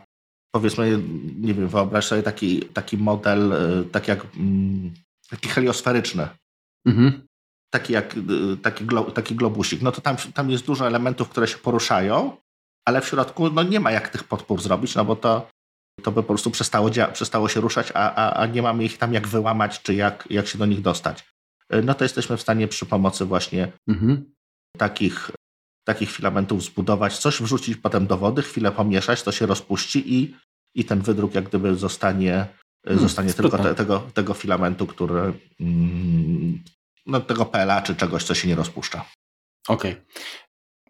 powiedzmy, 0.55 1.03
nie 1.35 1.53
wiem, 1.53 1.67
wyobraź 1.67 2.05
sobie 2.05 2.23
taki, 2.23 2.61
taki 2.61 2.97
model, 2.97 3.53
y, 3.53 3.85
tak 3.85 4.07
jak 4.07 4.25
mm, 4.37 4.93
taki 5.29 5.49
heliosferyczny. 5.49 6.27
Mhm. 6.85 7.27
Taki 7.73 7.93
jak 7.93 8.17
y, 8.17 8.57
taki, 8.61 8.85
glo, 8.85 9.11
taki 9.11 9.35
globusik. 9.35 9.81
No 9.81 9.91
to 9.91 10.01
tam, 10.01 10.17
tam 10.33 10.49
jest 10.49 10.65
dużo 10.65 10.87
elementów, 10.87 11.29
które 11.29 11.47
się 11.47 11.57
poruszają, 11.57 12.37
ale 12.85 13.01
w 13.01 13.07
środku 13.07 13.49
no 13.49 13.63
nie 13.63 13.79
ma 13.79 13.91
jak 13.91 14.09
tych 14.09 14.23
podpór 14.23 14.61
zrobić, 14.61 14.95
no 14.95 15.05
bo 15.05 15.15
to, 15.15 15.49
to 16.03 16.11
by 16.11 16.21
po 16.21 16.27
prostu 16.27 16.51
przestało, 16.51 16.89
przestało 17.13 17.49
się 17.49 17.61
ruszać, 17.61 17.91
a, 17.93 18.15
a, 18.15 18.41
a 18.41 18.45
nie 18.45 18.61
mamy 18.61 18.83
ich 18.83 18.97
tam 18.97 19.13
jak 19.13 19.27
wyłamać, 19.27 19.81
czy 19.81 19.93
jak, 19.93 20.27
jak 20.29 20.47
się 20.47 20.57
do 20.57 20.65
nich 20.65 20.81
dostać. 20.81 21.25
Y, 21.73 21.81
no 21.83 21.93
to 21.93 22.05
jesteśmy 22.05 22.37
w 22.37 22.41
stanie 22.41 22.67
przy 22.67 22.85
pomocy 22.85 23.25
właśnie 23.25 23.71
mhm. 23.87 24.33
takich, 24.77 25.31
takich 25.83 26.11
filamentów 26.11 26.63
zbudować, 26.63 27.17
coś 27.17 27.41
wrzucić 27.41 27.77
potem 27.77 28.07
do 28.07 28.17
wody, 28.17 28.41
chwilę 28.41 28.71
pomieszać, 28.71 29.23
to 29.23 29.31
się 29.31 29.45
rozpuści 29.45 30.13
i, 30.15 30.35
i 30.75 30.85
ten 30.85 31.01
wydruk 31.01 31.35
jak 31.35 31.49
gdyby 31.49 31.75
zostanie, 31.75 32.47
y, 32.85 32.87
hmm, 32.87 33.03
zostanie 33.03 33.33
tylko 33.33 33.57
te, 33.57 33.75
tego, 33.75 33.99
tego 34.13 34.33
filamentu, 34.33 34.87
który 34.87 35.33
mm, 35.59 36.63
no, 37.05 37.21
tego 37.21 37.45
pela 37.45 37.81
czy 37.81 37.95
czegoś, 37.95 38.23
co 38.23 38.35
się 38.35 38.47
nie 38.47 38.55
rozpuszcza. 38.55 39.05
Okej. 39.67 39.91
Okay. 39.91 40.05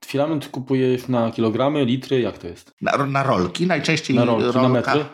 Filament 0.05 0.47
kupujesz 0.47 1.07
na 1.07 1.31
kilogramy, 1.31 1.85
litry, 1.85 2.21
jak 2.21 2.37
to 2.37 2.47
jest? 2.47 2.71
Na, 2.81 2.97
na 2.97 3.23
rolki, 3.23 3.67
najczęściej 3.67 4.15
na 4.15 4.25
rolki, 4.25 4.43
rolka, 4.43 4.61
na 4.61 4.69
metry? 4.69 5.05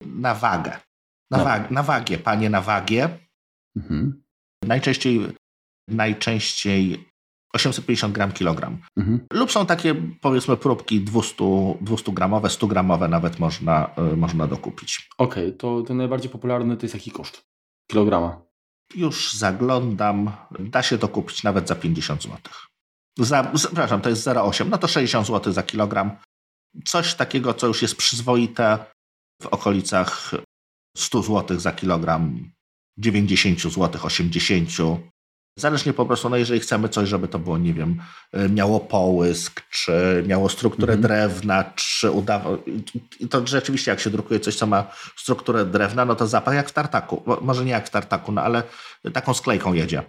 Na 0.00 0.34
wagę. 0.34 0.80
Na, 1.30 1.38
na. 1.38 1.44
Wag, 1.44 1.70
na 1.70 1.82
wagie, 1.82 2.18
panie, 2.18 2.50
na 2.50 2.60
wagie. 2.60 3.18
Mhm. 3.76 4.22
Najczęściej, 4.64 5.20
najczęściej 5.88 7.11
850 7.52 8.14
gram 8.14 8.32
kilogram. 8.32 8.78
Mhm. 8.96 9.26
Lub 9.32 9.52
są 9.52 9.66
takie, 9.66 9.94
powiedzmy, 10.20 10.56
próbki 10.56 11.00
200, 11.00 11.44
200 11.80 12.12
gramowe, 12.12 12.50
100 12.50 12.66
gramowe 12.66 13.08
nawet 13.08 13.38
można, 13.38 13.90
y, 14.12 14.16
można 14.16 14.46
dokupić. 14.46 15.08
Okej, 15.18 15.46
okay, 15.46 15.58
to 15.58 15.82
ten 15.82 15.96
najbardziej 15.96 16.30
popularny 16.30 16.76
to 16.76 16.82
jest 16.82 16.94
jaki 16.94 17.10
koszt 17.10 17.52
kilograma? 17.92 18.42
Już 18.94 19.32
zaglądam. 19.32 20.32
Da 20.60 20.82
się 20.82 20.98
to 20.98 21.08
kupić 21.08 21.42
nawet 21.42 21.68
za 21.68 21.74
50 21.74 22.22
zł. 22.22 22.38
Za, 23.18 23.52
przepraszam, 23.54 24.00
to 24.00 24.08
jest 24.08 24.26
0,8, 24.26 24.68
no 24.68 24.78
to 24.78 24.88
60 24.88 25.26
zł 25.26 25.52
za 25.52 25.62
kilogram. 25.62 26.16
Coś 26.84 27.14
takiego, 27.14 27.54
co 27.54 27.66
już 27.66 27.82
jest 27.82 27.96
przyzwoite 27.96 28.78
w 29.42 29.46
okolicach 29.46 30.30
100 30.96 31.22
zł 31.22 31.60
za 31.60 31.72
kilogram, 31.72 32.50
90 32.98 33.60
zł, 33.60 34.00
80. 34.04 34.70
Zależnie 35.56 35.92
po 35.92 36.06
prostu, 36.06 36.28
no 36.28 36.36
jeżeli 36.36 36.60
chcemy 36.60 36.88
coś, 36.88 37.08
żeby 37.08 37.28
to 37.28 37.38
było, 37.38 37.58
nie 37.58 37.74
wiem, 37.74 38.02
miało 38.48 38.80
połysk, 38.80 39.62
czy 39.70 40.24
miało 40.26 40.48
strukturę 40.48 40.94
mhm. 40.94 41.02
drewna, 41.02 41.64
czy 41.74 42.10
udawało. 42.10 42.58
I 43.20 43.28
to 43.28 43.46
rzeczywiście, 43.46 43.90
jak 43.90 44.00
się 44.00 44.10
drukuje 44.10 44.40
coś, 44.40 44.56
co 44.56 44.66
ma 44.66 44.90
strukturę 45.16 45.64
drewna, 45.64 46.04
no 46.04 46.14
to 46.14 46.26
zapach 46.26 46.54
jak 46.54 46.68
w 46.68 46.72
tartaku. 46.72 47.22
Może 47.40 47.64
nie 47.64 47.70
jak 47.70 47.86
w 47.86 47.90
tartaku, 47.90 48.32
no 48.32 48.42
ale 48.42 48.62
taką 49.12 49.34
sklejką 49.34 49.72
jedzie. 49.72 50.02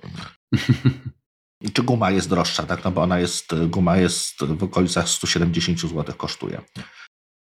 czy 1.73 1.83
guma 1.83 2.11
jest 2.11 2.29
droższa, 2.29 2.63
tak? 2.63 2.83
No 2.83 2.91
bo 2.91 3.01
ona 3.01 3.19
jest, 3.19 3.55
guma 3.67 3.97
jest 3.97 4.45
w 4.45 4.63
okolicach 4.63 5.09
170 5.09 5.79
zł 5.79 6.15
kosztuje. 6.17 6.61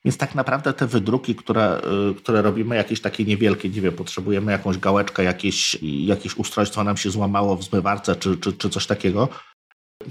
Więc 0.04 0.16
tak 0.16 0.34
naprawdę 0.34 0.72
te 0.72 0.86
wydruki, 0.86 1.34
które, 1.34 1.80
y, 2.10 2.14
które 2.14 2.42
robimy, 2.42 2.76
jakieś 2.76 3.00
takie 3.00 3.24
niewielkie, 3.24 3.68
nie 3.68 3.80
wiem, 3.80 3.92
potrzebujemy 3.92 4.52
jakąś 4.52 4.78
gałeczkę, 4.78 5.24
jakieś, 5.24 5.78
jakieś 5.82 6.36
ustrojstwo 6.36 6.84
nam 6.84 6.96
się 6.96 7.10
złamało 7.10 7.56
w 7.56 7.64
zmywarce 7.64 8.16
czy, 8.16 8.36
czy, 8.36 8.52
czy 8.52 8.70
coś 8.70 8.86
takiego, 8.86 9.28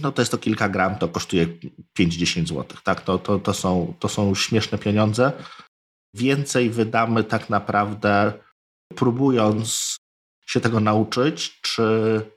no 0.02 0.12
to 0.12 0.22
jest 0.22 0.32
to 0.32 0.38
kilka 0.38 0.70
gram, 0.70 0.96
to 0.96 1.08
kosztuje 1.08 1.48
5-10 2.00 2.48
zł. 2.48 2.66
Tak? 2.84 3.02
To, 3.02 3.18
to, 3.18 3.40
to, 3.40 3.54
są, 3.54 3.94
to 4.00 4.10
są 4.10 4.36
śmieszne 4.36 4.78
pieniądze. 4.78 5.32
Więcej 6.14 6.70
wydamy 6.70 7.24
tak 7.24 7.50
naprawdę 7.50 8.34
próbując 8.96 9.98
się 10.46 10.60
tego 10.60 10.80
nauczyć, 10.80 11.62
czy 11.62 11.82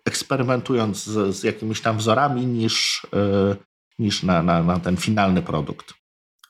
eksperymentując 0.05 1.05
z, 1.05 1.37
z 1.37 1.43
jakimiś 1.43 1.81
tam 1.81 1.99
wzorami, 1.99 2.47
niż, 2.47 3.07
yy, 3.13 3.57
niż 3.99 4.23
na, 4.23 4.43
na, 4.43 4.63
na 4.63 4.81
ten 4.81 4.97
finalny 4.97 5.43
produkt. 5.43 5.95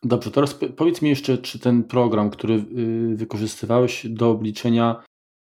Dobrze, 0.04 0.30
teraz 0.30 0.54
powiedz 0.76 1.02
mi 1.02 1.08
jeszcze, 1.08 1.38
czy 1.38 1.58
ten 1.58 1.84
program, 1.84 2.30
który 2.30 2.54
y, 2.54 3.16
wykorzystywałeś 3.16 4.06
do 4.08 4.30
obliczenia 4.30 5.04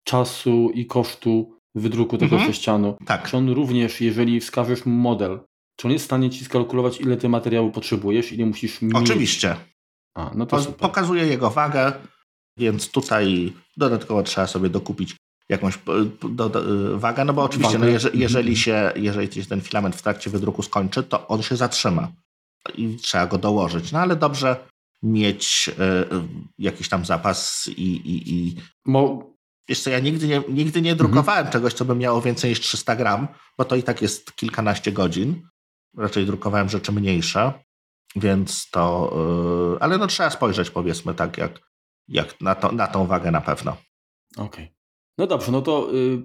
czasu 0.05 0.70
i 0.74 0.86
kosztu 0.86 1.59
wydruku 1.74 2.18
tego 2.18 2.36
mhm. 2.36 2.53
sześcianu, 2.53 2.96
tak. 3.07 3.30
czy 3.30 3.36
on 3.36 3.50
również, 3.50 4.00
jeżeli 4.00 4.40
wskażesz 4.40 4.86
mu 4.86 4.94
model, 4.94 5.40
czy 5.76 5.88
on 5.88 5.92
jest 5.92 6.05
w 6.05 6.07
stanie 6.07 6.30
ci 6.30 6.44
skalkulować, 6.44 7.00
ile 7.00 7.16
ty 7.16 7.28
materiału 7.28 7.70
potrzebujesz, 7.70 8.32
ile 8.32 8.46
musisz 8.46 8.82
mieć? 8.82 8.94
Oczywiście. 8.94 9.57
A, 10.14 10.30
no 10.34 10.46
to 10.46 10.57
po, 10.57 10.72
pokazuje 10.72 11.26
jego 11.26 11.50
wagę, 11.50 11.92
więc 12.59 12.90
tutaj 12.90 13.53
dodatkowo 13.76 14.22
trzeba 14.22 14.46
sobie 14.46 14.68
dokupić 14.68 15.16
jakąś 15.48 15.78
do, 16.30 16.48
do, 16.48 16.98
wagę, 16.98 17.24
no 17.24 17.32
bo 17.32 17.42
oczywiście, 17.42 17.78
no, 17.78 17.86
jeżeli, 17.86 18.18
jeżeli, 18.18 18.48
mhm. 18.48 18.57
się, 18.57 19.00
jeżeli 19.00 19.32
się 19.32 19.48
ten 19.48 19.61
filament 19.61 19.96
w 19.96 20.03
trakcie 20.03 20.30
wydruku 20.30 20.62
skończy, 20.62 21.03
to 21.03 21.28
on 21.28 21.42
się 21.42 21.57
zatrzyma 21.57 22.12
i 22.74 22.96
trzeba 22.96 23.26
go 23.26 23.38
dołożyć. 23.38 23.92
No 23.92 23.98
ale 23.98 24.16
dobrze 24.16 24.56
mieć 25.02 25.68
y, 25.68 25.72
jakiś 26.58 26.88
tam 26.88 27.04
zapas 27.04 27.68
i. 27.68 27.82
i, 27.82 28.34
i... 28.34 28.56
Mo... 28.84 29.32
Wiesz 29.68 29.80
co, 29.80 29.90
ja 29.90 29.98
nigdy 29.98 30.28
nie, 30.28 30.42
nigdy 30.48 30.82
nie 30.82 30.96
drukowałem 30.96 31.46
mhm. 31.46 31.52
czegoś, 31.52 31.72
co 31.74 31.84
by 31.84 31.94
miało 31.94 32.22
więcej 32.22 32.50
niż 32.50 32.60
300 32.60 32.96
gram, 32.96 33.28
bo 33.58 33.64
to 33.64 33.76
i 33.76 33.82
tak 33.82 34.02
jest 34.02 34.36
kilkanaście 34.36 34.92
godzin. 34.92 35.48
Raczej 35.96 36.26
drukowałem 36.26 36.68
rzeczy 36.68 36.92
mniejsze, 36.92 37.52
więc 38.16 38.70
to. 38.70 39.12
Y, 39.76 39.82
ale 39.82 39.98
no 39.98 40.06
trzeba 40.06 40.30
spojrzeć, 40.30 40.70
powiedzmy, 40.70 41.14
tak 41.14 41.38
jak, 41.38 41.60
jak 42.08 42.40
na, 42.40 42.54
to, 42.54 42.72
na 42.72 42.86
tą 42.86 43.06
wagę 43.06 43.30
na 43.30 43.40
pewno. 43.40 43.76
Okej. 44.36 44.46
Okay. 44.46 44.68
No 45.18 45.26
dobrze, 45.26 45.52
no 45.52 45.62
to, 45.62 45.94
y, 45.94 46.22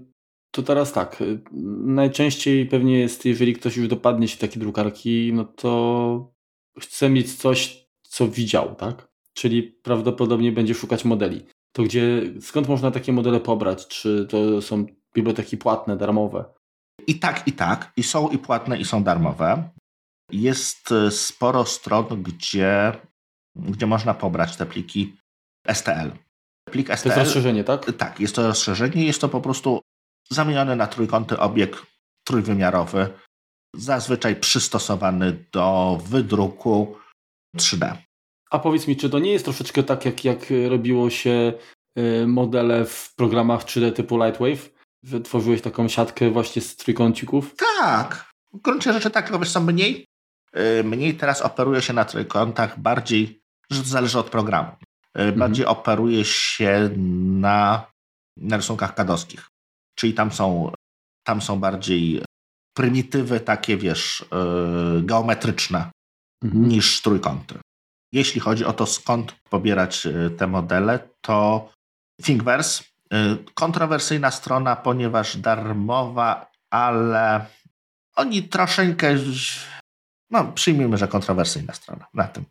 to 0.52 0.64
teraz 0.64 0.93
tak. 0.93 1.22
Y, 1.22 1.41
najczęściej 1.86 2.66
pewnie 2.66 3.00
jest, 3.00 3.26
jeżeli 3.26 3.54
ktoś 3.54 3.78
już 3.78 3.88
dopadnie 3.88 4.28
się 4.28 4.36
w 4.38 4.39
takie 4.39 4.60
drukarki, 4.60 5.32
no 5.34 5.45
to 5.45 6.34
chce 6.80 7.10
mieć 7.10 7.36
coś, 7.36 7.88
co 8.04 8.28
widział, 8.28 8.76
tak? 8.76 9.08
Czyli 9.34 9.64
prawdopodobnie 9.64 10.52
będzie 10.52 10.74
szukać 10.74 11.06
modeli. 11.06 11.45
To 11.72 11.84
gdzie, 11.84 12.22
skąd 12.41 12.68
można 12.68 12.91
takie 12.91 13.14
modele 13.14 13.39
pobrać? 13.39 13.88
Czy 13.88 14.28
to 14.30 14.62
są 14.62 14.86
biblioteki 15.16 15.58
płatne, 15.58 15.98
darmowe? 15.98 16.45
I 17.08 17.20
tak, 17.20 17.48
i 17.48 17.52
tak. 17.52 17.91
I 17.98 18.04
są 18.04 18.30
i 18.30 18.38
płatne, 18.38 18.78
i 18.78 18.86
są 18.86 19.04
darmowe. 19.04 19.70
Jest 20.32 20.91
y, 20.91 21.12
sporo 21.12 21.66
stron, 21.66 22.24
gdzie, 22.24 22.91
gdzie 23.56 23.86
można 23.88 24.14
pobrać 24.14 24.56
te 24.56 24.66
pliki 24.66 25.18
STL. 25.74 26.12
Plik 26.72 26.88
STL. 26.88 27.04
To 27.04 27.10
jest 27.10 27.18
rozszerzenie, 27.18 27.64
tak? 27.64 27.93
Tak, 27.98 28.20
jest 28.20 28.36
to 28.36 28.48
rozszerzenie. 28.48 29.06
Jest 29.06 29.22
to 29.22 29.30
po 29.30 29.41
prostu 29.41 29.82
zamieniony 30.30 30.75
na 30.75 30.88
trójkąty 30.88 31.39
obiekt 31.39 31.86
trójwymiarowy, 32.23 33.09
zazwyczaj 33.75 34.36
przystosowany 34.36 35.45
do 35.51 35.99
wydruku 36.05 36.97
3D. 37.57 37.95
A 38.51 38.59
powiedz 38.59 38.88
mi, 38.88 38.95
czy 38.97 39.09
to 39.09 39.19
nie 39.19 39.32
jest 39.32 39.45
troszeczkę 39.45 39.84
tak, 39.84 40.05
jak, 40.05 40.25
jak 40.25 40.39
robiło 40.69 41.09
się 41.09 41.53
y, 41.97 42.28
modele 42.28 42.86
w 42.86 43.15
programach 43.15 43.63
3D 43.63 43.93
typu 43.93 44.17
Lightwave? 44.17 44.69
Wytworzyłeś 45.03 45.61
taką 45.61 45.88
siatkę 45.88 46.32
właśnie 46.32 46.61
z 46.61 46.75
trójkącików? 46.75 47.55
Tak. 47.80 48.32
W 48.53 48.61
gruncie 48.61 48.93
rzeczy 48.93 49.09
tak, 49.09 49.30
tylko 49.30 49.45
co, 49.45 49.61
mniej, 49.61 50.05
y, 50.80 50.84
mniej 50.84 51.15
teraz 51.15 51.41
operuje 51.41 51.82
się 51.82 51.93
na 51.93 52.05
trójkątach, 52.05 52.80
bardziej, 52.80 53.41
że 53.71 53.82
to 53.82 53.88
zależy 53.88 54.19
od 54.19 54.30
programu. 54.30 54.71
Mhm. 55.17 55.39
bardziej 55.39 55.65
mhm. 55.65 55.80
operuje 55.80 56.25
się 56.25 56.89
na, 56.95 57.91
na 58.38 58.57
rysunkach 58.57 58.95
kadowskich. 58.95 59.49
Czyli 60.00 60.14
tam 60.14 60.32
są, 60.32 60.72
tam 61.24 61.41
są 61.41 61.60
bardziej 61.60 62.24
prymitywy 62.78 63.39
takie, 63.39 63.78
wiesz, 63.78 64.26
yy, 64.32 65.04
geometryczne 65.04 65.91
mhm. 66.43 66.68
niż 66.68 67.02
trójkąty. 67.02 67.60
Jeśli 68.12 68.41
chodzi 68.41 68.66
o 68.66 68.74
to, 68.74 68.86
skąd 68.86 69.36
pobierać 69.50 70.06
e, 70.06 70.30
te 70.30 70.48
modele, 70.48 71.10
to 71.22 71.70
Thingiverse 72.24 72.84
Kontrowersyjna 73.54 74.32
strona, 74.32 74.76
ponieważ 74.76 75.38
darmowa, 75.38 76.52
ale 76.70 77.45
oni 78.16 78.43
troszeczkę, 78.43 79.16
no 80.32 80.52
przyjmijmy, 80.52 80.98
że 80.98 81.08
kontrowersyjna 81.08 81.74
strona 81.74 82.08
na 82.14 82.28
tym. 82.28 82.45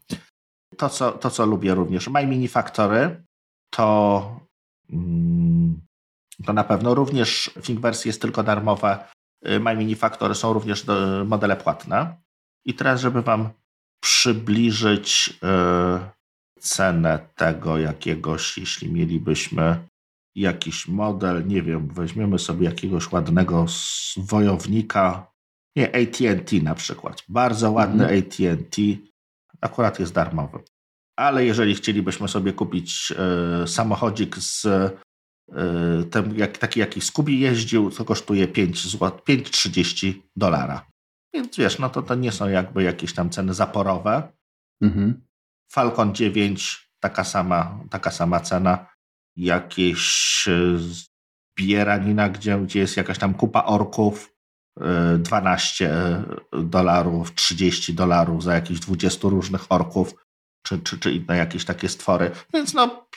To, 0.76 0.88
co, 0.88 1.12
to, 1.12 1.30
co 1.30 1.46
lubię 1.46 1.74
również. 1.74 2.08
My 2.08 2.26
Mini 2.26 2.48
Factory 2.48 3.24
to, 3.70 4.40
mm, 4.90 5.80
to 6.44 6.52
na 6.52 6.64
pewno 6.64 6.94
również 6.94 7.50
Thingiverse 7.62 8.08
jest 8.08 8.22
tylko 8.22 8.42
darmowe. 8.42 9.08
My 9.60 9.76
Mini 9.76 9.94
Factory 9.94 10.34
są 10.34 10.52
również 10.52 10.84
modele 11.24 11.56
płatne. 11.56 12.16
I 12.64 12.74
teraz, 12.74 13.00
żeby 13.00 13.22
Wam 13.22 13.50
przybliżyć 14.00 15.38
yy, 15.42 16.00
cenę 16.60 17.18
tego 17.34 17.78
jakiegoś, 17.78 18.58
jeśli 18.58 18.92
mielibyśmy 18.92 19.88
jakiś 20.34 20.88
model, 20.88 21.46
nie 21.46 21.62
wiem, 21.62 21.88
weźmiemy 21.88 22.38
sobie 22.38 22.66
jakiegoś 22.66 23.12
ładnego 23.12 23.66
wojownika, 24.16 25.32
nie, 25.76 25.88
AT&T 25.88 26.56
na 26.62 26.74
przykład. 26.74 27.22
Bardzo 27.28 27.72
ładny 27.72 28.04
mhm. 28.04 28.20
AT&T, 28.20 28.82
akurat 29.60 30.00
jest 30.00 30.14
darmowy. 30.14 30.58
Ale 31.16 31.44
jeżeli 31.44 31.74
chcielibyśmy 31.74 32.28
sobie 32.28 32.52
kupić 32.52 33.12
y, 33.64 33.68
samochodzik 33.68 34.36
z 34.36 34.64
y, 34.64 34.90
ten, 36.10 36.36
jak, 36.36 36.58
taki 36.58 36.80
jaki 36.80 37.00
Scooby 37.00 37.32
jeździł, 37.32 37.90
to 37.90 38.04
kosztuje 38.04 38.48
5 38.48 38.84
zł, 38.84 39.10
5,30 39.28 40.14
dolara. 40.36 40.86
Więc 41.34 41.56
wiesz, 41.56 41.78
no 41.78 41.90
to 41.90 42.02
to 42.02 42.14
nie 42.14 42.32
są 42.32 42.48
jakby 42.48 42.82
jakieś 42.82 43.14
tam 43.14 43.30
ceny 43.30 43.54
zaporowe. 43.54 44.32
Mhm. 44.82 45.26
Falcon 45.72 46.14
9, 46.14 46.90
taka 47.00 47.24
sama, 47.24 47.80
taka 47.90 48.10
sama 48.10 48.40
cena. 48.40 48.86
Jakieś 49.36 50.44
e, 50.48 50.78
zbieranina, 51.58 52.28
gdzie, 52.28 52.58
gdzie 52.58 52.80
jest 52.80 52.96
jakaś 52.96 53.18
tam 53.18 53.34
kupa 53.34 53.64
orków, 53.64 54.36
12 55.18 55.90
e, 55.90 56.24
dolarów, 56.62 57.34
30 57.34 57.94
dolarów 57.94 58.42
za 58.42 58.54
jakichś 58.54 58.80
20 58.80 59.28
różnych 59.28 59.72
orków, 59.72 60.14
czy, 60.62 60.78
czy, 60.78 60.98
czy 60.98 61.12
inne 61.12 61.36
jakieś 61.36 61.64
takie 61.64 61.88
stwory. 61.88 62.30
Więc 62.54 62.74
no, 62.74 63.08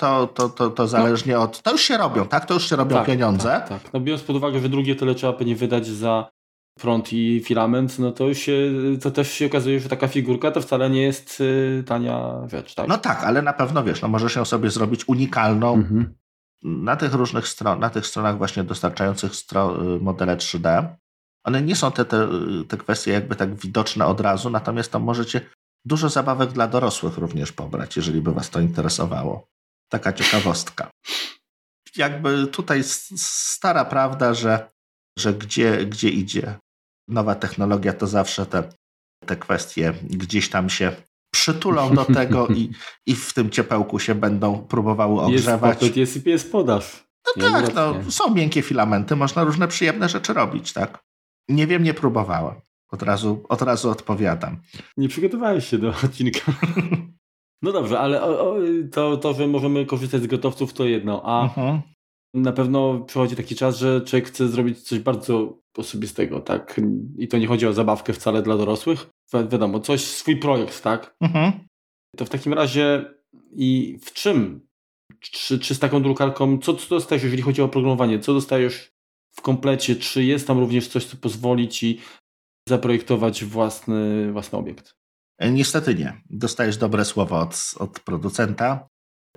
to, 0.00 0.26
to, 0.26 0.48
to, 0.48 0.70
to 0.70 0.88
zależnie 0.88 1.34
no. 1.34 1.42
od. 1.42 1.62
To 1.62 1.72
już 1.72 1.80
się 1.80 1.96
robią, 1.96 2.28
tak? 2.28 2.46
To 2.46 2.54
już 2.54 2.68
się 2.68 2.76
robią 2.76 2.96
tak, 2.96 3.06
pieniądze. 3.06 3.48
Tak, 3.48 3.82
tak. 3.82 3.92
No 3.92 4.00
biorąc 4.00 4.22
pod 4.22 4.36
uwagę, 4.36 4.60
że 4.60 4.68
drugie 4.68 4.94
tyle 4.94 5.14
trzeba 5.14 5.32
pewnie 5.32 5.56
wydać 5.56 5.86
za 5.86 6.30
prąd 6.80 7.12
i 7.12 7.40
filament, 7.44 7.98
no 7.98 8.12
to 8.12 8.34
się, 8.34 8.72
to 9.02 9.10
też 9.10 9.32
się 9.32 9.46
okazuje, 9.46 9.80
że 9.80 9.88
taka 9.88 10.08
figurka 10.08 10.50
to 10.50 10.60
wcale 10.60 10.90
nie 10.90 11.02
jest 11.02 11.40
y, 11.40 11.84
tania 11.86 12.48
rzecz, 12.48 12.74
tak? 12.74 12.88
No 12.88 12.98
tak, 12.98 13.24
ale 13.24 13.42
na 13.42 13.52
pewno 13.52 13.84
wiesz, 13.84 14.02
no 14.02 14.08
możesz 14.08 14.36
ją 14.36 14.44
sobie 14.44 14.70
zrobić 14.70 15.08
unikalną 15.08 15.74
mhm. 15.74 16.14
na 16.62 16.96
tych 16.96 17.14
różnych 17.14 17.48
stron, 17.48 17.80
na 17.80 17.90
tych 17.90 18.06
stronach 18.06 18.38
właśnie 18.38 18.64
dostarczających 18.64 19.34
stro, 19.34 19.94
y, 19.96 20.00
modele 20.00 20.36
3D. 20.36 20.86
One 21.44 21.62
nie 21.62 21.76
są 21.76 21.92
te, 21.92 22.04
te, 22.04 22.28
te 22.68 22.76
kwestie 22.76 23.12
jakby 23.12 23.36
tak 23.36 23.54
widoczne 23.54 24.06
od 24.06 24.20
razu, 24.20 24.50
natomiast 24.50 24.92
tam 24.92 25.02
możecie 25.02 25.40
dużo 25.84 26.08
zabawek 26.08 26.52
dla 26.52 26.68
dorosłych 26.68 27.18
również 27.18 27.52
pobrać, 27.52 27.96
jeżeli 27.96 28.20
by 28.20 28.32
was 28.32 28.50
to 28.50 28.60
interesowało. 28.60 29.48
Taka 29.90 30.12
ciekawostka. 30.12 30.90
Jakby 31.96 32.46
tutaj 32.46 32.82
stara 33.16 33.84
prawda, 33.84 34.34
że, 34.34 34.70
że 35.18 35.34
gdzie, 35.34 35.86
gdzie 35.86 36.08
idzie 36.08 36.54
nowa 37.08 37.34
technologia, 37.34 37.92
to 37.92 38.06
zawsze 38.06 38.46
te, 38.46 38.72
te 39.26 39.36
kwestie 39.36 39.92
gdzieś 40.02 40.50
tam 40.50 40.70
się 40.70 40.96
przytulą 41.34 41.94
do 41.94 42.04
tego 42.04 42.48
i, 42.48 42.70
i 43.06 43.14
w 43.14 43.32
tym 43.32 43.50
ciepełku 43.50 43.98
się 43.98 44.14
będą 44.14 44.58
próbowały 44.58 45.20
ogrzewać. 45.20 45.82
Jest 45.82 45.96
jest, 45.96 46.26
jest 46.26 46.52
podaż. 46.52 47.04
No 47.36 47.50
tak, 47.50 47.74
no, 47.74 47.94
są 48.10 48.34
miękkie 48.34 48.62
filamenty, 48.62 49.16
można 49.16 49.44
różne 49.44 49.68
przyjemne 49.68 50.08
rzeczy 50.08 50.32
robić, 50.32 50.72
tak? 50.72 50.98
Nie 51.48 51.66
wiem, 51.66 51.82
nie 51.82 51.94
próbowałem. 51.94 52.60
Od 52.92 53.02
razu, 53.02 53.44
od 53.48 53.62
razu 53.62 53.90
odpowiadam. 53.90 54.60
Nie 54.96 55.08
przygotowałeś 55.08 55.68
się 55.68 55.78
do 55.78 55.88
odcinka. 55.88 56.40
No 57.62 57.72
dobrze, 57.72 57.98
ale 57.98 58.22
o, 58.22 58.50
o, 58.50 58.56
to, 58.92 59.16
to, 59.16 59.34
że 59.34 59.46
możemy 59.46 59.86
korzystać 59.86 60.22
z 60.22 60.26
gotowców, 60.26 60.72
to 60.72 60.84
jedno. 60.84 61.22
A 61.24 61.42
mhm. 61.42 61.80
na 62.34 62.52
pewno 62.52 63.00
przychodzi 63.00 63.36
taki 63.36 63.56
czas, 63.56 63.78
że 63.78 64.00
człowiek 64.00 64.28
chce 64.28 64.48
zrobić 64.48 64.82
coś 64.82 64.98
bardzo 64.98 65.58
osobistego, 65.76 66.40
tak? 66.40 66.80
I 67.18 67.28
to 67.28 67.38
nie 67.38 67.46
chodzi 67.46 67.66
o 67.66 67.72
zabawkę 67.72 68.12
wcale 68.12 68.42
dla 68.42 68.56
dorosłych. 68.56 69.10
Wi 69.32 69.48
wiadomo, 69.48 69.80
coś, 69.80 70.00
swój 70.00 70.36
projekt, 70.36 70.82
tak? 70.82 71.14
Mhm. 71.20 71.52
To 72.16 72.24
w 72.24 72.28
takim 72.28 72.52
razie 72.52 73.14
i 73.52 73.98
w 74.02 74.12
czym? 74.12 74.60
Czy, 75.20 75.58
czy 75.58 75.74
z 75.74 75.78
taką 75.78 76.02
drukarką, 76.02 76.58
co, 76.58 76.74
co 76.74 76.88
dostajesz, 76.88 77.24
jeżeli 77.24 77.42
chodzi 77.42 77.62
o 77.62 77.68
programowanie? 77.68 78.18
Co 78.18 78.34
dostajesz 78.34 78.92
w 79.36 79.42
komplecie? 79.42 79.96
Czy 79.96 80.24
jest 80.24 80.46
tam 80.46 80.58
również 80.58 80.88
coś, 80.88 81.04
co 81.04 81.16
pozwoli 81.16 81.68
ci 81.68 82.00
zaprojektować 82.68 83.44
własny, 83.44 84.32
własny 84.32 84.58
obiekt? 84.58 84.99
Niestety 85.40 85.94
nie. 85.94 86.20
Dostajesz 86.30 86.76
dobre 86.76 87.04
słowo 87.04 87.40
od, 87.40 87.74
od 87.78 88.00
producenta 88.00 88.88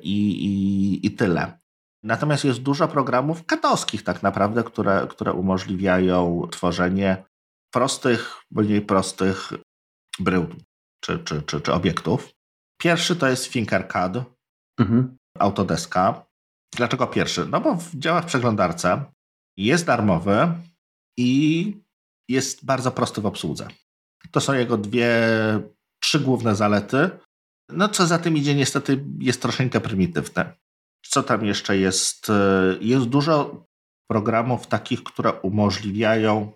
i, 0.02 0.46
i, 0.46 1.08
i 1.08 1.12
tyle. 1.12 1.60
Natomiast 2.04 2.46
jest 2.46 2.62
dużo 2.62 2.88
programów 2.88 3.46
katowskich 3.46 4.04
tak 4.04 4.24
naprawdę, 4.24 4.64
które, 4.64 5.08
które 5.10 5.34
umożliwiają 5.34 6.48
tworzenie 6.52 7.26
prostych, 7.74 8.36
mniej 8.52 8.82
prostych 8.82 9.54
brył 10.20 10.48
czy, 11.04 11.20
czy, 11.20 11.42
czy, 11.42 11.62
czy 11.62 11.74
obiektów. 11.74 12.34
Pierwszy 12.82 13.16
to 13.16 13.28
jest 13.28 13.46
Finkercad, 13.46 14.18
mhm. 14.80 15.18
Autodeska. 15.40 16.26
Dlaczego 16.76 17.08
pierwszy? 17.08 17.46
No 17.46 17.62
bo 17.62 17.78
działa 17.94 18.22
w 18.22 18.26
przeglądarce, 18.26 19.06
jest 19.58 19.86
darmowy 19.86 20.54
i 21.18 21.74
jest 22.30 22.66
bardzo 22.66 22.92
prosty 22.92 23.22
w 23.22 23.26
obsłudze. 23.26 23.68
To 24.32 24.42
są 24.42 24.54
jego 24.54 24.78
dwie, 24.78 25.10
trzy 26.04 26.20
główne 26.20 26.56
zalety. 26.56 27.10
No 27.70 27.90
co 27.90 28.08
za 28.08 28.20
tym 28.20 28.38
idzie, 28.38 28.56
niestety 28.56 29.06
jest 29.20 29.42
troszeczkę 29.42 29.80
prymitywne. 29.80 30.54
Co 31.06 31.24
tam 31.24 31.46
jeszcze 31.46 31.78
jest? 31.78 32.30
E, 32.30 32.34
jest 32.82 33.06
dużo 33.06 33.66
programów 34.12 34.68
takich, 34.68 35.04
które 35.04 35.34
umożliwiają. 35.34 36.52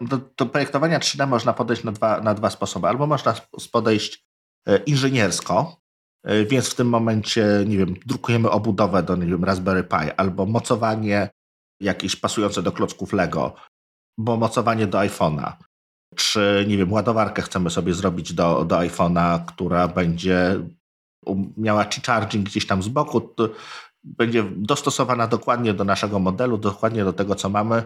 Do, 0.00 0.20
do 0.38 0.46
projektowania 0.46 0.98
3D 0.98 1.28
można 1.28 1.52
podejść 1.52 1.84
na 1.84 1.92
dwa, 1.92 2.20
na 2.20 2.34
dwa 2.34 2.50
sposoby. 2.50 2.88
Albo 2.88 3.06
można 3.06 3.34
podejść 3.72 4.24
e, 4.68 4.76
inżyniersko, 4.76 5.76
e, 6.24 6.44
więc 6.44 6.68
w 6.68 6.74
tym 6.74 6.88
momencie, 6.88 7.64
nie 7.66 7.78
wiem, 7.78 7.94
drukujemy 8.06 8.50
obudowę 8.50 9.02
do 9.02 9.16
nie 9.16 9.26
wiem, 9.26 9.44
Raspberry 9.44 9.84
Pi, 9.84 10.10
albo 10.16 10.46
mocowanie 10.46 11.30
jakieś 11.80 12.16
pasujące 12.16 12.62
do 12.62 12.72
klocków 12.72 13.12
Lego, 13.12 13.54
bo 14.18 14.36
mocowanie 14.36 14.86
do 14.86 14.98
iPhone'a. 14.98 15.52
Czy, 16.14 16.64
nie 16.68 16.76
wiem, 16.76 16.92
ładowarkę 16.92 17.42
chcemy 17.42 17.70
sobie 17.70 17.94
zrobić 17.94 18.32
do, 18.32 18.64
do 18.64 18.76
iPhone'a, 18.76 19.44
która 19.46 19.88
będzie 19.88 20.60
miała 21.56 21.86
charging 22.06 22.46
gdzieś 22.48 22.66
tam 22.66 22.82
z 22.82 22.88
boku, 22.88 23.34
będzie 24.04 24.44
dostosowana 24.56 25.26
dokładnie 25.26 25.74
do 25.74 25.84
naszego 25.84 26.18
modelu, 26.18 26.58
dokładnie 26.58 27.04
do 27.04 27.12
tego, 27.12 27.34
co 27.34 27.48
mamy 27.48 27.82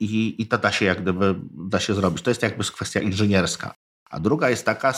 i, 0.00 0.42
i 0.42 0.46
to 0.46 0.58
da 0.58 0.72
się 0.72 0.84
jak 0.84 1.02
gdyby 1.02 1.34
da 1.50 1.80
się 1.80 1.94
zrobić. 1.94 2.22
To 2.22 2.30
jest 2.30 2.42
jakby 2.42 2.64
kwestia 2.64 3.00
inżynierska. 3.00 3.74
A 4.10 4.20
druga 4.20 4.50
jest 4.50 4.66
taka 4.66 4.94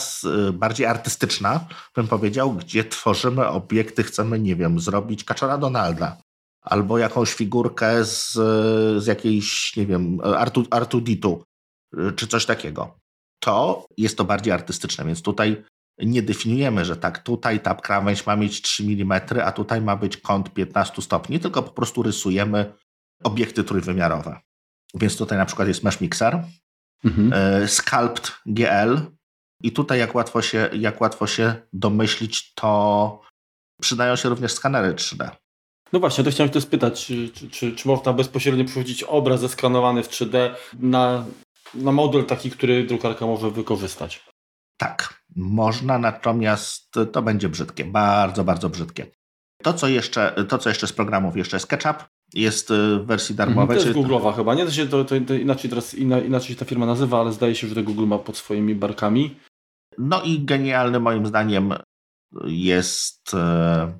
bardziej 0.53 0.85
artystyczna, 0.85 1.67
bym 1.95 2.07
powiedział, 2.07 2.53
gdzie 2.53 2.83
tworzymy 2.83 3.47
obiekty, 3.47 4.03
chcemy, 4.03 4.39
nie 4.39 4.55
wiem, 4.55 4.79
zrobić 4.79 5.23
kaczora 5.23 5.57
Donalda 5.57 6.17
albo 6.65 6.97
jakąś 6.97 7.33
figurkę 7.33 8.05
z, 8.05 8.33
z 9.03 9.05
jakiejś, 9.05 9.75
nie 9.75 9.85
wiem, 9.85 10.19
Artu, 10.23 10.63
Artuditu, 10.71 11.43
czy 12.15 12.27
coś 12.27 12.45
takiego. 12.45 12.99
To 13.39 13.85
jest 13.97 14.17
to 14.17 14.25
bardziej 14.25 14.53
artystyczne, 14.53 15.05
więc 15.05 15.21
tutaj 15.21 15.63
nie 15.99 16.21
definiujemy, 16.21 16.85
że 16.85 16.97
tak, 16.97 17.19
tutaj 17.19 17.59
ta 17.59 17.75
krawędź 17.75 18.25
ma 18.25 18.35
mieć 18.35 18.61
3 18.61 18.83
mm, 18.83 19.21
a 19.43 19.51
tutaj 19.51 19.81
ma 19.81 19.95
być 19.95 20.17
kąt 20.17 20.53
15 20.53 21.01
stopni, 21.01 21.39
tylko 21.39 21.63
po 21.63 21.71
prostu 21.71 22.03
rysujemy 22.03 22.73
obiekty 23.23 23.63
trójwymiarowe. 23.63 24.39
Więc 24.93 25.17
tutaj 25.17 25.37
na 25.37 25.45
przykład 25.45 25.67
jest 25.67 25.83
Mesh 25.83 26.01
Mixer, 26.01 26.43
mhm. 27.03 27.33
E, 27.33 27.67
Sculpt 27.67 28.31
GL 28.45 28.97
i 29.63 29.71
tutaj 29.71 29.99
jak 29.99 30.15
łatwo, 30.15 30.41
się, 30.41 30.69
jak 30.73 31.01
łatwo 31.01 31.27
się 31.27 31.55
domyślić, 31.73 32.53
to 32.53 33.21
przydają 33.81 34.15
się 34.15 34.29
również 34.29 34.53
skanery 34.53 34.93
3D. 34.93 35.29
No 35.93 35.99
właśnie, 35.99 36.23
to 36.23 36.31
chciałem 36.31 36.51
to 36.51 36.61
spytać, 36.61 37.05
czy, 37.05 37.29
czy, 37.29 37.49
czy, 37.49 37.75
czy 37.75 37.87
można 37.87 38.13
bezpośrednio 38.13 38.65
przerzucić 38.65 39.03
obraz 39.03 39.39
zeskanowany 39.39 40.03
w 40.03 40.09
3D 40.09 40.55
na, 40.79 41.25
na 41.75 41.91
model 41.91 42.25
taki, 42.25 42.51
który 42.51 42.83
drukarka 42.83 43.25
może 43.25 43.51
wykorzystać? 43.51 44.25
Tak, 44.77 45.23
można, 45.35 45.99
natomiast 45.99 46.91
to 47.11 47.21
będzie 47.21 47.49
brzydkie, 47.49 47.85
bardzo, 47.85 48.43
bardzo 48.43 48.69
brzydkie. 48.69 49.05
To, 49.63 49.73
co 49.73 49.87
jeszcze, 49.87 50.45
to, 50.49 50.57
co 50.57 50.69
jeszcze 50.69 50.87
z 50.87 50.93
programów, 50.93 51.37
jeszcze 51.37 51.59
SketchUp 51.59 51.97
jest 52.33 52.71
y, 52.71 52.99
w 52.99 53.05
wersji 53.05 53.35
darmowej. 53.35 53.77
Mhm, 53.77 53.93
to 53.93 53.99
jest 53.99 54.09
Google'owa 54.09 54.35
chyba, 54.35 54.55
nie? 54.55 54.65
To, 54.65 54.71
się, 54.71 54.87
to, 54.87 55.05
to, 55.05 55.15
to, 55.27 55.33
inaczej 55.33 55.69
teraz 55.69 55.93
inaczej 55.93 56.49
się 56.49 56.55
ta 56.55 56.65
firma 56.65 56.85
nazywa, 56.85 57.19
ale 57.19 57.33
zdaje 57.33 57.55
się, 57.55 57.67
że 57.67 57.75
to 57.75 57.83
Google 57.83 58.05
ma 58.05 58.17
pod 58.17 58.37
swoimi 58.37 58.75
barkami. 58.75 59.35
No 59.97 60.21
i 60.21 60.45
genialny 60.45 60.99
moim 60.99 61.25
zdaniem 61.25 61.73
jest 62.45 63.33
e, 63.33 63.99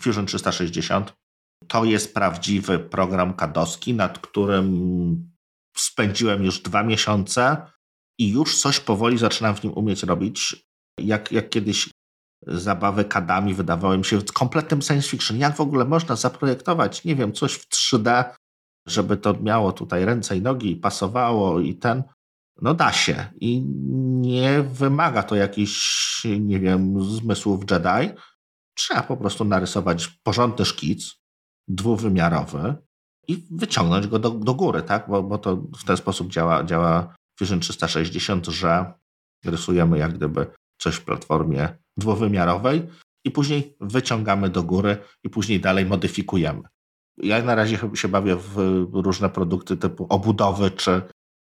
Fusion 0.00 0.26
360. 0.26 1.12
to 1.68 1.84
jest 1.84 2.14
prawdziwy 2.14 2.78
program 2.78 3.34
kadowski, 3.34 3.94
nad 3.94 4.18
którym 4.18 5.37
spędziłem 5.80 6.44
już 6.44 6.62
dwa 6.62 6.82
miesiące 6.82 7.70
i 8.18 8.28
już 8.28 8.56
coś 8.56 8.80
powoli 8.80 9.18
zaczynam 9.18 9.54
w 9.54 9.64
nim 9.64 9.72
umieć 9.72 10.02
robić. 10.02 10.66
Jak, 11.00 11.32
jak 11.32 11.48
kiedyś 11.48 11.90
zabawy 12.46 13.04
kadami 13.04 13.54
wydawały 13.54 13.98
mi 13.98 14.04
się 14.04 14.22
kompletnym 14.34 14.82
science 14.82 15.08
fiction. 15.08 15.38
Jak 15.38 15.56
w 15.56 15.60
ogóle 15.60 15.84
można 15.84 16.16
zaprojektować, 16.16 17.04
nie 17.04 17.16
wiem, 17.16 17.32
coś 17.32 17.52
w 17.52 17.68
3D, 17.68 18.24
żeby 18.88 19.16
to 19.16 19.34
miało 19.34 19.72
tutaj 19.72 20.04
ręce 20.04 20.36
i 20.36 20.42
nogi 20.42 20.70
i 20.70 20.76
pasowało 20.76 21.60
i 21.60 21.74
ten. 21.74 22.02
No 22.62 22.74
da 22.74 22.92
się 22.92 23.26
i 23.40 23.62
nie 24.20 24.62
wymaga 24.62 25.22
to 25.22 25.36
jakichś, 25.36 26.24
nie 26.40 26.60
wiem, 26.60 27.04
zmysłów 27.04 27.70
Jedi. 27.70 28.14
Trzeba 28.74 29.02
po 29.02 29.16
prostu 29.16 29.44
narysować 29.44 30.08
porządny 30.22 30.64
szkic, 30.64 31.14
dwuwymiarowy 31.68 32.74
i 33.28 33.46
wyciągnąć 33.50 34.06
go 34.06 34.18
do, 34.18 34.30
do 34.30 34.54
góry, 34.54 34.82
tak? 34.82 35.06
Bo, 35.08 35.22
bo 35.22 35.38
to 35.38 35.56
w 35.56 35.84
ten 35.84 35.96
sposób 35.96 36.30
działa, 36.30 36.64
działa 36.64 37.14
Vision 37.40 37.60
360, 37.60 38.46
że 38.46 38.92
rysujemy 39.44 39.98
jak 39.98 40.14
gdyby 40.14 40.46
coś 40.78 40.94
w 40.94 41.04
platformie 41.04 41.68
dwuwymiarowej 41.96 42.82
i 43.24 43.30
później 43.30 43.76
wyciągamy 43.80 44.48
do 44.48 44.62
góry 44.62 44.96
i 45.24 45.30
później 45.30 45.60
dalej 45.60 45.86
modyfikujemy. 45.86 46.62
Ja 47.22 47.42
na 47.42 47.54
razie 47.54 47.78
się 47.94 48.08
bawię 48.08 48.36
w 48.36 48.86
różne 48.92 49.30
produkty 49.30 49.76
typu 49.76 50.06
obudowy, 50.08 50.70
czy 50.70 51.02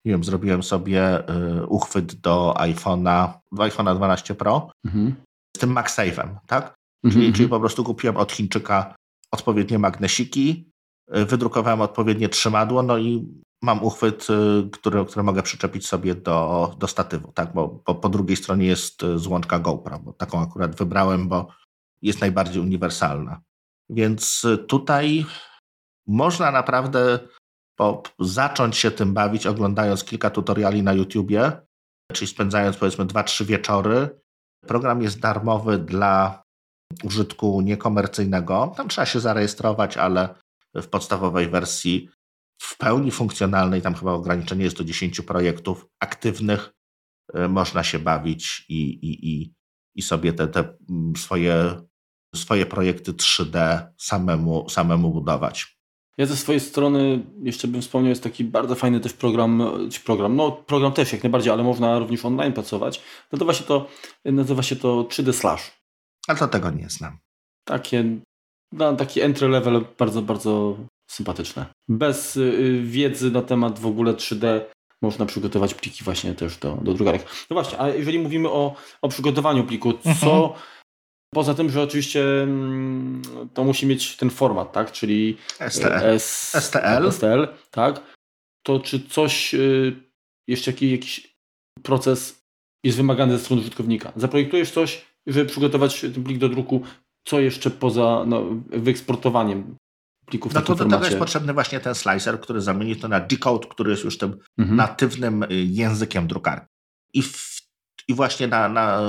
nie 0.05 0.11
wiem, 0.11 0.24
zrobiłem 0.24 0.63
sobie 0.63 1.30
y, 1.30 1.65
uchwyt 1.67 2.15
do 2.15 2.53
iPhone'a, 2.57 3.34
do 3.51 3.63
iPhone'a 3.63 3.95
12 3.95 4.36
Pro 4.36 4.72
mhm. 4.86 5.15
z 5.57 5.59
tym 5.59 5.76
MagSafe'em, 5.76 6.36
tak? 6.47 6.76
Mhm, 7.03 7.13
czyli, 7.22 7.34
czyli 7.34 7.45
mhm. 7.45 7.49
po 7.49 7.59
prostu 7.59 7.84
kupiłem 7.84 8.17
od 8.17 8.32
Chińczyka 8.32 8.95
odpowiednie 9.32 9.80
magnesiki, 9.80 10.70
wydrukowałem 11.12 11.82
odpowiednie 11.82 12.30
trzymadło, 12.30 12.84
no 12.84 12.97
i 12.97 13.28
mam 13.62 13.84
uchwyt, 13.84 14.28
y, 14.30 14.70
który, 14.72 15.05
który 15.05 15.24
mogę 15.24 15.43
przyczepić 15.43 15.88
sobie 15.88 16.16
do, 16.16 16.72
do 16.78 16.88
statywu, 16.88 17.32
tak? 17.32 17.53
Bo, 17.53 17.82
bo 17.88 17.95
po 17.95 18.09
drugiej 18.09 18.38
stronie 18.38 18.66
jest 18.66 19.01
złączka 19.16 19.59
GoPro, 19.59 19.99
bo 19.99 20.14
taką 20.14 20.41
akurat 20.41 20.76
wybrałem, 20.76 21.28
bo 21.28 21.47
jest 22.01 22.22
najbardziej 22.22 22.62
uniwersalna. 22.62 23.41
Więc 23.89 24.45
tutaj 24.68 25.26
można 26.07 26.51
naprawdę 26.51 27.20
po, 27.76 28.03
zacząć 28.20 28.78
się 28.78 28.91
tym 28.91 29.14
bawić, 29.14 29.47
oglądając 29.47 30.03
kilka 30.03 30.30
tutoriali 30.30 30.84
na 30.84 30.93
YouTubie, 30.93 31.51
czyli 32.14 32.28
spędzając 32.28 32.78
powiedzmy 32.78 33.05
2-3 33.05 33.45
wieczory. 33.45 34.22
Program 34.68 35.01
jest 35.01 35.20
darmowy 35.20 35.78
dla 35.78 36.43
użytku 37.03 37.62
niekomercyjnego. 37.62 38.74
Tam 38.78 38.88
trzeba 38.88 39.05
się 39.05 39.20
zarejestrować, 39.20 39.97
ale 39.97 40.36
w 40.76 40.88
podstawowej 40.88 41.49
wersji 41.49 42.09
w 42.61 42.78
pełni 42.78 43.11
funkcjonalnej, 43.11 43.82
tam 43.82 43.95
chyba 43.95 44.11
ograniczenie 44.11 44.63
jest 44.63 44.78
do 44.78 44.84
10 44.84 45.22
projektów 45.22 45.88
aktywnych, 45.99 46.74
y, 47.36 47.49
można 47.49 47.84
się 47.84 47.99
bawić 47.99 48.65
i, 48.69 48.82
i, 48.82 49.30
i, 49.30 49.53
i 49.95 50.01
sobie 50.01 50.34
te, 50.34 50.47
te 50.47 50.78
swoje, 51.17 51.82
swoje 52.36 52.65
projekty 52.65 53.13
3D 53.13 53.88
samemu, 53.97 54.69
samemu 54.69 55.11
budować. 55.13 55.82
Ja 56.17 56.26
ze 56.26 56.38
swojej 56.38 56.59
strony 56.59 57.26
jeszcze 57.43 57.67
bym 57.67 57.82
wspomniał, 57.82 58.09
jest 58.09 58.24
taki 58.24 58.43
bardzo 58.43 58.76
fajny 58.76 58.99
też 58.99 59.13
program, 59.13 59.63
program, 60.05 60.36
no 60.36 60.51
program 60.51 60.93
też 60.93 61.13
jak 61.13 61.24
najbardziej, 61.24 61.53
ale 61.53 61.63
można 61.63 61.99
również 61.99 62.26
online 62.26 62.53
pracować. 62.53 63.01
Nazywa 63.32 63.53
się 63.53 63.63
to, 63.63 63.88
nazywa 64.26 64.63
się 64.63 64.76
to 64.76 65.03
3D 65.03 65.34
Slash. 65.34 65.82
Ale 66.28 66.39
to 66.39 66.47
tego 66.47 66.72
nie 66.72 66.89
znam. 66.89 67.17
Takie, 67.63 68.19
no, 68.72 68.95
taki 68.95 69.22
entry 69.22 69.47
level 69.47 69.86
bardzo, 69.97 70.22
bardzo 70.22 70.78
sympatyczne. 71.11 71.65
Bez 71.89 72.38
y, 72.38 72.82
wiedzy 72.84 73.32
na 73.32 73.41
temat 73.41 73.80
w 73.80 73.86
ogóle 73.86 74.13
3D 74.13 74.61
można 75.01 75.26
przygotować 75.26 75.74
pliki 75.74 76.03
właśnie 76.03 76.34
też 76.34 76.57
do, 76.57 76.78
do 76.82 76.93
drukarek. 76.93 77.26
No 77.49 77.53
właśnie, 77.53 77.80
a 77.80 77.89
jeżeli 77.89 78.19
mówimy 78.19 78.49
o, 78.49 78.76
o 79.01 79.09
przygotowaniu 79.09 79.63
pliku, 79.63 79.93
co 79.93 80.45
mhm. 80.45 80.49
Poza 81.34 81.53
tym, 81.53 81.69
że 81.69 81.82
oczywiście 81.82 82.43
mm, 82.43 83.22
to 83.53 83.63
musi 83.63 83.86
mieć 83.86 84.17
ten 84.17 84.30
format, 84.30 84.72
tak? 84.72 84.91
Czyli 84.91 85.38
STL. 85.69 86.19
STL. 86.19 87.11
STL, 87.11 87.47
tak? 87.72 88.01
To 88.65 88.80
czy 88.80 89.07
coś, 89.09 89.53
y, 89.53 89.95
jeszcze 90.47 90.72
jakiś, 90.72 90.91
jakiś 90.91 91.38
proces 91.84 92.41
jest 92.86 92.97
wymagany 92.97 93.38
ze 93.38 93.43
strony 93.43 93.61
użytkownika? 93.61 94.11
Zaprojektujesz 94.15 94.72
coś, 94.72 95.05
żeby 95.28 95.49
przygotować 95.49 96.01
ten 96.01 96.24
plik 96.24 96.38
do 96.38 96.49
druku, 96.49 96.82
co 97.24 97.39
jeszcze 97.39 97.72
poza 97.72 98.24
no, 98.28 98.45
wyeksportowaniem 98.69 99.76
plików 100.26 100.53
No 100.53 100.61
to 100.61 100.76
do 100.76 100.86
tego 100.86 101.05
jest 101.05 101.17
potrzebny 101.17 101.53
właśnie 101.53 101.80
ten 101.80 101.95
slicer, 101.95 102.39
który 102.39 102.61
zamieni 102.61 102.95
to 102.95 103.07
na 103.07 103.19
decode, 103.19 103.67
który 103.67 103.91
jest 103.91 104.03
już 104.03 104.17
tym 104.17 104.38
mhm. 104.57 104.78
natywnym 104.78 105.43
y, 105.43 105.47
językiem 105.51 106.28
drukarki. 106.28 106.67
I, 107.13 107.22
w, 107.22 107.61
i 108.07 108.13
właśnie 108.13 108.47
na, 108.47 108.69
na 108.69 109.01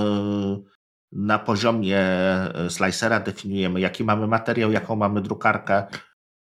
na 1.12 1.38
poziomie 1.38 1.98
e, 1.98 2.70
slicera 2.70 3.20
definiujemy, 3.20 3.80
jaki 3.80 4.04
mamy 4.04 4.26
materiał, 4.26 4.72
jaką 4.72 4.96
mamy 4.96 5.20
drukarkę, 5.20 5.86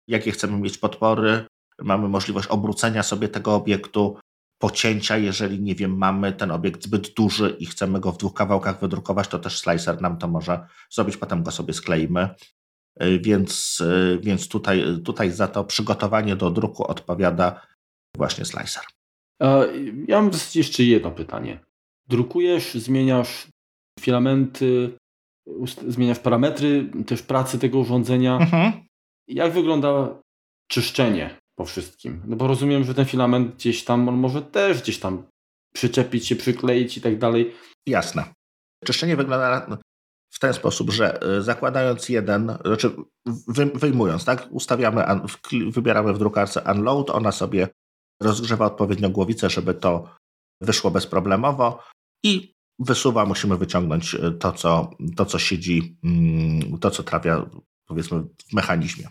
jakie 0.08 0.32
chcemy 0.32 0.58
mieć 0.58 0.78
podpory. 0.78 1.46
Mamy 1.82 2.10
możliwość 2.10 2.48
obrócenia 2.48 3.04
sobie 3.04 3.28
tego 3.28 3.56
obiektu, 3.56 4.18
pocięcia, 4.58 5.18
jeżeli 5.18 5.62
nie 5.62 5.76
wiem, 5.76 5.98
mamy 5.98 6.34
ten 6.34 6.52
obiekt 6.52 6.84
zbyt 6.84 7.14
duży 7.14 7.56
i 7.60 7.66
chcemy 7.66 8.00
go 8.00 8.12
w 8.12 8.18
dwóch 8.18 8.34
kawałkach 8.34 8.80
wydrukować, 8.80 9.28
to 9.28 9.40
też 9.40 9.60
slicer 9.60 10.02
nam 10.02 10.18
to 10.18 10.28
może 10.28 10.68
zrobić, 10.90 11.18
potem 11.18 11.44
go 11.44 11.52
sobie 11.52 11.74
skleimy. 11.74 12.30
E, 12.96 13.20
więc, 13.20 13.82
e, 13.82 14.18
więc 14.18 14.48
tutaj, 14.48 14.84
tutaj 15.06 15.32
za 15.32 15.48
to 15.48 15.64
przygotowanie 15.64 16.36
do 16.36 16.52
druku 16.52 16.88
odpowiada 16.88 17.68
właśnie 18.18 18.46
slicer. 18.46 18.84
Ja 20.08 20.22
mam 20.22 20.32
jeszcze 20.56 20.84
jedno 20.84 21.12
pytanie. 21.12 21.60
Drukujesz, 22.08 22.74
zmieniasz 22.74 23.48
filamenty, 24.00 24.98
zmieniasz 25.88 26.20
parametry 26.20 26.92
też 27.08 27.22
pracy 27.22 27.60
tego 27.60 27.80
urządzenia. 27.80 28.38
Mhm. 28.38 28.72
Jak 29.28 29.54
wygląda 29.54 30.22
czyszczenie 30.68 31.40
po 31.56 31.66
wszystkim? 31.66 32.22
No 32.26 32.36
bo 32.36 32.48
rozumiem, 32.48 32.84
że 32.84 32.94
ten 32.94 33.06
filament 33.06 33.56
gdzieś 33.56 33.84
tam, 33.84 34.10
on 34.10 34.16
może 34.16 34.42
też 34.42 34.82
gdzieś 34.82 35.00
tam 35.00 35.24
przyczepić 35.76 36.28
się, 36.28 36.36
przykleić 36.36 36.98
i 36.98 37.02
tak 37.02 37.20
dalej. 37.20 37.54
Jasne. 37.86 38.24
Czyszczenie 38.86 39.16
wygląda 39.16 39.78
w 40.34 40.40
ten 40.40 40.54
sposób, 40.54 40.90
że 40.90 41.22
e, 41.22 41.42
zakładając 41.42 42.10
jeden, 42.10 42.58
znaczy 42.66 42.96
wyjmując, 43.74 44.26
tak, 44.26 44.48
ustawiamy, 44.52 45.06
wybieramy 45.70 46.14
w 46.14 46.20
drukarce 46.20 46.62
unload, 46.72 47.10
ona 47.10 47.32
sobie 47.32 47.68
rozgrzewa 48.22 48.66
odpowiednio 48.66 49.10
głowicę, 49.10 49.50
żeby 49.50 49.74
to 49.74 50.16
wyszło 50.62 50.92
bezproblemowo 50.92 51.84
i 52.24 52.54
wysuwa, 52.80 53.26
musimy 53.26 53.58
wyciągnąć 53.58 54.16
e, 54.16 54.32
to, 54.32 54.52
co, 54.52 54.90
to, 55.16 55.26
co 55.26 55.40
siedzi, 55.40 55.98
mm, 56.04 56.80
to, 56.80 56.92
co 56.92 57.04
trafia 57.04 57.50
powiedzmy 57.88 58.22
w 58.22 58.54
mechanizmie. 58.54 59.08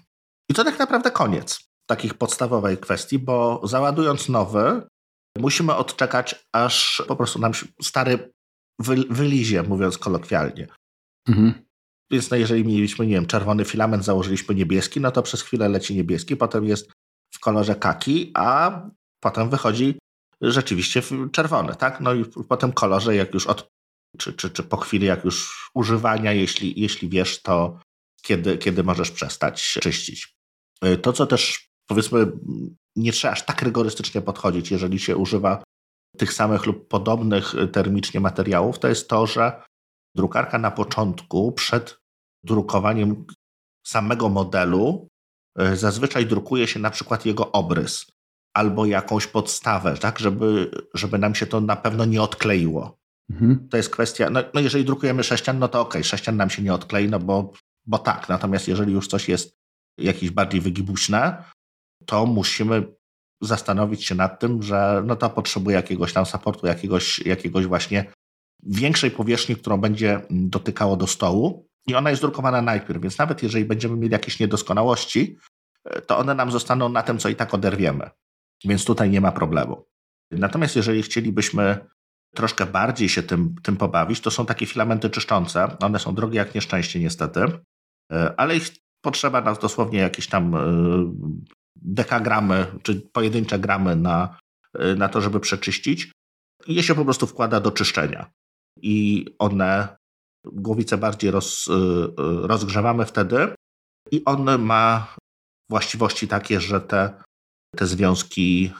I 0.49 0.55
to 0.55 0.65
tak 0.65 0.79
naprawdę 0.79 1.11
koniec 1.11 1.74
takich 1.87 2.14
podstawowej 2.14 2.78
kwestii, 2.78 3.18
bo 3.18 3.61
załadując 3.64 4.28
nowy, 4.28 4.82
musimy 5.39 5.74
odczekać, 5.74 6.47
aż 6.53 7.03
po 7.09 7.16
prostu 7.16 7.39
nam 7.39 7.53
stary 7.82 8.32
wy, 8.78 8.97
wylizie, 9.11 9.62
mówiąc 9.62 9.99
kolokwialnie. 9.99 10.68
Mhm. 11.28 11.55
Więc 12.11 12.30
no 12.30 12.37
jeżeli 12.37 12.64
mieliśmy, 12.64 13.07
nie 13.07 13.14
wiem, 13.14 13.26
czerwony 13.26 13.64
filament, 13.64 14.05
założyliśmy 14.05 14.55
niebieski, 14.55 15.01
no 15.01 15.11
to 15.11 15.22
przez 15.22 15.43
chwilę 15.43 15.68
leci 15.68 15.95
niebieski, 15.95 16.37
potem 16.37 16.64
jest 16.64 16.91
w 17.35 17.41
kolorze 17.41 17.74
kaki, 17.74 18.30
a 18.35 18.80
potem 19.20 19.51
wychodzi 19.51 19.99
rzeczywiście 20.41 21.03
czerwone, 21.32 21.74
tak? 21.74 22.01
No 22.01 22.14
i 22.14 22.24
po 22.24 22.57
tym 22.57 22.72
kolorze, 22.72 23.16
jak 23.16 23.35
już 23.35 23.47
od, 23.47 23.68
czy, 24.18 24.32
czy, 24.32 24.51
czy 24.51 24.62
po 24.62 24.76
chwili, 24.76 25.07
jak 25.07 25.24
już 25.24 25.68
używania, 25.74 26.32
jeśli, 26.32 26.80
jeśli 26.80 27.09
wiesz, 27.09 27.43
to 27.43 27.78
kiedy, 28.22 28.59
kiedy 28.59 28.85
możesz 28.85 29.11
przestać 29.11 29.78
czyścić. 29.82 30.35
Y, 30.85 30.97
to, 30.97 31.12
co 31.12 31.26
też 31.26 31.68
powiedzmy, 31.87 32.32
nie 32.97 33.12
trzeba 33.12 33.32
aż 33.32 33.47
tak 33.47 33.62
rygorystycznie 33.62 34.20
podchodzić, 34.20 34.70
jeżeli 34.70 34.99
się 34.99 35.16
używa 35.16 35.62
tych 36.16 36.32
samych 36.32 36.66
lub 36.66 36.89
podobnych 36.89 37.55
termicznie 37.72 38.20
materiałów, 38.20 38.78
to 38.78 38.89
jest 38.89 39.09
to, 39.09 39.26
że 39.26 39.62
drukarka 40.14 40.59
na 40.59 40.70
początku, 40.70 41.53
przed 41.53 41.99
drukowaniem 42.45 43.24
samego 43.87 44.28
modelu, 44.28 45.09
y, 45.61 45.76
zazwyczaj 45.76 46.26
drukuje 46.26 46.66
się 46.66 46.80
na 46.80 46.91
przykład 46.91 47.26
jego 47.26 47.53
obrys 47.53 48.07
albo 48.55 48.87
jakąś 48.87 49.26
podstawę, 49.26 49.97
tak, 49.97 50.18
żeby, 50.18 50.70
żeby 50.95 51.18
nam 51.18 51.35
się 51.35 51.47
to 51.47 51.61
na 51.61 51.76
pewno 51.76 52.05
nie 52.05 52.22
odkleiło. 52.22 52.97
Mhm. 53.30 53.68
To 53.68 53.76
jest 53.76 53.91
kwestia, 53.91 54.30
no, 54.30 54.41
no, 54.55 54.61
jeżeli 54.61 54.85
drukujemy 54.85 55.24
sześcian, 55.24 55.59
no 55.59 55.68
to 55.68 55.80
okej, 55.80 55.91
okay, 55.91 56.05
sześcian 56.05 56.37
nam 56.37 56.51
się 56.51 56.62
nie 56.62 56.74
odklei, 56.74 57.09
no 57.09 57.18
bo, 57.18 57.53
bo 57.87 57.99
tak, 57.99 58.28
natomiast 58.28 58.68
jeżeli 58.68 58.93
już 58.93 59.09
coś 59.09 59.28
jest 59.28 59.57
jakieś 59.99 60.30
bardziej 60.30 60.61
wygibuśne, 60.61 61.45
to 62.07 62.27
musimy 62.27 62.83
zastanowić 63.41 64.05
się 64.05 64.15
nad 64.15 64.41
tym, 64.41 64.63
że 64.63 65.03
no 65.07 65.17
to 65.17 65.31
potrzebuje 65.31 65.77
jakiegoś 65.77 66.13
tam 66.13 66.27
supportu, 66.27 66.67
jakiegoś, 66.67 67.19
jakiegoś 67.19 67.67
właśnie 67.67 68.13
większej 68.63 69.11
powierzchni, 69.11 69.57
którą 69.57 69.77
będzie 69.77 70.21
dotykało 70.31 70.97
do 70.97 71.07
stołu, 71.07 71.69
i 71.87 71.95
ona 71.95 72.11
jest 72.11 72.23
drukowana 72.23 72.63
najpierw, 72.63 73.03
więc 73.03 73.19
nawet 73.19 73.43
jeżeli 73.43 73.65
będziemy 73.65 73.97
mieli 73.97 74.13
jakieś 74.13 74.41
niedoskonałości, 74.41 75.39
to 76.07 76.19
one 76.19 76.35
nam 76.35 76.51
zostaną 76.51 76.89
na 76.89 77.03
tym, 77.03 77.19
co 77.19 77.29
i 77.29 77.37
tak 77.37 77.55
oderwiemy. 77.55 78.11
Więc 78.65 78.85
tutaj 78.85 79.11
nie 79.11 79.21
ma 79.21 79.33
problemu. 79.33 79.87
Natomiast 80.31 80.77
jeżeli 80.77 81.03
chcielibyśmy 81.03 81.79
troszkę 82.35 82.67
bardziej 82.67 83.09
się 83.09 83.23
tym, 83.23 83.55
tym 83.63 83.77
pobawić, 83.77 84.21
to 84.21 84.31
są 84.31 84.47
takie 84.47 84.67
filamenty 84.67 85.11
czyszczące. 85.11 85.77
One 85.81 85.99
są 85.99 86.15
drogie 86.15 86.39
jak 86.39 86.55
nieszczęście 86.55 87.01
niestety, 87.01 87.41
e, 88.13 88.35
ale 88.37 88.57
ich 88.57 88.71
potrzeba 89.01 89.41
nas 89.41 89.59
dosłownie 89.59 89.99
jakieś 89.99 90.27
tam 90.27 90.55
e, 90.55 90.61
dekagramy 91.77 92.66
czy 92.83 93.01
pojedyncze 93.12 93.59
gramy 93.59 93.97
na, 93.97 94.39
e, 94.75 94.95
na 94.95 95.09
to, 95.09 95.20
żeby 95.20 95.41
przeczyścić. 95.41 96.12
I 96.66 96.75
je 96.75 96.83
się 96.83 96.95
po 96.95 97.05
prostu 97.05 97.27
wkłada 97.27 97.61
do 97.61 97.70
czyszczenia. 97.70 98.31
I 98.83 99.27
one, 99.39 99.97
głowice 100.45 100.99
bardziej 100.99 101.31
roz, 101.31 101.68
rozgrzewamy 102.43 103.07
wtedy 103.07 103.55
i 104.11 104.25
on 104.25 104.62
ma 104.62 105.14
właściwości 105.70 106.29
takie, 106.29 106.61
że 106.61 106.81
te, 106.81 107.22
te 107.77 107.87
związki 107.87 108.72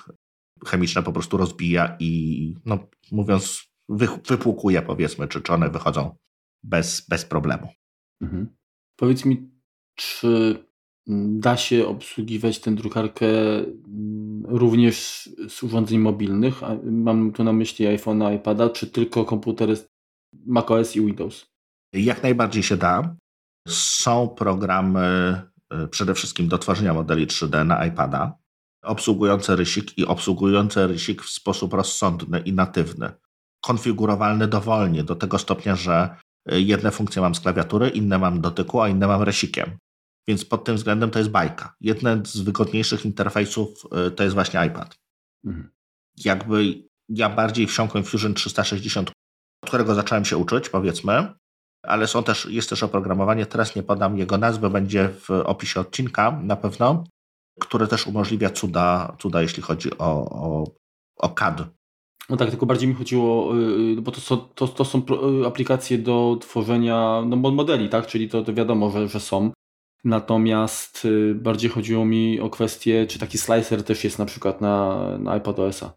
chemiczne 0.67 1.03
po 1.03 1.13
prostu 1.13 1.37
rozbija 1.37 1.97
i, 2.01 2.55
no, 2.65 2.79
mówiąc, 3.13 3.65
wy, 3.89 4.09
wypłukuje, 4.29 4.83
powiedzmy, 4.83 5.29
czy, 5.29 5.43
czy 5.43 5.53
one 5.53 5.71
wychodzą 5.71 6.17
bez, 6.63 7.07
bez 7.09 7.25
problemu. 7.25 7.69
Mhm. 8.21 8.57
Powiedz 8.97 9.25
mi, 9.25 9.51
czy 9.95 10.59
da 11.07 11.57
się 11.57 11.87
obsługiwać 11.87 12.59
tę 12.59 12.75
drukarkę 12.75 13.27
również 14.45 15.29
z 15.49 15.63
urządzeń 15.63 15.99
mobilnych? 15.99 16.61
Mam 16.85 17.33
tu 17.33 17.45
na 17.45 17.53
myśli 17.53 17.87
iPhone'a, 17.87 18.35
iPada, 18.37 18.71
czy 18.71 18.87
tylko 18.87 19.25
komputery 19.25 19.77
macOS 20.47 20.97
i 20.97 21.01
Windows? 21.01 21.47
Jak 21.93 22.23
najbardziej 22.23 22.63
się 22.63 22.77
da. 22.77 23.17
Są 23.69 24.29
programy 24.29 25.41
y, 25.85 25.89
przede 25.89 26.15
wszystkim 26.15 26.49
do 26.49 26.59
tworzenia 26.59 26.95
modeli 26.95 27.27
3D 27.27 27.67
na 27.67 27.87
iPada 27.87 28.39
obsługujące 28.85 29.57
rysik 29.57 29.99
i 29.99 30.07
obsługujące 30.07 30.87
rysik 30.87 31.23
w 31.23 31.31
sposób 31.31 31.73
rozsądny 31.73 32.41
i 32.41 32.53
natywny. 32.53 33.13
Konfigurowalny 33.61 34.49
dowolnie, 34.49 35.05
do 35.05 35.15
tego 35.15 35.39
stopnia, 35.39 35.77
że 35.77 36.17
y, 36.53 36.61
jedne 36.61 36.91
funkcje 36.91 37.23
mam 37.23 37.35
z 37.35 37.41
klawiatury, 37.41 37.89
inne 37.89 38.19
mam 38.19 38.41
dotyku, 38.41 38.81
a 38.81 38.89
inne 38.89 39.07
mam 39.07 39.23
rysikiem. 39.23 39.79
Więc 40.29 40.45
pod 40.45 40.65
tym 40.65 40.77
względem 40.77 41.11
to 41.11 41.19
jest 41.19 41.31
bajka. 41.31 41.75
Jeden 41.81 42.27
z 42.27 42.41
wygodniejszych 42.41 43.05
interfejsów 43.05 43.69
y, 44.07 44.11
to 44.11 44.23
jest 44.23 44.35
właśnie 44.35 44.67
iPad. 44.67 44.99
Mhm. 45.45 45.71
Jakby 46.25 46.85
ja 47.09 47.29
bardziej 47.29 47.67
wsiąkłem 47.67 48.05
w 48.05 48.09
Fusion 48.09 48.35
360, 48.35 49.09
od 49.09 49.69
którego 49.69 49.95
zacząłem 49.95 50.25
się 50.25 50.37
uczyć, 50.37 50.69
powiedzmy, 50.69 51.35
ale 51.83 52.07
są 52.07 52.23
też, 52.23 52.47
jest 52.51 52.71
też 52.71 52.83
oprogramowanie, 52.83 53.47
teraz 53.47 53.77
nie 53.77 53.83
podam 53.83 54.19
jego 54.19 54.39
nazwy, 54.39 54.71
będzie 54.71 55.09
w 55.09 55.31
opisie 55.31 55.81
odcinka 55.81 56.41
na 56.43 56.57
pewno, 56.57 57.05
które 57.61 57.87
też 57.87 58.07
umożliwia 58.07 58.51
cuda, 58.51 59.17
cuda 59.19 59.43
jeśli 59.43 59.63
chodzi 59.63 59.99
o, 59.99 60.31
o, 60.31 60.65
o 61.17 61.29
CAD. 61.29 61.63
No 62.29 62.37
tak, 62.37 62.51
tylko 62.51 62.67
bardziej 62.67 62.89
mi 62.89 62.95
chodziło, 62.95 63.57
y, 63.57 63.61
y, 63.99 64.03
bo 64.03 64.13
to 64.13 64.21
są, 64.21 64.37
to, 64.37 64.69
to 64.69 64.85
są 64.85 65.03
aplikacje 65.47 65.99
do 65.99 66.39
tworzenia 66.41 67.23
no, 67.27 67.37
modeli, 67.37 67.89
tak? 67.89 68.07
Czyli 68.07 68.29
to, 68.29 68.43
to 68.43 68.55
wiadomo, 68.55 68.91
że, 68.91 69.09
że 69.09 69.21
są. 69.21 69.51
Natomiast 70.05 71.09
bardziej 71.35 71.71
chodziło 71.71 72.05
mi 72.05 72.41
o 72.41 72.51
kwestię, 72.51 73.07
czy 73.07 73.19
taki 73.19 73.39
slicer 73.39 73.85
też 73.85 74.05
jest 74.05 74.19
na 74.19 74.27
przykład 74.27 74.61
na, 74.61 75.19
na 75.19 75.37
iPadOS-a. 75.37 75.93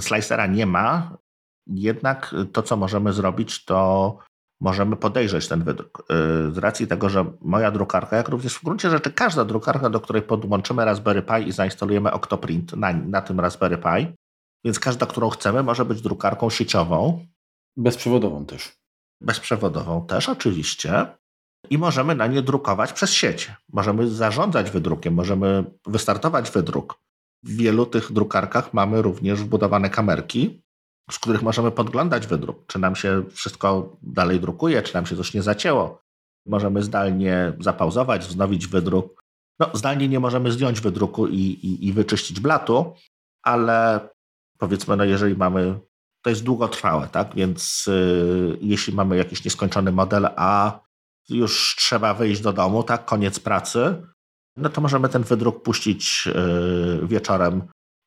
Slicera 0.00 0.46
nie 0.46 0.66
ma, 0.66 1.18
jednak 1.66 2.34
to, 2.52 2.62
co 2.62 2.76
możemy 2.76 3.12
zrobić, 3.12 3.64
to 3.64 4.18
możemy 4.60 4.96
podejrzeć 4.96 5.48
ten 5.48 5.64
wydruk. 5.64 6.00
Y, 6.00 6.04
z 6.52 6.58
racji 6.58 6.86
tego, 6.86 7.08
że 7.08 7.32
moja 7.40 7.70
drukarka, 7.70 8.16
jak 8.16 8.28
również 8.28 8.54
w 8.54 8.64
gruncie 8.64 8.90
rzeczy 8.90 9.12
każda 9.12 9.44
drukarka, 9.44 9.90
do 9.90 10.00
której 10.00 10.22
podłączymy 10.22 10.84
Raspberry 10.84 11.22
Pi 11.22 11.48
i 11.48 11.52
zainstalujemy 11.52 12.12
Octoprint 12.12 12.72
na, 12.72 12.92
na 12.92 13.22
tym 13.22 13.40
Raspberry 13.40 13.78
Pi, 13.78 14.14
więc 14.64 14.80
każda, 14.80 15.06
którą 15.06 15.30
chcemy, 15.30 15.62
może 15.62 15.84
być 15.84 16.00
drukarką 16.00 16.50
sieciową. 16.50 17.26
Bezprzewodową 17.76 18.46
też. 18.46 18.72
Bezprzewodową 19.20 20.06
też, 20.06 20.28
oczywiście. 20.28 21.06
I 21.70 21.78
możemy 21.78 22.14
na 22.14 22.26
nie 22.26 22.42
drukować 22.42 22.92
przez 22.92 23.12
sieć. 23.12 23.50
Możemy 23.72 24.08
zarządzać 24.08 24.70
wydrukiem, 24.70 25.14
możemy 25.14 25.64
wystartować 25.86 26.50
wydruk. 26.50 26.98
W 27.42 27.56
wielu 27.56 27.86
tych 27.86 28.12
drukarkach 28.12 28.74
mamy 28.74 29.02
również 29.02 29.40
wbudowane 29.40 29.90
kamerki, 29.90 30.62
z 31.10 31.18
których 31.18 31.42
możemy 31.42 31.70
podglądać 31.70 32.26
wydruk, 32.26 32.66
czy 32.66 32.78
nam 32.78 32.96
się 32.96 33.24
wszystko 33.30 33.96
dalej 34.02 34.40
drukuje, 34.40 34.82
czy 34.82 34.94
nam 34.94 35.06
się 35.06 35.16
coś 35.16 35.34
nie 35.34 35.42
zacięło. 35.42 36.02
Możemy 36.46 36.82
zdalnie 36.82 37.52
zapauzować, 37.60 38.26
wznowić 38.26 38.66
wydruk. 38.66 39.24
No, 39.58 39.70
zdalnie 39.74 40.08
nie 40.08 40.20
możemy 40.20 40.52
zdjąć 40.52 40.80
wydruku 40.80 41.26
i, 41.26 41.36
i, 41.36 41.86
i 41.86 41.92
wyczyścić 41.92 42.40
blatu, 42.40 42.94
ale 43.42 44.08
powiedzmy, 44.58 44.96
no 44.96 45.04
jeżeli 45.04 45.36
mamy, 45.36 45.80
to 46.22 46.30
jest 46.30 46.44
długotrwałe, 46.44 47.08
tak? 47.08 47.34
Więc 47.34 47.84
yy, 47.86 48.58
jeśli 48.60 48.94
mamy 48.94 49.16
jakiś 49.16 49.44
nieskończony 49.44 49.92
model, 49.92 50.28
a 50.36 50.80
już 51.30 51.76
trzeba 51.78 52.14
wyjść 52.14 52.40
do 52.40 52.52
domu, 52.52 52.82
tak? 52.82 53.04
Koniec 53.04 53.40
pracy, 53.40 54.02
no 54.56 54.68
to 54.68 54.80
możemy 54.80 55.08
ten 55.08 55.22
wydruk 55.22 55.62
puścić 55.62 56.26
yy, 56.26 57.06
wieczorem 57.06 57.62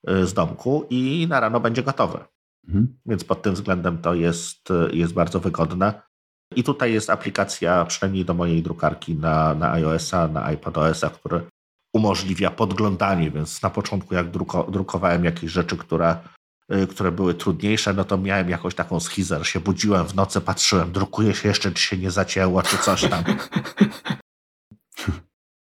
yy, 0.07 0.27
z 0.27 0.33
domku 0.33 0.87
i 0.89 1.27
na 1.29 1.39
rano 1.39 1.59
będzie 1.59 1.83
gotowy. 1.83 2.19
Mhm. 2.67 2.99
Więc 3.05 3.23
pod 3.23 3.41
tym 3.41 3.53
względem 3.53 3.97
to 3.97 4.13
jest, 4.13 4.69
jest 4.91 5.13
bardzo 5.13 5.39
wygodne. 5.39 6.01
I 6.55 6.63
tutaj 6.63 6.93
jest 6.93 7.09
aplikacja, 7.09 7.85
przynajmniej 7.85 8.25
do 8.25 8.33
mojej 8.33 8.63
drukarki 8.63 9.15
na, 9.15 9.53
na 9.53 9.71
iOS-a, 9.71 10.27
na 10.27 10.51
iPadOS-a, 10.51 11.09
który 11.09 11.41
umożliwia 11.93 12.51
podglądanie, 12.51 13.31
więc 13.31 13.61
na 13.61 13.69
początku 13.69 14.15
jak 14.15 14.31
druko, 14.31 14.63
drukowałem 14.63 15.23
jakieś 15.25 15.51
rzeczy, 15.51 15.77
które, 15.77 16.17
które 16.89 17.11
były 17.11 17.33
trudniejsze, 17.33 17.93
no 17.93 18.03
to 18.03 18.17
miałem 18.17 18.49
jakąś 18.49 18.75
taką 18.75 18.99
schizę, 18.99 19.39
że 19.39 19.45
się 19.45 19.59
budziłem 19.59 20.07
w 20.07 20.15
nocy, 20.15 20.41
patrzyłem, 20.41 20.91
drukuje 20.91 21.35
się 21.35 21.47
jeszcze, 21.47 21.71
czy 21.71 21.83
się 21.83 21.97
nie 21.97 22.11
zacięło, 22.11 22.63
czy 22.63 22.77
coś 22.77 23.09
tam. 23.09 23.23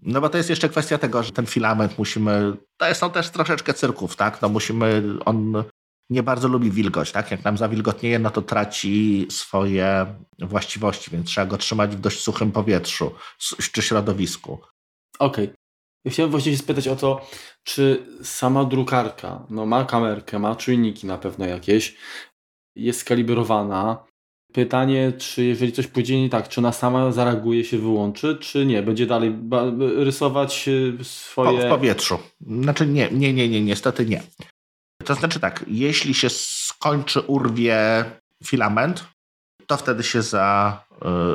No 0.07 0.21
bo 0.21 0.29
to 0.29 0.39
jest 0.39 0.51
jeszcze 0.51 0.69
kwestia 0.69 0.99
tego, 0.99 1.23
że 1.23 1.33
ten 1.33 1.47
filament 1.47 1.99
musimy, 1.99 2.57
to 2.77 2.95
są 2.95 3.11
też 3.11 3.31
troszeczkę 3.31 3.75
cyrków, 3.75 4.17
tak? 4.17 4.43
No 4.43 4.49
musimy, 4.49 5.03
on 5.25 5.65
nie 6.11 6.23
bardzo 6.23 6.49
lubi 6.49 6.71
wilgoć, 6.71 7.13
tak? 7.13 7.31
Jak 7.31 7.45
nam 7.45 7.59
zawilgotnieje, 7.59 8.19
no 8.19 8.31
to 8.31 8.43
traci 8.43 9.27
swoje 9.31 10.07
właściwości, 10.39 11.11
więc 11.11 11.27
trzeba 11.27 11.47
go 11.47 11.57
trzymać 11.57 11.97
w 11.97 12.01
dość 12.01 12.21
suchym 12.21 12.53
powietrzu 12.53 13.15
czy 13.73 13.83
środowisku. 13.83 14.61
Okej. 15.19 15.45
Okay. 15.45 15.64
Ja 16.05 16.11
chciałem 16.11 16.31
właśnie 16.31 16.53
się 16.53 16.59
spytać 16.59 16.89
o 16.89 16.97
to, 16.97 17.27
czy 17.63 18.07
sama 18.23 18.65
drukarka, 18.65 19.47
no 19.51 19.67
ma 19.67 19.85
kamerkę, 19.85 20.39
ma 20.39 20.57
czujniki 20.57 21.07
na 21.07 21.19
pewno 21.19 21.47
jakieś, 21.47 21.97
jest 22.77 23.01
skalibrowana. 23.01 24.05
Pytanie, 24.53 25.13
czy 25.19 25.45
jeżeli 25.45 25.73
coś 25.73 25.87
pójdzie 25.87 26.21
nie 26.21 26.29
tak, 26.29 26.49
czy 26.49 26.61
ona 26.61 26.73
sama 26.73 27.13
zareaguje, 27.13 27.65
się 27.65 27.79
wyłączy, 27.79 28.37
czy 28.41 28.67
nie? 28.67 28.83
Będzie 28.83 29.07
dalej 29.07 29.37
rysować 29.81 30.69
y, 30.69 30.99
swoje... 31.03 31.67
W 31.67 31.69
powietrzu. 31.69 32.19
Znaczy 32.41 32.87
nie, 32.87 33.11
nie, 33.11 33.33
nie, 33.33 33.49
nie, 33.49 33.61
niestety 33.61 34.07
nie. 34.07 34.23
To 35.05 35.15
znaczy 35.15 35.41
tak, 35.41 35.65
jeśli 35.69 36.15
się 36.15 36.29
skończy, 36.31 37.21
urwie 37.21 38.05
filament, 38.45 39.05
to 39.67 39.77
wtedy 39.77 40.03
się 40.03 40.23
za, 40.23 40.85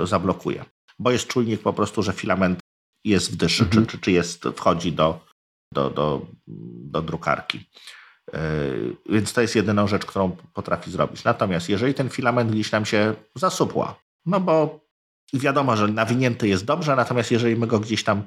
y, 0.03 0.07
zablokuje. 0.07 0.65
Bo 0.99 1.11
jest 1.11 1.27
czujnik 1.27 1.61
po 1.61 1.73
prostu, 1.73 2.03
że 2.03 2.13
filament 2.13 2.59
jest 3.05 3.31
w 3.31 3.35
dyszy, 3.35 3.63
mhm. 3.63 3.85
czy, 3.85 3.91
czy, 3.91 4.03
czy 4.03 4.11
jest, 4.11 4.43
wchodzi 4.55 4.91
do, 4.91 5.25
do, 5.73 5.89
do, 5.89 6.25
do 6.91 7.01
drukarki. 7.01 7.65
Y, 8.35 8.95
więc 9.09 9.33
to 9.33 9.41
jest 9.41 9.55
jedyną 9.55 9.87
rzecz, 9.87 10.05
którą 10.05 10.37
potrafi 10.53 10.91
zrobić. 10.91 11.23
Natomiast 11.23 11.69
jeżeli 11.69 11.93
ten 11.93 12.09
filament 12.09 12.51
gdzieś 12.51 12.71
nam 12.71 12.85
się 12.85 13.15
zasupła, 13.35 13.95
no 14.25 14.39
bo 14.39 14.79
wiadomo, 15.33 15.77
że 15.77 15.87
nawinięty 15.87 16.47
jest 16.47 16.65
dobrze, 16.65 16.95
natomiast 16.95 17.31
jeżeli 17.31 17.55
my 17.55 17.67
go 17.67 17.79
gdzieś 17.79 18.03
tam 18.03 18.23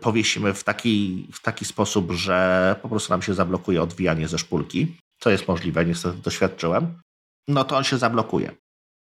powiesimy 0.00 0.54
w 0.54 0.64
taki, 0.64 1.26
w 1.32 1.42
taki 1.42 1.64
sposób, 1.64 2.12
że 2.12 2.76
po 2.82 2.88
prostu 2.88 3.12
nam 3.12 3.22
się 3.22 3.34
zablokuje 3.34 3.82
odwijanie 3.82 4.28
ze 4.28 4.38
szpulki, 4.38 4.96
co 5.20 5.30
jest 5.30 5.48
możliwe, 5.48 5.84
niestety 5.84 6.18
doświadczyłem, 6.18 7.00
no 7.48 7.64
to 7.64 7.76
on 7.76 7.84
się 7.84 7.98
zablokuje. 7.98 8.52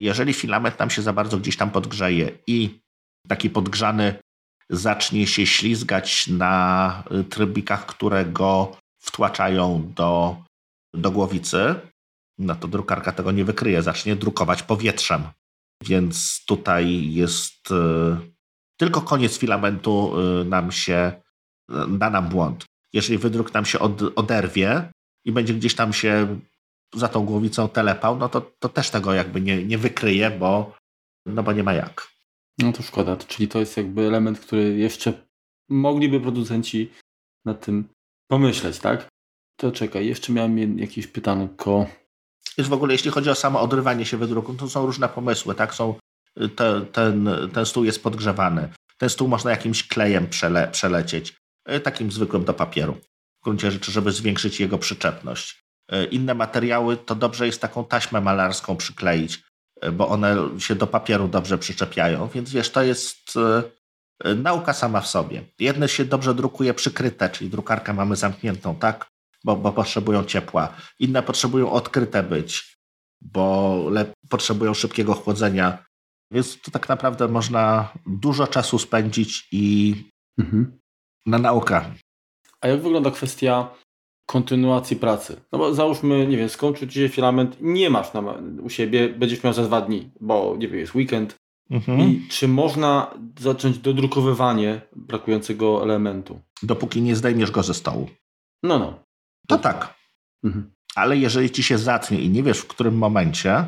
Jeżeli 0.00 0.34
filament 0.34 0.78
nam 0.78 0.90
się 0.90 1.02
za 1.02 1.12
bardzo 1.12 1.38
gdzieś 1.38 1.56
tam 1.56 1.70
podgrzeje 1.70 2.38
i 2.46 2.80
taki 3.28 3.50
podgrzany 3.50 4.14
zacznie 4.70 5.26
się 5.26 5.46
ślizgać 5.46 6.26
na 6.26 7.02
trybikach, 7.30 7.86
które 7.86 8.24
go 8.24 8.76
wtłaczają 8.98 9.92
do, 9.96 10.36
do 10.94 11.10
głowicy, 11.10 11.74
no 12.38 12.54
to 12.54 12.68
drukarka 12.68 13.12
tego 13.12 13.32
nie 13.32 13.44
wykryje, 13.44 13.82
zacznie 13.82 14.16
drukować 14.16 14.62
powietrzem. 14.62 15.22
Więc 15.82 16.44
tutaj 16.46 17.12
jest 17.12 17.72
tylko 18.76 19.00
koniec 19.00 19.38
filamentu 19.38 20.12
y, 20.40 20.44
nam 20.44 20.72
się, 20.72 21.12
y, 21.70 21.74
da 21.98 22.10
nam 22.10 22.28
błąd. 22.28 22.66
Jeżeli 22.92 23.18
wydruk 23.18 23.54
nam 23.54 23.64
się 23.64 23.78
od, 23.78 24.18
oderwie 24.18 24.90
i 25.24 25.32
będzie 25.32 25.54
gdzieś 25.54 25.74
tam 25.74 25.92
się 25.92 26.40
za 26.94 27.08
tą 27.08 27.24
głowicą 27.24 27.68
telepał, 27.68 28.18
no 28.18 28.28
to, 28.28 28.40
to 28.40 28.68
też 28.68 28.90
tego 28.90 29.14
jakby 29.14 29.40
nie, 29.40 29.64
nie 29.64 29.78
wykryje, 29.78 30.30
bo, 30.30 30.74
no 31.26 31.42
bo 31.42 31.52
nie 31.52 31.62
ma 31.62 31.74
jak. 31.74 32.08
No 32.58 32.72
to 32.72 32.82
szkoda, 32.82 33.16
czyli 33.16 33.48
to 33.48 33.60
jest 33.60 33.76
jakby 33.76 34.02
element, 34.02 34.40
który 34.40 34.76
jeszcze 34.76 35.12
mogliby 35.68 36.20
producenci 36.20 36.90
nad 37.44 37.64
tym 37.64 37.88
pomyśleć, 38.30 38.78
tak? 38.78 39.08
To 39.56 39.72
czekaj, 39.72 40.06
jeszcze 40.06 40.32
miałem 40.32 40.78
jakieś 40.78 41.06
pytanko. 41.06 41.86
Już 42.58 42.68
w 42.68 42.72
ogóle, 42.72 42.94
jeśli 42.94 43.10
chodzi 43.10 43.30
o 43.30 43.34
samo 43.34 43.60
odrywanie 43.60 44.04
się 44.04 44.16
wydruku, 44.16 44.54
to 44.54 44.68
są 44.68 44.86
różne 44.86 45.08
pomysły, 45.08 45.54
tak? 45.54 45.74
Są, 45.74 45.94
te, 46.56 46.86
ten, 46.92 47.28
ten 47.54 47.66
stół 47.66 47.84
jest 47.84 48.02
podgrzewany. 48.02 48.68
Ten 48.98 49.08
stół 49.08 49.28
można 49.28 49.50
jakimś 49.50 49.88
klejem 49.88 50.28
przele, 50.28 50.68
przelecieć, 50.68 51.36
e, 51.64 51.80
takim 51.80 52.12
zwykłym 52.12 52.44
do 52.44 52.54
papieru. 52.54 52.96
W 53.40 53.44
gruncie 53.44 53.70
rzeczy, 53.70 53.92
żeby 53.92 54.12
zwiększyć 54.12 54.60
jego 54.60 54.78
przyczepność. 54.78 55.62
E, 55.88 56.04
inne 56.04 56.34
materiały 56.34 56.96
to 56.96 57.14
dobrze 57.14 57.46
jest 57.46 57.60
taką 57.60 57.84
taśmę 57.84 58.20
malarską 58.20 58.76
przykleić, 58.76 59.42
bo 59.92 60.08
one 60.08 60.36
się 60.58 60.74
do 60.74 60.86
papieru 60.86 61.28
dobrze 61.28 61.58
przyczepiają, 61.58 62.28
więc 62.28 62.50
wiesz, 62.50 62.70
to 62.70 62.82
jest 62.82 63.34
nauka 64.36 64.72
sama 64.72 65.00
w 65.00 65.08
sobie. 65.08 65.44
Jedne 65.58 65.88
się 65.88 66.04
dobrze 66.04 66.34
drukuje 66.34 66.74
przykryte, 66.74 67.30
czyli 67.30 67.50
drukarkę 67.50 67.94
mamy 67.94 68.16
zamkniętą, 68.16 68.74
tak? 68.74 69.06
Bo, 69.44 69.56
bo 69.56 69.72
potrzebują 69.72 70.24
ciepła. 70.24 70.76
Inne 70.98 71.22
potrzebują 71.22 71.72
odkryte 71.72 72.22
być, 72.22 72.78
bo 73.20 73.78
potrzebują 74.28 74.74
szybkiego 74.74 75.14
chłodzenia. 75.14 75.84
Więc 76.30 76.60
tu 76.60 76.70
tak 76.70 76.88
naprawdę 76.88 77.28
można 77.28 77.92
dużo 78.06 78.46
czasu 78.46 78.78
spędzić 78.78 79.48
i 79.52 79.94
mhm. 80.38 80.78
na 81.26 81.38
naukę. 81.38 81.94
A 82.60 82.68
jak 82.68 82.82
wygląda 82.82 83.10
kwestia 83.10 83.70
kontynuacji 84.26 84.96
pracy? 84.96 85.40
No 85.52 85.58
bo 85.58 85.74
załóżmy, 85.74 86.26
nie 86.26 86.36
wiem, 86.36 86.48
skończył 86.48 86.88
ci 86.88 86.94
się 86.94 87.08
filament, 87.08 87.56
nie 87.60 87.90
masz 87.90 88.12
na, 88.12 88.20
u 88.62 88.70
siebie, 88.70 89.08
będziesz 89.08 89.42
miał 89.42 89.52
za 89.52 89.62
dwa 89.62 89.80
dni, 89.80 90.10
bo 90.20 90.56
nie 90.58 90.68
wiem, 90.68 90.78
jest 90.78 90.94
weekend. 90.94 91.36
Mhm. 91.70 92.00
I 92.00 92.28
czy 92.28 92.48
można 92.48 93.14
zacząć 93.40 93.78
dodrukowywanie 93.78 94.80
brakującego 94.96 95.82
elementu? 95.82 96.40
Dopóki 96.62 97.02
nie 97.02 97.16
zdejmiesz 97.16 97.50
go 97.50 97.62
ze 97.62 97.74
stołu. 97.74 98.08
No, 98.62 98.78
no. 98.78 99.04
To 99.48 99.58
tak. 99.58 99.94
Mhm. 100.44 100.72
Ale 100.94 101.16
jeżeli 101.16 101.50
ci 101.50 101.62
się 101.62 101.78
zatnie 101.78 102.20
i 102.20 102.30
nie 102.30 102.42
wiesz 102.42 102.58
w 102.58 102.66
którym 102.66 102.98
momencie, 102.98 103.64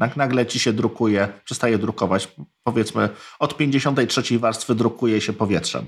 tak 0.00 0.16
nagle 0.16 0.46
ci 0.46 0.58
się 0.58 0.72
drukuje, 0.72 1.28
przestaje 1.44 1.78
drukować, 1.78 2.28
powiedzmy 2.62 3.08
od 3.38 3.56
53 3.56 4.38
warstwy 4.38 4.74
drukuje 4.74 5.20
się 5.20 5.32
powietrzem. 5.32 5.86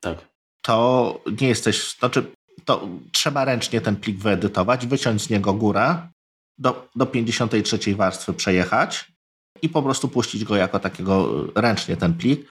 Tak. 0.00 0.28
To 0.62 1.20
nie 1.40 1.48
jesteś, 1.48 1.96
znaczy 1.98 2.32
to 2.64 2.88
trzeba 3.12 3.44
ręcznie 3.44 3.80
ten 3.80 3.96
plik 3.96 4.18
wyedytować, 4.18 4.86
wyciąć 4.86 5.22
z 5.22 5.30
niego 5.30 5.52
górę, 5.52 6.08
do, 6.58 6.88
do 6.96 7.06
53 7.06 7.94
warstwy 7.94 8.32
przejechać 8.32 9.12
i 9.62 9.68
po 9.68 9.82
prostu 9.82 10.08
puścić 10.08 10.44
go 10.44 10.56
jako 10.56 10.80
takiego 10.80 11.44
ręcznie 11.54 11.96
ten 11.96 12.14
plik. 12.14 12.50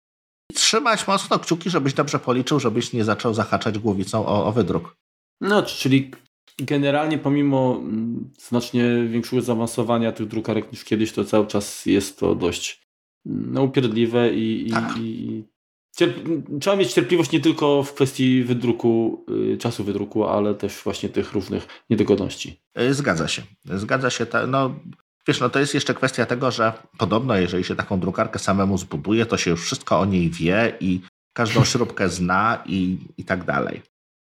I 0.51 0.55
trzymać 0.55 1.07
mocno 1.07 1.39
kciuki, 1.39 1.69
żebyś 1.69 1.93
dobrze 1.93 2.19
policzył, 2.19 2.59
żebyś 2.59 2.93
nie 2.93 3.03
zaczął 3.03 3.33
zahaczać 3.33 3.79
głowicą 3.79 4.25
o, 4.25 4.45
o 4.45 4.51
wydruk. 4.51 4.95
No, 5.41 5.63
czyli 5.63 6.11
generalnie 6.57 7.17
pomimo 7.17 7.75
mm, 7.75 8.29
znacznie 8.39 9.07
większego 9.07 9.41
zaawansowania 9.41 10.11
tych 10.11 10.27
drukarek 10.27 10.71
niż 10.71 10.83
kiedyś, 10.83 11.11
to 11.11 11.25
cały 11.25 11.47
czas 11.47 11.85
jest 11.85 12.19
to 12.19 12.35
dość 12.35 12.81
mm, 13.25 13.53
no, 13.53 13.63
upierdliwe 13.63 14.33
i, 14.33 14.71
tak. 14.71 14.97
i, 14.97 15.01
i. 15.01 15.43
trzeba 16.61 16.75
mieć 16.75 16.93
cierpliwość 16.93 17.31
nie 17.31 17.39
tylko 17.39 17.83
w 17.83 17.93
kwestii 17.93 18.43
wydruku, 18.43 19.25
y, 19.53 19.57
czasu 19.57 19.83
wydruku, 19.83 20.25
ale 20.25 20.55
też 20.55 20.83
właśnie 20.83 21.09
tych 21.09 21.33
różnych 21.33 21.67
niedogodności. 21.89 22.59
Y, 22.79 22.93
zgadza 22.93 23.27
się. 23.27 23.41
Zgadza 23.65 24.09
się. 24.09 24.25
Ta, 24.25 24.47
no, 24.47 24.75
wiesz, 25.27 25.39
no 25.39 25.49
to 25.49 25.59
jest 25.59 25.73
jeszcze 25.73 25.93
kwestia 25.93 26.25
tego, 26.25 26.51
że 26.51 26.73
podobno 26.97 27.37
jeżeli 27.37 27.63
się 27.63 27.75
taką 27.75 27.99
drukarkę 27.99 28.39
samemu 28.39 28.77
zbuduje, 28.77 29.25
to 29.25 29.37
się 29.37 29.51
już 29.51 29.63
wszystko 29.63 29.99
o 29.99 30.05
niej 30.05 30.29
wie 30.29 30.77
i 30.79 31.01
każdą 31.33 31.65
śrubkę 31.71 32.09
zna 32.09 32.63
i, 32.65 32.97
i 33.17 33.23
tak 33.23 33.43
dalej. 33.43 33.81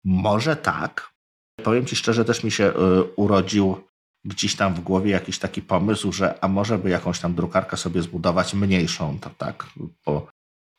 Może 0.04 0.56
tak, 0.56 1.18
Powiem 1.64 1.86
Ci 1.86 1.96
szczerze, 1.96 2.26
też 2.26 2.44
mi 2.44 2.52
się 2.52 2.64
y, 2.64 3.04
urodził 3.16 3.78
gdzieś 4.26 4.56
tam 4.56 4.74
w 4.74 4.80
głowie 4.80 5.12
jakiś 5.12 5.40
taki 5.40 5.62
pomysł, 5.62 6.12
że 6.12 6.44
a 6.44 6.48
może 6.48 6.78
by 6.78 6.90
jakąś 6.90 7.20
tam 7.20 7.36
drukarkę 7.36 7.78
sobie 7.78 8.02
zbudować 8.02 8.54
mniejszą, 8.54 9.20
to 9.20 9.30
tak, 9.38 9.66
bo 10.06 10.28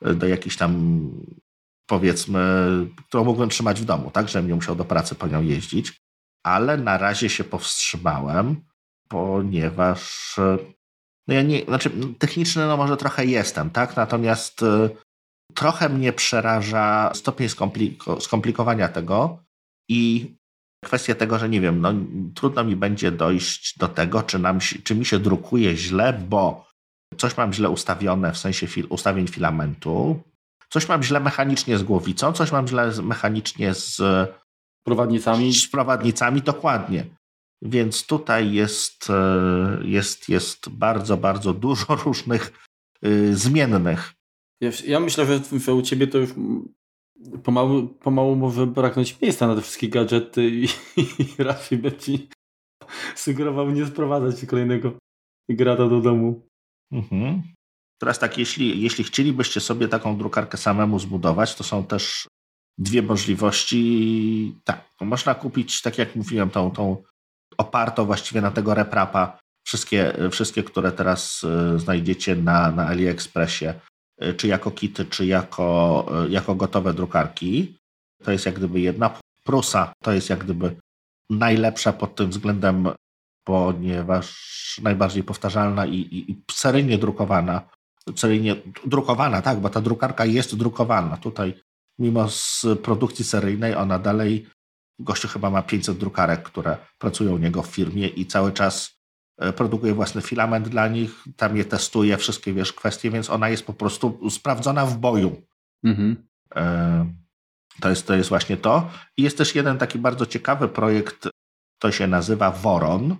do 0.01 0.27
jakiejś 0.27 0.57
tam 0.57 1.01
powiedzmy, 1.87 2.41
którą 3.09 3.25
mógłbym 3.25 3.49
trzymać 3.49 3.81
w 3.81 3.85
domu, 3.85 4.11
tak, 4.11 4.29
żebym 4.29 4.49
nie 4.49 4.55
musiał 4.55 4.77
do 4.77 4.85
pracy 4.85 5.15
po 5.15 5.27
nią 5.27 5.43
jeździć, 5.43 6.01
ale 6.43 6.77
na 6.77 6.99
razie 6.99 7.29
się 7.31 7.45
powstrzymałem, 7.45 8.65
ponieważ 9.09 10.35
no 11.29 11.35
ja 11.35 11.43
nie, 11.43 11.65
znaczy 11.65 11.91
techniczny 12.19 12.67
no 12.67 12.77
może 12.77 12.97
trochę 12.97 13.27
jestem, 13.27 13.71
tak, 13.71 13.97
natomiast 13.97 14.63
y, 14.63 14.91
trochę 15.55 15.89
mnie 15.89 16.13
przeraża 16.13 17.11
stopień 17.15 17.49
skompliko 17.49 18.21
skomplikowania 18.21 18.89
tego 18.89 19.45
i 19.89 20.35
Kwestia 20.85 21.15
tego, 21.15 21.39
że 21.39 21.49
nie 21.49 21.61
wiem, 21.61 21.81
no, 21.81 21.93
trudno 22.35 22.65
mi 22.65 22.77
będzie 22.77 23.11
dojść 23.11 23.79
do 23.79 23.89
tego, 23.89 24.23
czy, 24.23 24.39
nam, 24.39 24.59
czy 24.61 24.95
mi 24.95 25.05
się 25.05 25.19
drukuje 25.19 25.77
źle, 25.77 26.13
bo 26.29 26.68
coś 27.19 27.37
mam 27.37 27.53
źle 27.53 27.71
ustawione 27.71 28.33
w 28.33 28.39
sensie 28.39 28.67
fil, 28.67 28.87
ustawień 28.89 29.29
filamentu, 29.29 30.23
coś 30.69 30.89
mam 30.89 31.03
źle 31.03 31.21
mechanicznie 31.21 31.79
z 31.79 31.83
głowicą, 31.83 32.33
coś 32.33 32.53
mam 32.53 32.69
źle 32.69 32.93
mechanicznie 33.03 33.75
z 33.75 34.01
prowadnicami. 34.85 35.55
Z 35.55 35.71
prowadnicami, 35.71 36.43
dokładnie. 36.43 37.07
Więc 37.63 38.07
tutaj 38.07 38.53
jest, 38.53 39.11
e, 39.11 39.79
jest, 39.85 40.29
jest 40.29 40.69
bardzo, 40.69 41.17
bardzo 41.17 41.55
dużo 41.55 41.97
różnych 42.05 42.53
y, 43.07 43.37
zmiennych. 43.37 44.15
Ja 44.87 45.01
myślę, 45.01 45.27
że, 45.27 45.59
że 45.61 45.75
u 45.75 45.83
ciebie 45.83 46.07
to 46.07 46.19
już 46.19 46.31
pomału, 47.43 47.89
pomału 47.89 48.37
może 48.37 48.67
braknąć 48.67 49.21
miejsca 49.21 49.47
na 49.47 49.55
te 49.55 49.63
wszystkie 49.63 49.89
gadżety 49.89 50.51
i, 50.51 50.65
i 51.23 51.43
raczej 51.43 51.79
będzie 51.79 52.19
sugerował 53.17 53.71
nie 53.71 53.87
sprowadzać 53.87 54.47
kolejnego 54.47 54.93
grada 55.49 55.89
do 55.89 56.01
domu. 56.01 56.48
Mhm. 56.93 57.43
Teraz 57.99 58.19
tak, 58.19 58.39
jeśli, 58.39 58.83
jeśli 58.83 59.05
chcielibyście 59.05 59.61
sobie 59.61 59.89
taką 59.89 60.19
drukarkę 60.19 60.59
samemu 60.59 60.99
zbudować, 60.99 61.55
to 61.55 61.65
są 61.65 61.85
też 61.85 62.27
dwie 62.79 63.03
możliwości. 63.03 64.55
Tak, 64.65 64.85
można 65.01 65.35
kupić, 65.35 65.83
tak 65.83 65.99
jak 65.99 66.17
mówiłem, 66.17 66.51
tą, 66.51 66.71
tą 66.71 67.03
opartą 67.59 68.05
właściwie 68.05 68.41
na 68.41 68.51
tego 68.51 68.75
reprapa, 68.75 69.39
wszystkie, 69.67 70.15
wszystkie 70.31 70.63
które 70.63 70.93
teraz 70.93 71.45
y, 71.45 71.79
znajdziecie 71.79 72.37
na, 72.37 72.71
na 72.71 72.87
AliExpressie 72.87 73.75
E, 74.19 74.35
czy 74.35 74.49
jako 74.49 74.71
kity, 74.71 75.05
czy 75.05 75.27
jako, 75.27 76.07
e, 76.25 76.29
jako 76.29 76.55
gotowe 76.55 76.95
drukarki. 76.95 77.77
To 78.25 78.33
jest 78.33 78.47
jak 78.47 78.55
gdyby 78.55 78.81
jedna. 78.81 79.19
Prusa 79.45 79.93
to 80.03 80.13
jest 80.13 80.31
jak 80.31 80.45
gdyby 80.45 80.77
najlepsza 81.31 81.93
pod 81.93 82.15
tym 82.15 82.31
względem, 82.31 82.89
ponieważ 83.49 84.27
najbardziej 84.83 85.23
powtarzalna 85.23 85.87
i, 85.87 85.97
i, 85.97 86.31
i 86.31 86.43
seryjnie 86.51 86.99
drukowana. 86.99 87.69
Seryjnie 88.17 88.57
drukowana, 88.87 89.43
tak, 89.43 89.61
bo 89.61 89.69
ta 89.71 89.81
drukarka 89.81 90.25
jest 90.25 90.57
drukowana. 90.57 91.17
Tutaj, 91.17 91.55
mimo 91.99 92.29
z 92.29 92.67
produkcji 92.83 93.25
seryjnej, 93.25 93.75
ona 93.75 93.99
dalej, 93.99 94.47
gościu 94.99 95.29
chyba 95.29 95.51
ma 95.51 95.63
500 95.63 95.99
drukarek, 95.99 96.43
które 96.43 96.77
pracują 96.99 97.35
u 97.35 97.39
niego 97.39 97.63
w 97.63 97.67
firmie 97.67 98.07
i 98.09 98.27
cały 98.27 98.53
czas 98.53 98.99
E, 99.39 99.53
produkuje 99.53 99.95
własny 99.95 100.23
filament 100.23 100.69
dla 100.69 100.89
nich, 100.89 101.25
tam 101.37 101.57
je 101.57 101.65
testuje, 101.65 102.17
wszystkie 102.17 102.53
wiesz, 102.53 102.73
kwestie, 102.73 103.11
więc 103.11 103.31
ona 103.31 103.49
jest 103.49 103.67
po 103.67 103.73
prostu 103.73 104.31
sprawdzona 104.31 104.87
w 104.87 104.99
boju. 104.99 105.43
Mhm. 105.85 106.29
E, 106.57 107.13
to, 107.81 107.91
jest, 107.91 108.07
to 108.07 108.15
jest 108.15 108.29
właśnie 108.29 108.57
to. 108.57 108.91
I 109.17 109.23
jest 109.23 109.39
też 109.39 109.55
jeden 109.55 109.79
taki 109.79 109.99
bardzo 109.99 110.27
ciekawy 110.27 110.69
projekt, 110.69 111.29
to 111.79 111.93
się 111.93 112.07
nazywa 112.07 112.51
Voron. 112.51 113.17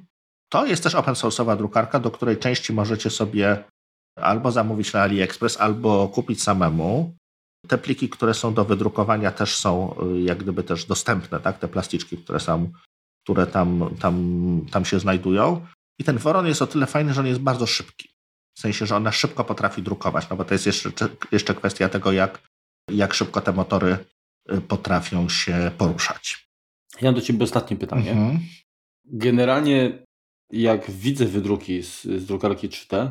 To 0.49 0.67
jest 0.67 0.83
też 0.83 0.95
open 0.95 1.15
source'owa 1.15 1.57
drukarka, 1.57 2.01
do 2.01 2.11
której 2.11 2.37
części 2.37 2.73
możecie 2.73 3.11
sobie 3.11 3.65
albo 4.17 4.53
zamówić 4.53 4.93
na 4.93 5.03
AliExpress, 5.03 5.61
albo 5.61 6.09
kupić 6.09 6.43
samemu. 6.43 7.15
Te 7.69 7.79
pliki, 7.79 8.09
które 8.09 8.35
są 8.35 8.55
do 8.55 8.65
wydrukowania 8.65 9.31
też 9.31 9.57
są 9.57 9.95
e, 9.97 10.21
jak 10.21 10.39
gdyby 10.39 10.63
też 10.63 10.85
dostępne, 10.85 11.41
tak? 11.41 11.59
Te 11.59 11.69
plasticzki, 11.69 12.19
które 12.19 12.41
są, 12.41 12.73
które 13.25 13.47
tam, 13.47 13.97
tam, 14.01 14.67
tam 14.71 14.85
się 14.85 15.01
znajdują. 15.01 15.67
I 16.01 16.05
ten 16.05 16.19
Woron 16.19 16.47
jest 16.47 16.63
o 16.63 16.67
tyle 16.67 16.87
fajny, 16.87 17.15
że 17.15 17.21
on 17.21 17.27
jest 17.27 17.41
bardzo 17.41 17.67
szybki. 17.67 18.09
W 18.57 18.61
sensie, 18.61 18.87
że 18.87 18.97
ona 18.97 19.13
szybko 19.13 19.45
potrafi 19.45 19.83
drukować, 19.83 20.31
no 20.31 20.37
bo 20.37 20.45
to 20.45 20.55
jest 20.55 20.67
jeszcze, 20.67 20.91
jeszcze 21.33 21.55
kwestia 21.55 21.89
tego, 21.89 22.13
jak, 22.13 22.49
jak 22.91 23.15
szybko 23.15 23.41
te 23.41 23.53
motory 23.53 23.97
y, 24.53 24.61
potrafią 24.61 25.29
się 25.29 25.71
poruszać. 25.79 26.49
Ja 27.01 27.09
mam 27.09 27.15
do 27.15 27.21
Ciebie 27.21 27.45
ostatnie 27.45 27.77
pytanie. 27.77 28.11
Mhm. 28.11 28.41
Generalnie, 29.05 29.99
jak 30.53 30.91
widzę 30.91 31.25
wydruki 31.25 31.83
z, 31.83 32.03
z 32.03 32.27
drukarki 32.27 32.69
3D, 32.69 33.11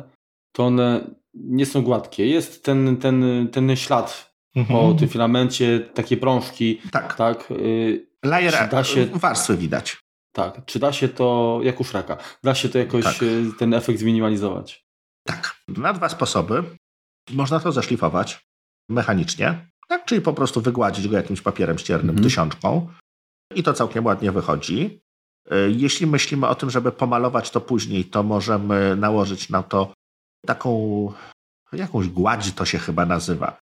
to 0.52 0.66
one 0.66 1.10
nie 1.34 1.66
są 1.66 1.82
gładkie. 1.82 2.26
Jest 2.26 2.64
ten, 2.64 2.96
ten, 2.96 3.48
ten 3.52 3.76
ślad 3.76 4.34
mhm. 4.56 4.80
po 4.80 4.98
tym 4.98 5.08
filamencie, 5.08 5.80
takie 5.80 6.16
prążki. 6.16 6.80
Tak. 6.92 7.14
tak 7.14 7.50
y, 7.50 8.06
Layer, 8.24 8.68
da 8.70 8.84
się... 8.84 9.06
warstwy 9.06 9.56
widać. 9.56 9.96
Tak, 10.32 10.64
czy 10.64 10.78
da 10.78 10.92
się 10.92 11.08
to, 11.08 11.60
jak 11.62 11.80
u 11.80 11.84
Shreka, 11.84 12.16
da 12.44 12.54
się 12.54 12.68
to 12.68 12.78
jakoś 12.78 13.04
tak. 13.04 13.22
E, 13.22 13.26
ten 13.58 13.74
efekt 13.74 13.98
zminimalizować? 13.98 14.86
Tak, 15.26 15.56
na 15.68 15.92
dwa 15.92 16.08
sposoby. 16.08 16.62
Można 17.30 17.60
to 17.60 17.72
zeszlifować 17.72 18.46
mechanicznie, 18.88 19.70
tak? 19.88 20.04
czyli 20.04 20.20
po 20.20 20.32
prostu 20.32 20.60
wygładzić 20.60 21.08
go 21.08 21.16
jakimś 21.16 21.40
papierem 21.40 21.78
ściernym, 21.78 22.10
mhm. 22.10 22.24
tysiączką 22.24 22.88
i 23.54 23.62
to 23.62 23.72
całkiem 23.72 24.06
ładnie 24.06 24.32
wychodzi. 24.32 25.00
E, 25.50 25.70
jeśli 25.70 26.06
myślimy 26.06 26.48
o 26.48 26.54
tym, 26.54 26.70
żeby 26.70 26.92
pomalować 26.92 27.50
to 27.50 27.60
później, 27.60 28.04
to 28.04 28.22
możemy 28.22 28.96
nałożyć 28.96 29.50
na 29.50 29.62
to 29.62 29.92
taką, 30.46 31.12
jakąś 31.72 32.08
gładź 32.08 32.52
to 32.52 32.64
się 32.64 32.78
chyba 32.78 33.06
nazywa. 33.06 33.56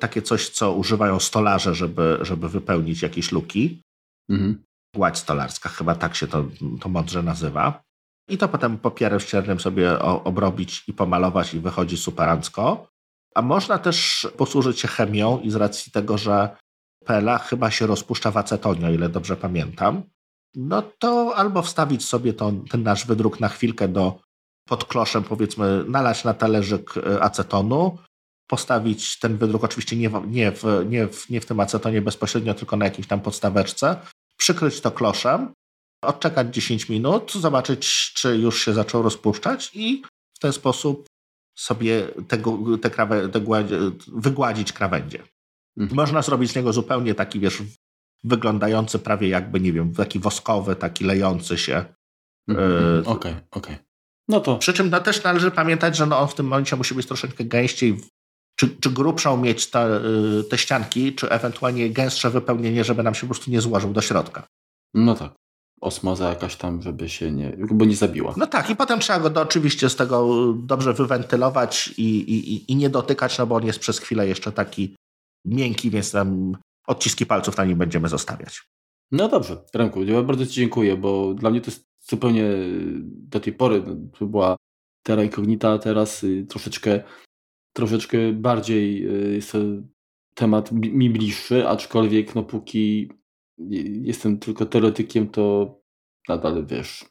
Takie 0.00 0.22
coś, 0.22 0.50
co 0.50 0.72
używają 0.72 1.20
stolarze, 1.20 1.74
żeby, 1.74 2.18
żeby 2.20 2.48
wypełnić 2.48 3.02
jakieś 3.02 3.32
luki. 3.32 3.82
Mhm. 4.30 4.62
Gładź 4.96 5.18
stolarska, 5.18 5.68
chyba 5.68 5.94
tak 5.94 6.14
się 6.14 6.26
to, 6.26 6.44
to 6.80 6.88
mądrze 6.88 7.22
nazywa. 7.22 7.82
I 8.28 8.38
to 8.38 8.48
potem 8.48 8.78
papierem 8.78 9.20
ściernym 9.20 9.60
sobie 9.60 9.98
obrobić 9.98 10.88
i 10.88 10.92
pomalować 10.92 11.54
i 11.54 11.60
wychodzi 11.60 11.96
superancko. 11.96 12.88
A 13.34 13.42
można 13.42 13.78
też 13.78 14.28
posłużyć 14.36 14.80
się 14.80 14.88
chemią 14.88 15.40
i 15.40 15.50
z 15.50 15.54
racji 15.56 15.92
tego, 15.92 16.18
że 16.18 16.56
pela 17.04 17.38
chyba 17.38 17.70
się 17.70 17.86
rozpuszcza 17.86 18.30
w 18.30 18.36
acetonie, 18.36 18.86
o 18.86 18.90
ile 18.90 19.08
dobrze 19.08 19.36
pamiętam, 19.36 20.02
no 20.56 20.82
to 20.82 21.36
albo 21.36 21.62
wstawić 21.62 22.04
sobie 22.04 22.32
to, 22.32 22.52
ten 22.70 22.82
nasz 22.82 23.06
wydruk 23.06 23.40
na 23.40 23.48
chwilkę 23.48 23.88
do 23.88 24.20
pod 24.68 24.84
kloszem, 24.84 25.24
powiedzmy, 25.24 25.84
nalać 25.88 26.24
na 26.24 26.34
talerzyk 26.34 26.94
e, 26.96 27.22
acetonu, 27.22 27.98
postawić 28.46 29.18
ten 29.18 29.36
wydruk 29.36 29.64
oczywiście 29.64 29.96
nie 29.96 30.10
w, 30.10 30.30
nie, 30.30 30.52
w, 30.52 30.64
nie, 30.88 31.08
w, 31.08 31.30
nie 31.30 31.40
w 31.40 31.46
tym 31.46 31.60
acetonie 31.60 32.02
bezpośrednio, 32.02 32.54
tylko 32.54 32.76
na 32.76 32.84
jakimś 32.84 33.06
tam 33.06 33.20
podstaweczce, 33.20 33.96
przykryć 34.38 34.80
to 34.80 34.90
kloszem, 34.90 35.52
odczekać 36.04 36.54
10 36.54 36.88
minut, 36.88 37.32
zobaczyć, 37.32 38.12
czy 38.14 38.36
już 38.36 38.64
się 38.64 38.72
zaczął 38.72 39.02
rozpuszczać 39.02 39.70
i 39.74 40.02
w 40.36 40.38
ten 40.38 40.52
sposób 40.52 41.06
sobie 41.58 42.08
tego, 42.28 42.58
te 42.82 42.90
krawe, 42.90 43.28
te 43.28 43.40
wygładzić 44.08 44.72
krawędzie. 44.72 45.22
Mhm. 45.76 45.96
Można 45.96 46.22
zrobić 46.22 46.50
z 46.50 46.56
niego 46.56 46.72
zupełnie 46.72 47.14
taki, 47.14 47.40
wiesz, 47.40 47.62
wyglądający 48.24 48.98
prawie 48.98 49.28
jakby, 49.28 49.60
nie 49.60 49.72
wiem, 49.72 49.94
taki 49.94 50.18
woskowy, 50.18 50.76
taki 50.76 51.04
lejący 51.04 51.58
się. 51.58 51.84
Mhm, 52.48 52.72
e, 52.72 52.76
mhm. 52.76 53.06
Okej, 53.06 53.32
okej. 53.32 53.42
Okay, 53.50 53.74
okay. 53.74 53.86
No 54.28 54.40
to. 54.40 54.58
Przy 54.58 54.72
czym 54.72 54.90
no, 54.90 55.00
też 55.00 55.22
należy 55.22 55.50
pamiętać, 55.50 55.96
że 55.96 56.06
no, 56.06 56.18
on 56.18 56.28
w 56.28 56.34
tym 56.34 56.46
momencie 56.46 56.76
musi 56.76 56.94
być 56.94 57.06
troszeczkę 57.06 57.44
gęściej, 57.44 58.00
czy, 58.56 58.68
czy 58.68 58.90
grubszą 58.90 59.36
mieć 59.36 59.70
te, 59.70 60.00
y, 60.40 60.44
te 60.44 60.58
ścianki, 60.58 61.14
czy 61.14 61.30
ewentualnie 61.30 61.90
gęstsze 61.90 62.30
wypełnienie, 62.30 62.84
żeby 62.84 63.02
nam 63.02 63.14
się 63.14 63.20
po 63.20 63.26
prostu 63.26 63.50
nie 63.50 63.60
złożył 63.60 63.92
do 63.92 64.00
środka. 64.00 64.46
No 64.94 65.14
tak. 65.14 65.32
Osmoza 65.80 66.28
jakaś 66.28 66.56
tam, 66.56 66.82
żeby 66.82 67.08
się 67.08 67.32
nie, 67.32 67.56
bo 67.70 67.84
nie 67.84 67.96
zabiła. 67.96 68.34
No 68.36 68.46
tak, 68.46 68.70
i 68.70 68.76
potem 68.76 69.00
trzeba 69.00 69.20
go 69.20 69.30
do, 69.30 69.40
oczywiście 69.40 69.88
z 69.88 69.96
tego 69.96 70.36
dobrze 70.54 70.92
wywentylować 70.92 71.88
i, 71.88 72.02
i, 72.02 72.72
i 72.72 72.76
nie 72.76 72.90
dotykać, 72.90 73.38
no 73.38 73.46
bo 73.46 73.54
on 73.54 73.66
jest 73.66 73.78
przez 73.78 73.98
chwilę 73.98 74.28
jeszcze 74.28 74.52
taki 74.52 74.96
miękki, 75.44 75.90
więc 75.90 76.12
tam 76.12 76.56
odciski 76.86 77.26
palców 77.26 77.56
na 77.56 77.64
nim 77.64 77.78
będziemy 77.78 78.08
zostawiać. 78.08 78.62
No 79.12 79.28
dobrze, 79.28 79.64
Remku, 79.74 80.04
ja 80.04 80.22
bardzo 80.22 80.46
Ci 80.46 80.52
dziękuję, 80.52 80.96
bo 80.96 81.34
dla 81.34 81.50
mnie 81.50 81.60
to 81.60 81.70
jest 81.70 81.88
zupełnie 82.00 82.44
do 83.04 83.40
tej 83.40 83.52
pory 83.52 83.82
no, 83.86 83.96
to 84.18 84.26
była 84.26 84.56
terra 85.02 85.24
incognita, 85.24 85.78
teraz 85.78 86.24
y, 86.24 86.46
troszeczkę, 86.48 87.02
troszeczkę 87.72 88.32
bardziej 88.32 89.06
y, 89.06 89.34
jest 89.34 89.52
to 89.52 89.58
temat 90.34 90.72
mi 90.72 91.10
bliższy, 91.10 91.68
aczkolwiek 91.68 92.34
no 92.34 92.42
póki 92.42 93.12
jestem 94.02 94.38
tylko 94.38 94.66
teoretykiem, 94.66 95.28
to 95.28 95.74
nadal 96.28 96.66
wiesz, 96.66 97.04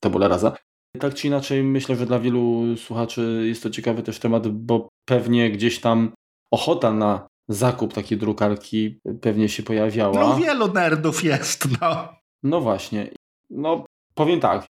tabula 0.00 0.28
rasa. 0.28 0.56
Tak 0.98 1.14
czy 1.14 1.26
inaczej, 1.26 1.62
myślę, 1.62 1.96
że 1.96 2.06
dla 2.06 2.18
wielu 2.18 2.76
słuchaczy 2.76 3.44
jest 3.46 3.62
to 3.62 3.70
ciekawy 3.70 4.02
też 4.02 4.18
temat, 4.18 4.48
bo 4.48 4.88
pewnie 5.04 5.50
gdzieś 5.50 5.80
tam 5.80 6.12
ochota 6.50 6.92
na 6.92 7.26
zakup 7.48 7.92
takiej 7.92 8.18
drukarki 8.18 9.00
pewnie 9.20 9.48
się 9.48 9.62
pojawiała. 9.62 10.20
No 10.20 10.36
wielu 10.36 10.72
nerdów 10.72 11.24
jest, 11.24 11.80
no. 11.80 12.08
No 12.42 12.60
właśnie. 12.60 13.10
No 13.50 13.84
powiem 14.14 14.40
tak, 14.40 14.66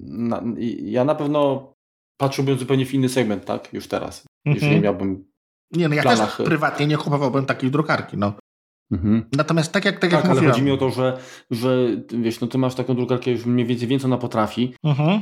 na, 0.00 0.42
ja 0.82 1.04
na 1.04 1.14
pewno 1.14 1.72
patrzyłbym 2.16 2.58
zupełnie 2.58 2.86
w 2.86 2.94
inny 2.94 3.08
segment, 3.08 3.44
tak? 3.44 3.72
Już 3.72 3.88
teraz. 3.88 4.24
Mhm. 4.46 4.64
Jeżeli 4.64 4.80
miałbym 4.80 5.24
nie, 5.72 5.88
no 5.88 5.94
ja 5.94 6.02
planach... 6.02 6.36
też 6.36 6.46
prywatnie 6.46 6.86
nie 6.86 6.96
kupowałbym 6.96 7.46
takiej 7.46 7.70
drukarki, 7.70 8.16
no. 8.16 8.32
Mhm. 8.92 9.28
Natomiast 9.32 9.72
tak 9.72 9.84
jak, 9.84 9.94
tak, 9.98 10.00
tak 10.00 10.12
jak 10.12 10.24
ale 10.24 10.34
mówiłem... 10.34 10.52
chodzi 10.52 10.64
mi 10.64 10.70
o 10.70 10.76
to, 10.76 10.90
że, 10.90 11.18
że 11.50 11.88
wiesz, 12.08 12.40
no 12.40 12.46
ty 12.46 12.58
masz 12.58 12.74
taką 12.74 12.94
drukarkę, 12.94 13.30
już 13.30 13.46
mniej 13.46 13.66
więcej 13.66 13.88
wiem, 13.88 14.00
co 14.00 14.06
ona 14.06 14.18
potrafi. 14.18 14.74
Mhm. 14.84 15.20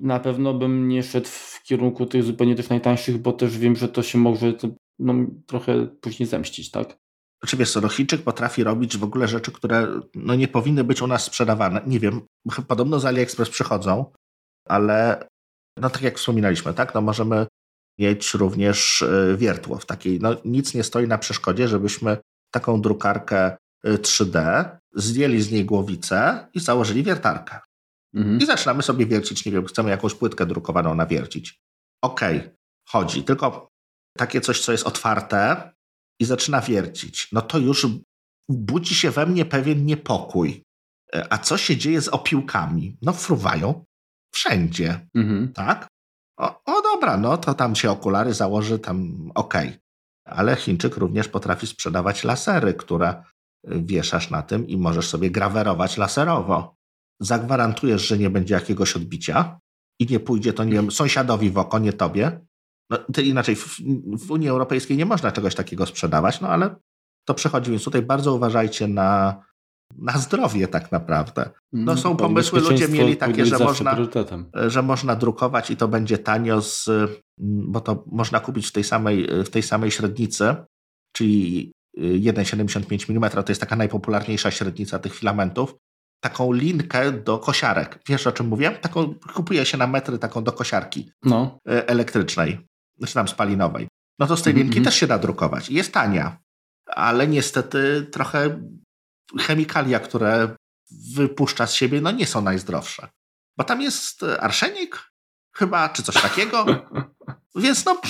Na 0.00 0.20
pewno 0.20 0.54
bym 0.54 0.88
nie 0.88 1.02
szedł 1.02 1.28
w 1.28 1.62
kierunku 1.62 2.06
tych 2.06 2.22
zupełnie 2.22 2.54
też 2.54 2.68
najtańszych, 2.68 3.18
bo 3.18 3.32
też 3.32 3.58
wiem, 3.58 3.76
że 3.76 3.88
to 3.88 4.02
się 4.02 4.18
może 4.18 4.52
no, 4.98 5.14
trochę 5.46 5.86
później 5.86 6.26
zemścić, 6.26 6.70
tak? 6.70 6.96
Znaczy 7.42 7.56
wiesz 7.56 7.72
co, 7.72 7.80
no 7.80 7.88
Chińczyk 7.88 8.22
potrafi 8.22 8.64
robić 8.64 8.96
w 8.96 9.04
ogóle 9.04 9.28
rzeczy, 9.28 9.52
które 9.52 10.00
no, 10.14 10.34
nie 10.34 10.48
powinny 10.48 10.84
być 10.84 11.02
u 11.02 11.06
nas 11.06 11.24
sprzedawane. 11.24 11.80
Nie 11.86 12.00
wiem, 12.00 12.20
podobno 12.68 13.00
z 13.00 13.04
AliExpress 13.04 13.50
przychodzą, 13.50 14.12
ale 14.68 15.28
no 15.76 15.90
tak 15.90 16.02
jak 16.02 16.18
wspominaliśmy, 16.18 16.74
tak, 16.74 16.94
no 16.94 17.00
możemy 17.00 17.46
mieć 17.98 18.34
również 18.34 19.02
y, 19.02 19.36
wiertło 19.38 19.78
w 19.78 19.86
takiej, 19.86 20.20
no 20.20 20.36
nic 20.44 20.74
nie 20.74 20.84
stoi 20.84 21.08
na 21.08 21.18
przeszkodzie, 21.18 21.68
żebyśmy 21.68 22.18
taką 22.50 22.80
drukarkę 22.80 23.56
3D, 23.86 24.64
y, 24.64 24.78
zdjęli 24.94 25.42
z 25.42 25.50
niej 25.50 25.64
głowicę 25.64 26.48
i 26.54 26.60
założyli 26.60 27.02
wiertarkę. 27.02 27.58
Mhm. 28.14 28.38
I 28.38 28.46
zaczynamy 28.46 28.82
sobie 28.82 29.06
wiercić, 29.06 29.46
nie 29.46 29.52
wiem, 29.52 29.66
chcemy 29.66 29.90
jakąś 29.90 30.14
płytkę 30.14 30.46
drukowaną 30.46 30.94
nawiercić. 30.94 31.60
Okej, 32.02 32.38
okay, 32.38 32.56
chodzi, 32.88 33.22
tylko 33.24 33.68
takie 34.16 34.40
coś, 34.40 34.60
co 34.60 34.72
jest 34.72 34.86
otwarte 34.86 35.70
i 36.20 36.24
zaczyna 36.24 36.60
wiercić, 36.60 37.28
no 37.32 37.42
to 37.42 37.58
już 37.58 37.86
budzi 38.48 38.94
się 38.94 39.10
we 39.10 39.26
mnie 39.26 39.44
pewien 39.44 39.86
niepokój. 39.86 40.64
E, 41.14 41.32
a 41.32 41.38
co 41.38 41.58
się 41.58 41.76
dzieje 41.76 42.02
z 42.02 42.08
opiłkami? 42.08 42.96
No 43.02 43.12
fruwają 43.12 43.84
wszędzie, 44.34 45.08
mhm. 45.14 45.52
tak? 45.52 45.88
O, 46.38 46.62
o, 46.64 46.82
dobra, 46.82 47.16
no 47.16 47.38
to 47.38 47.54
tam 47.54 47.76
się 47.76 47.90
okulary 47.90 48.34
założy, 48.34 48.78
tam 48.78 49.30
okej. 49.34 49.68
Okay. 49.68 49.80
Ale 50.24 50.56
Chińczyk 50.56 50.96
również 50.96 51.28
potrafi 51.28 51.66
sprzedawać 51.66 52.24
lasery, 52.24 52.74
które 52.74 53.08
e, 53.08 53.22
wieszasz 53.64 54.30
na 54.30 54.42
tym 54.42 54.66
i 54.68 54.76
możesz 54.76 55.08
sobie 55.08 55.30
grawerować 55.30 55.96
laserowo. 55.96 56.76
Zagwarantujesz, 57.20 58.06
że 58.06 58.18
nie 58.18 58.30
będzie 58.30 58.54
jakiegoś 58.54 58.96
odbicia 58.96 59.60
i 60.00 60.06
nie 60.06 60.20
pójdzie 60.20 60.52
to 60.52 60.64
nie 60.64 60.90
sąsiadowi 60.90 61.50
w 61.50 61.58
oko, 61.58 61.78
nie 61.78 61.92
tobie, 61.92 62.45
no, 62.90 62.98
to 63.14 63.20
inaczej, 63.20 63.56
w, 63.56 63.80
w, 64.26 64.30
Unii 64.30 64.48
Europejskiej 64.48 64.96
nie 64.96 65.06
można 65.06 65.32
czegoś 65.32 65.54
takiego 65.54 65.86
sprzedawać, 65.86 66.40
no 66.40 66.48
ale 66.48 66.76
to 67.24 67.34
przechodzi, 67.34 67.70
więc 67.70 67.84
tutaj 67.84 68.02
bardzo 68.02 68.34
uważajcie 68.34 68.88
na, 68.88 69.42
na 69.98 70.18
zdrowie 70.18 70.68
tak 70.68 70.92
naprawdę. 70.92 71.50
No 71.72 71.92
mm, 71.92 72.02
są 72.02 72.16
pomysły, 72.16 72.60
ludzie 72.60 72.88
mieli 72.88 73.16
takie, 73.16 73.46
że 73.46 73.58
można, 73.58 73.96
że 74.66 74.82
można 74.82 75.16
drukować 75.16 75.70
i 75.70 75.76
to 75.76 75.88
będzie 75.88 76.18
tanio, 76.18 76.62
z, 76.62 76.88
bo 77.38 77.80
to 77.80 78.04
można 78.06 78.40
kupić 78.40 78.66
w 78.66 78.72
tej 78.72 78.84
samej, 78.84 79.28
w 79.44 79.50
tej 79.50 79.62
samej 79.62 79.90
średnicy, 79.90 80.54
czyli 81.16 81.72
1,75 81.98 83.10
mm, 83.10 83.30
to 83.30 83.44
jest 83.48 83.60
taka 83.60 83.76
najpopularniejsza 83.76 84.50
średnica 84.50 84.98
tych 84.98 85.14
filamentów, 85.14 85.74
taką 86.20 86.52
linkę 86.52 87.12
do 87.12 87.38
kosiarek. 87.38 87.98
Wiesz 88.08 88.26
o 88.26 88.32
czym 88.32 88.46
mówię? 88.46 88.70
Taką, 88.70 89.14
kupuje 89.34 89.66
się 89.66 89.78
na 89.78 89.86
metry 89.86 90.18
taką 90.18 90.44
do 90.44 90.52
kosiarki 90.52 91.10
no. 91.24 91.58
E, 91.68 91.88
elektrycznej 91.88 92.66
znaczy 92.98 93.14
tam 93.14 93.28
spalinowej, 93.28 93.88
no 94.18 94.26
to 94.26 94.36
z 94.36 94.42
tej 94.42 94.54
linki 94.54 94.72
mm 94.72 94.82
-hmm. 94.82 94.84
też 94.84 94.96
się 94.96 95.06
da 95.06 95.18
drukować. 95.18 95.70
Jest 95.70 95.92
tania, 95.92 96.38
ale 96.86 97.28
niestety 97.28 98.06
trochę 98.12 98.60
chemikalia, 99.38 100.00
które 100.00 100.56
wypuszcza 101.14 101.66
z 101.66 101.74
siebie, 101.74 102.00
no 102.00 102.10
nie 102.10 102.26
są 102.26 102.40
najzdrowsze. 102.40 103.08
Bo 103.56 103.64
tam 103.64 103.82
jest 103.82 104.22
arszenik 104.40 105.10
chyba, 105.54 105.88
czy 105.88 106.02
coś 106.02 106.14
takiego. 106.14 106.66
więc 107.64 107.84
no 107.84 108.00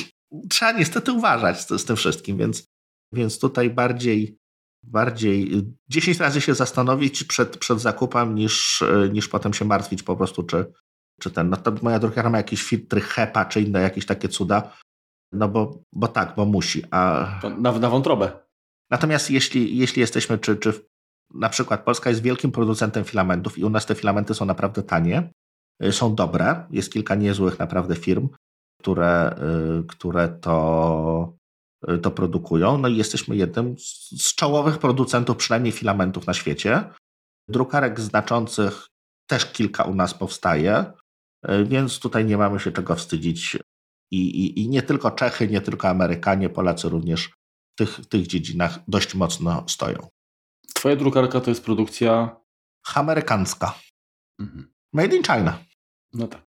trzeba 0.51 0.72
niestety 0.72 1.12
uważać 1.12 1.61
z, 1.61 1.68
z 1.68 1.84
tym 1.84 1.97
wszystkim, 1.97 2.37
więc, 2.37 2.64
więc 3.12 3.39
tutaj 3.39 3.70
bardziej 3.70 4.39
bardziej 4.82 5.62
10 5.89 6.18
razy 6.18 6.41
się 6.41 6.55
zastanowić 6.55 7.24
przed, 7.24 7.57
przed 7.57 7.80
zakupem, 7.80 8.34
niż, 8.34 8.84
niż 9.12 9.28
potem 9.28 9.55
się 9.55 9.64
martwić 9.64 10.03
po 10.03 10.16
prostu, 10.16 10.43
czy, 10.43 10.72
czy 11.20 11.30
ten, 11.30 11.50
no 11.50 11.56
to 11.56 11.72
moja 11.82 11.98
drukarka 11.98 12.30
ma 12.30 12.36
jakieś 12.36 12.62
filtry 12.62 13.00
HEPA, 13.00 13.44
czy 13.44 13.60
inne 13.60 13.80
jakieś 13.80 14.06
takie 14.06 14.28
cuda, 14.28 14.72
no 15.32 15.48
bo, 15.48 15.82
bo 15.92 16.08
tak, 16.08 16.34
bo 16.36 16.44
musi. 16.44 16.82
A... 16.90 17.30
Na, 17.58 17.72
na 17.72 17.90
wątrobę. 17.90 18.32
Natomiast 18.90 19.30
jeśli, 19.30 19.78
jeśli 19.78 20.00
jesteśmy, 20.00 20.38
czy, 20.38 20.56
czy 20.56 20.86
na 21.34 21.48
przykład 21.48 21.84
Polska 21.84 22.10
jest 22.10 22.22
wielkim 22.22 22.52
producentem 22.52 23.04
filamentów 23.04 23.58
i 23.58 23.64
u 23.64 23.70
nas 23.70 23.86
te 23.86 23.94
filamenty 23.94 24.34
są 24.34 24.44
naprawdę 24.44 24.82
tanie, 24.82 25.30
y, 25.84 25.92
są 25.92 26.14
dobre, 26.14 26.66
jest 26.70 26.92
kilka 26.92 27.14
niezłych 27.14 27.58
naprawdę 27.58 27.96
firm, 27.96 28.28
które, 28.80 29.36
y, 29.80 29.86
które 29.86 30.28
to, 30.28 31.36
y, 31.90 31.98
to 31.98 32.10
produkują, 32.10 32.78
no 32.78 32.88
i 32.88 32.96
jesteśmy 32.96 33.36
jednym 33.36 33.74
z 34.18 34.34
czołowych 34.34 34.78
producentów 34.78 35.36
przynajmniej 35.36 35.72
filamentów 35.72 36.26
na 36.26 36.34
świecie. 36.34 36.84
Drukarek 37.48 38.00
znaczących 38.00 38.86
też 39.26 39.46
kilka 39.52 39.84
u 39.84 39.94
nas 39.94 40.14
powstaje. 40.14 40.92
E, 41.47 41.64
więc 41.64 41.99
tutaj 41.99 42.24
nie 42.24 42.36
mamy 42.36 42.61
się 42.61 42.72
czego 42.72 42.97
wstydzić. 42.97 43.57
I, 44.11 44.20
i, 44.44 44.61
I 44.61 44.68
nie 44.68 44.82
tylko 44.82 45.11
Czechy, 45.11 45.49
nie 45.49 45.61
tylko 45.61 45.88
Amerykanie, 45.88 46.49
Polacy 46.49 46.88
również 46.88 47.26
w 47.26 47.78
tych, 47.78 48.07
tych 48.07 48.26
dziedzinach 48.26 48.78
dość 48.88 49.14
mocno 49.14 49.64
stoją. 49.68 50.09
Twoja 50.74 50.97
drukarka 50.97 51.40
to 51.40 51.51
jest 51.51 51.64
produkcja 51.64 52.36
amerykańska. 52.94 53.78
Mhm. 54.40 54.72
Made 54.92 55.16
in 55.16 55.22
China. 55.22 55.59
No 56.12 56.28
tak. 56.28 56.42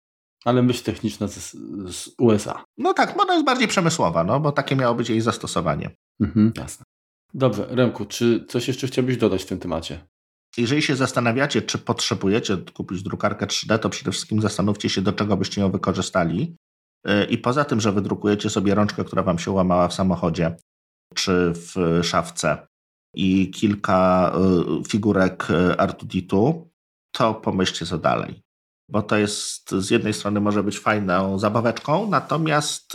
Ale 0.46 0.64
myśl 0.64 0.84
techniczna 0.84 1.28
z, 1.28 1.52
z 1.96 2.10
USA. 2.18 2.64
No 2.78 2.94
tak, 2.94 3.20
ona 3.20 3.34
jest 3.34 3.46
bardziej 3.46 3.68
przemysłowa, 3.68 4.24
no 4.24 4.40
bo 4.40 4.52
takie 4.52 4.76
miało 4.76 4.96
być 4.96 5.10
jej 5.10 5.22
zastosowanie. 5.22 5.96
Mhm, 6.20 6.52
jasne. 6.58 6.86
Dobrze, 7.34 7.68
Remku, 7.70 8.06
czy 8.06 8.46
coś 8.50 8.68
jeszcze 8.68 8.88
chciałbyś 8.88 9.18
dodać 9.18 9.44
w 9.44 9.46
tym 9.46 9.60
temacie? 9.60 10.08
Jeżeli 10.58 10.82
się 10.82 10.96
zastanawiacie, 10.96 11.62
czy 11.62 11.78
potrzebujecie 11.78 12.58
kupić 12.58 13.04
drukarkę 13.04 13.46
3D, 13.46 13.80
to 13.80 13.90
przede 13.90 14.12
wszystkim 14.12 14.42
zastanówcie 14.42 14.90
się, 14.90 15.02
do 15.02 15.14
czego 15.14 15.38
byście 15.38 15.62
ją 15.62 15.72
wykorzystali. 15.72 16.56
Y, 17.08 17.26
I 17.26 17.38
poza 17.38 17.66
tym, 17.66 17.82
że 17.82 17.92
wydrukujecie 17.92 18.50
sobie 18.50 18.76
rączkę, 18.76 19.04
która 19.04 19.24
wam 19.24 19.40
się 19.40 19.52
łamała 19.52 19.88
w 19.88 19.94
samochodzie 19.94 20.56
czy 21.16 21.54
w 21.56 22.00
szafce 22.04 22.68
i 23.16 23.52
kilka 23.52 24.32
y, 24.82 24.90
figurek 24.90 25.50
y, 25.50 25.78
Artuditu, 25.78 26.70
to 27.12 27.34
pomyślcie 27.34 27.86
co 27.86 27.98
dalej. 27.98 28.42
Bo 28.90 29.02
to 29.02 29.18
jest 29.18 29.72
z 29.72 29.90
jednej 29.90 30.14
strony 30.14 30.40
może 30.40 30.64
być 30.64 30.80
fajną 30.80 31.40
zabaweczką, 31.40 32.10
natomiast 32.10 32.94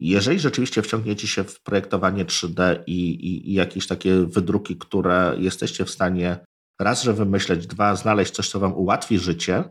jeżeli 0.00 0.38
rzeczywiście 0.38 0.82
wciągniecie 0.82 1.28
się 1.28 1.44
w 1.44 1.62
projektowanie 1.62 2.24
3D 2.24 2.82
i, 2.86 3.10
i, 3.10 3.50
i 3.50 3.54
jakieś 3.54 3.86
takie 3.86 4.16
wydruki, 4.16 4.76
które 4.76 5.36
jesteście 5.38 5.84
w 5.84 5.90
stanie 5.90 6.38
raz, 6.80 7.02
że 7.02 7.12
wymyśleć, 7.12 7.66
dwa, 7.66 7.96
znaleźć 7.96 8.34
coś, 8.34 8.48
co 8.48 8.60
wam 8.60 8.74
ułatwi 8.74 9.18
życie, 9.18 9.64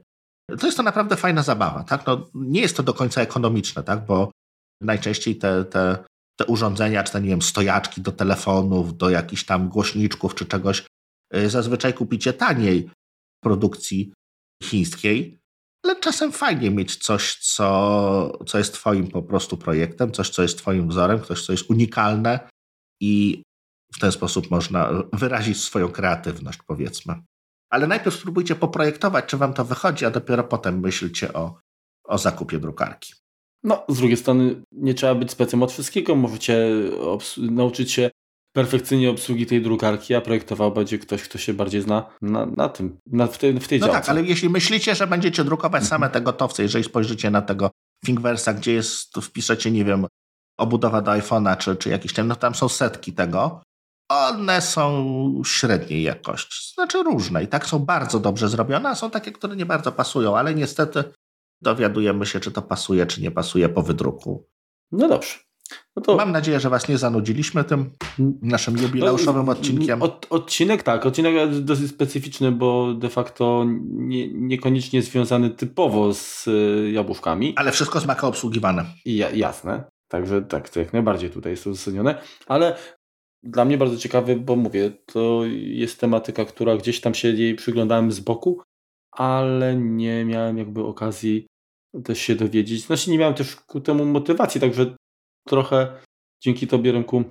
to 0.59 0.65
jest 0.65 0.77
to 0.77 0.83
naprawdę 0.83 1.15
fajna 1.15 1.43
zabawa. 1.43 1.83
Tak? 1.83 2.05
No, 2.07 2.29
nie 2.33 2.61
jest 2.61 2.77
to 2.77 2.83
do 2.83 2.93
końca 2.93 3.21
ekonomiczne, 3.21 3.83
tak? 3.83 4.05
bo 4.05 4.31
najczęściej 4.81 5.35
te, 5.35 5.65
te, 5.65 5.97
te 6.39 6.45
urządzenia, 6.45 7.03
czy 7.03 7.11
te, 7.13 7.21
nie 7.21 7.29
wiem, 7.29 7.41
stojaczki 7.41 8.01
do 8.01 8.11
telefonów, 8.11 8.97
do 8.97 9.09
jakichś 9.09 9.43
tam 9.43 9.69
głośniczków 9.69 10.35
czy 10.35 10.45
czegoś, 10.45 10.83
y, 11.35 11.49
zazwyczaj 11.49 11.93
kupicie 11.93 12.33
taniej 12.33 12.89
produkcji 13.43 14.13
chińskiej, 14.63 15.39
ale 15.85 15.99
czasem 15.99 16.31
fajnie 16.31 16.71
mieć 16.71 16.95
coś, 16.95 17.35
co, 17.35 18.39
co 18.45 18.57
jest 18.57 18.73
Twoim 18.73 19.07
po 19.07 19.23
prostu 19.23 19.57
projektem, 19.57 20.11
coś, 20.11 20.29
co 20.29 20.41
jest 20.41 20.57
Twoim 20.57 20.89
wzorem, 20.89 21.23
coś, 21.23 21.45
co 21.45 21.51
jest 21.51 21.69
unikalne 21.69 22.49
i 23.01 23.43
w 23.95 23.99
ten 23.99 24.11
sposób 24.11 24.51
można 24.51 24.89
wyrazić 25.13 25.61
swoją 25.61 25.89
kreatywność, 25.89 26.59
powiedzmy. 26.67 27.15
Ale 27.69 27.87
najpierw 27.87 28.15
spróbujcie 28.15 28.55
poprojektować, 28.55 29.25
czy 29.25 29.37
Wam 29.37 29.53
to 29.53 29.65
wychodzi, 29.65 30.05
a 30.05 30.11
dopiero 30.11 30.43
potem 30.43 30.79
myślcie 30.79 31.33
o, 31.33 31.59
o 32.03 32.17
zakupie 32.17 32.59
drukarki. 32.59 33.13
No, 33.63 33.85
z 33.89 33.97
drugiej 33.97 34.17
strony 34.17 34.61
nie 34.71 34.93
trzeba 34.93 35.15
być 35.15 35.31
specem 35.31 35.63
od 35.63 35.71
wszystkiego. 35.71 36.15
Możecie 36.15 36.69
nauczyć 37.37 37.91
się 37.91 38.09
perfekcyjnie 38.55 39.09
obsługi 39.09 39.45
tej 39.45 39.61
drukarki, 39.61 40.15
a 40.15 40.21
projektował 40.21 40.71
będzie 40.71 40.99
ktoś, 40.99 41.23
kto 41.23 41.37
się 41.37 41.53
bardziej 41.53 41.81
zna 41.81 42.09
na, 42.21 42.45
na 42.45 42.69
tym, 42.69 42.97
na, 43.05 43.27
w, 43.27 43.37
tej, 43.37 43.59
w 43.59 43.67
tej 43.67 43.79
No 43.79 43.85
działce. 43.85 44.01
tak, 44.01 44.09
ale 44.09 44.23
jeśli 44.23 44.49
myślicie, 44.49 44.95
że 44.95 45.07
będziecie 45.07 45.43
drukować 45.43 45.83
mhm. 45.83 45.89
same 45.89 46.09
te 46.09 46.21
gotowce, 46.21 46.63
jeżeli 46.63 46.83
spojrzycie 46.83 47.31
na 47.31 47.41
tego 47.41 47.71
Thingiversa, 48.05 48.53
gdzie 48.53 48.73
jest, 48.73 49.17
wpiszecie, 49.21 49.71
nie 49.71 49.85
wiem, 49.85 50.07
obudowa 50.57 51.01
do 51.01 51.11
iPhone'a, 51.11 51.57
czy, 51.57 51.75
czy 51.75 51.89
jakiś 51.89 52.13
ten, 52.13 52.27
no 52.27 52.35
tam 52.35 52.55
są 52.55 52.69
setki 52.69 53.13
tego, 53.13 53.61
one 54.09 54.61
są 54.61 55.41
średniej 55.45 56.03
jakości, 56.03 56.73
znaczy 56.73 57.03
różne 57.03 57.43
i 57.43 57.47
tak 57.47 57.65
są 57.65 57.79
bardzo 57.79 58.19
dobrze 58.19 58.49
zrobione, 58.49 58.89
a 58.89 58.95
są 58.95 59.09
takie, 59.09 59.31
które 59.31 59.55
nie 59.55 59.65
bardzo 59.65 59.91
pasują, 59.91 60.37
ale 60.37 60.55
niestety 60.55 61.03
dowiadujemy 61.61 62.25
się, 62.25 62.39
czy 62.39 62.51
to 62.51 62.61
pasuje, 62.61 63.05
czy 63.05 63.21
nie 63.21 63.31
pasuje 63.31 63.69
po 63.69 63.81
wydruku. 63.81 64.47
No 64.91 65.07
dobrze. 65.07 65.35
No 65.95 66.01
to... 66.01 66.15
Mam 66.15 66.31
nadzieję, 66.31 66.59
że 66.59 66.69
Was 66.69 66.87
nie 66.87 66.97
zanudziliśmy 66.97 67.63
tym 67.63 67.91
naszym 68.41 68.77
jubileuszowym 68.77 69.45
no, 69.45 69.51
odcinkiem. 69.51 70.01
Od, 70.01 70.27
odcinek 70.29 70.83
tak, 70.83 71.05
odcinek 71.05 71.59
dosyć 71.59 71.89
specyficzny, 71.89 72.51
bo 72.51 72.93
de 72.93 73.09
facto 73.09 73.65
nie, 73.85 74.33
niekoniecznie 74.33 75.01
związany 75.01 75.49
typowo 75.49 76.13
z 76.13 76.47
y, 76.47 76.91
jabłuszkami. 76.91 77.53
Ale 77.55 77.71
wszystko 77.71 77.99
z 77.99 78.05
maka 78.05 78.27
obsługiwane. 78.27 78.85
I, 79.05 79.15
jasne, 79.33 79.83
także 80.07 80.41
tak, 80.41 80.69
to 80.69 80.79
jak 80.79 80.93
najbardziej 80.93 81.29
tutaj 81.29 81.51
jest 81.51 81.67
uzasadnione, 81.67 82.21
ale 82.47 82.75
dla 83.45 83.65
mnie 83.65 83.77
bardzo 83.77 83.97
ciekawy, 83.97 84.35
bo 84.35 84.55
mówię, 84.55 84.91
to 85.05 85.41
jest 85.53 85.99
tematyka, 85.99 86.45
która 86.45 86.77
gdzieś 86.77 87.01
tam 87.01 87.13
się 87.13 87.27
jej 87.27 87.55
przyglądałem 87.55 88.11
z 88.11 88.19
boku, 88.19 88.61
ale 89.11 89.75
nie 89.75 90.25
miałem 90.25 90.57
jakby 90.57 90.83
okazji 90.83 91.47
też 92.03 92.19
się 92.19 92.35
dowiedzieć. 92.35 92.81
Znaczy 92.81 93.11
nie 93.11 93.17
miałem 93.17 93.33
też 93.33 93.55
ku 93.55 93.81
temu 93.81 94.05
motywacji, 94.05 94.61
także 94.61 94.95
trochę 95.47 96.01
dzięki 96.43 96.67
Tobie, 96.67 96.91
Rynku, 96.91 97.23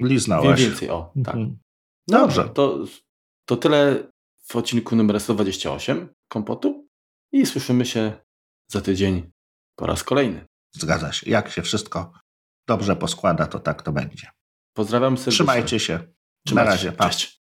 Liznałeś. 0.00 0.60
wiem 0.60 0.70
więcej. 0.70 0.90
O, 0.90 1.12
tak. 1.24 1.34
Mhm. 1.34 1.58
Dobrze. 2.08 2.48
To, 2.48 2.84
to 3.48 3.56
tyle 3.56 4.10
w 4.48 4.56
odcinku 4.56 4.96
numer 4.96 5.20
128 5.20 6.08
Kompotu 6.28 6.86
i 7.32 7.46
słyszymy 7.46 7.86
się 7.86 8.12
za 8.70 8.80
tydzień 8.80 9.30
po 9.76 9.86
raz 9.86 10.04
kolejny. 10.04 10.44
Zgadza 10.72 11.12
się. 11.12 11.30
Jak 11.30 11.50
się 11.50 11.62
wszystko 11.62 12.12
dobrze 12.68 12.96
poskłada, 12.96 13.46
to 13.46 13.60
tak 13.60 13.82
to 13.82 13.92
będzie. 13.92 14.30
Pozdrawiam 14.72 15.16
serdecznie. 15.16 15.32
Trzymajcie 15.32 15.80
się. 15.80 15.98
Trzymajcie 16.46 16.70
Na 16.70 16.76
razie. 16.76 16.92
Pa. 16.92 17.08
Cześć. 17.08 17.41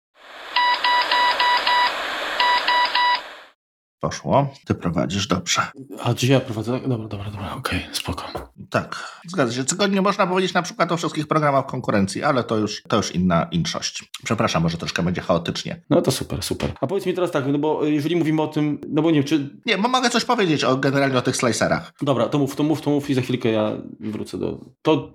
Poszło. 4.05 4.49
Ty 4.65 4.75
prowadzisz 4.75 5.27
dobrze. 5.27 5.63
A 6.03 6.15
czy 6.15 6.27
ja 6.27 6.41
prowadzę? 6.41 6.81
Dobra, 6.81 7.09
dobra, 7.09 7.31
dobra, 7.31 7.55
okej, 7.55 7.79
okay, 7.79 7.95
spoko. 7.95 8.25
Tak, 8.71 9.21
zgadza 9.27 9.53
się. 9.53 9.65
Czego 9.65 9.87
nie 9.87 10.03
można 10.03 10.27
powiedzieć 10.27 10.55
na 10.55 10.63
przykład 10.63 10.93
o 10.93 10.97
wszystkich 10.97 11.27
programach 11.27 11.67
konkurencji, 11.67 12.23
ale 12.23 12.45
to 12.45 12.57
już, 12.57 12.83
to 12.89 12.97
już 12.97 13.15
inna 13.15 13.49
inszość. 13.51 14.11
Przepraszam, 14.25 14.63
może 14.63 14.79
troszkę 14.79 15.03
będzie 15.03 15.21
chaotycznie. 15.21 15.83
No 15.91 16.03
to 16.03 16.11
super, 16.11 16.43
super. 16.43 16.73
A 16.81 16.87
powiedz 16.87 17.07
mi 17.07 17.15
teraz 17.15 17.31
tak, 17.31 17.47
no 17.47 17.59
bo 17.59 17.85
jeżeli 17.85 18.17
mówimy 18.17 18.43
o 18.43 18.47
tym, 18.47 18.79
no 18.89 19.03
bo 19.03 19.11
nie 19.11 19.15
wiem, 19.15 19.25
czy... 19.25 19.51
Nie, 19.67 19.79
bo 19.79 19.89
mogę 19.89 20.11
coś 20.11 20.25
powiedzieć 20.25 20.65
o, 20.65 20.77
generalnie 20.77 21.19
o 21.19 21.23
tych 21.23 21.37
slicerach. 21.37 21.93
Dobra, 22.03 22.29
to 22.29 22.39
mów, 22.39 22.57
to 22.57 22.63
mów, 22.63 22.81
to 22.81 22.91
mów 22.91 23.11
i 23.11 23.15
za 23.15 23.21
chwilkę 23.21 23.49
ja 23.49 23.73
wrócę 24.01 24.39
do... 24.39 24.61
To 24.83 25.13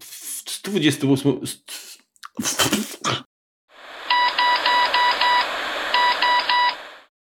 w 0.00 0.62
28... 0.62 1.40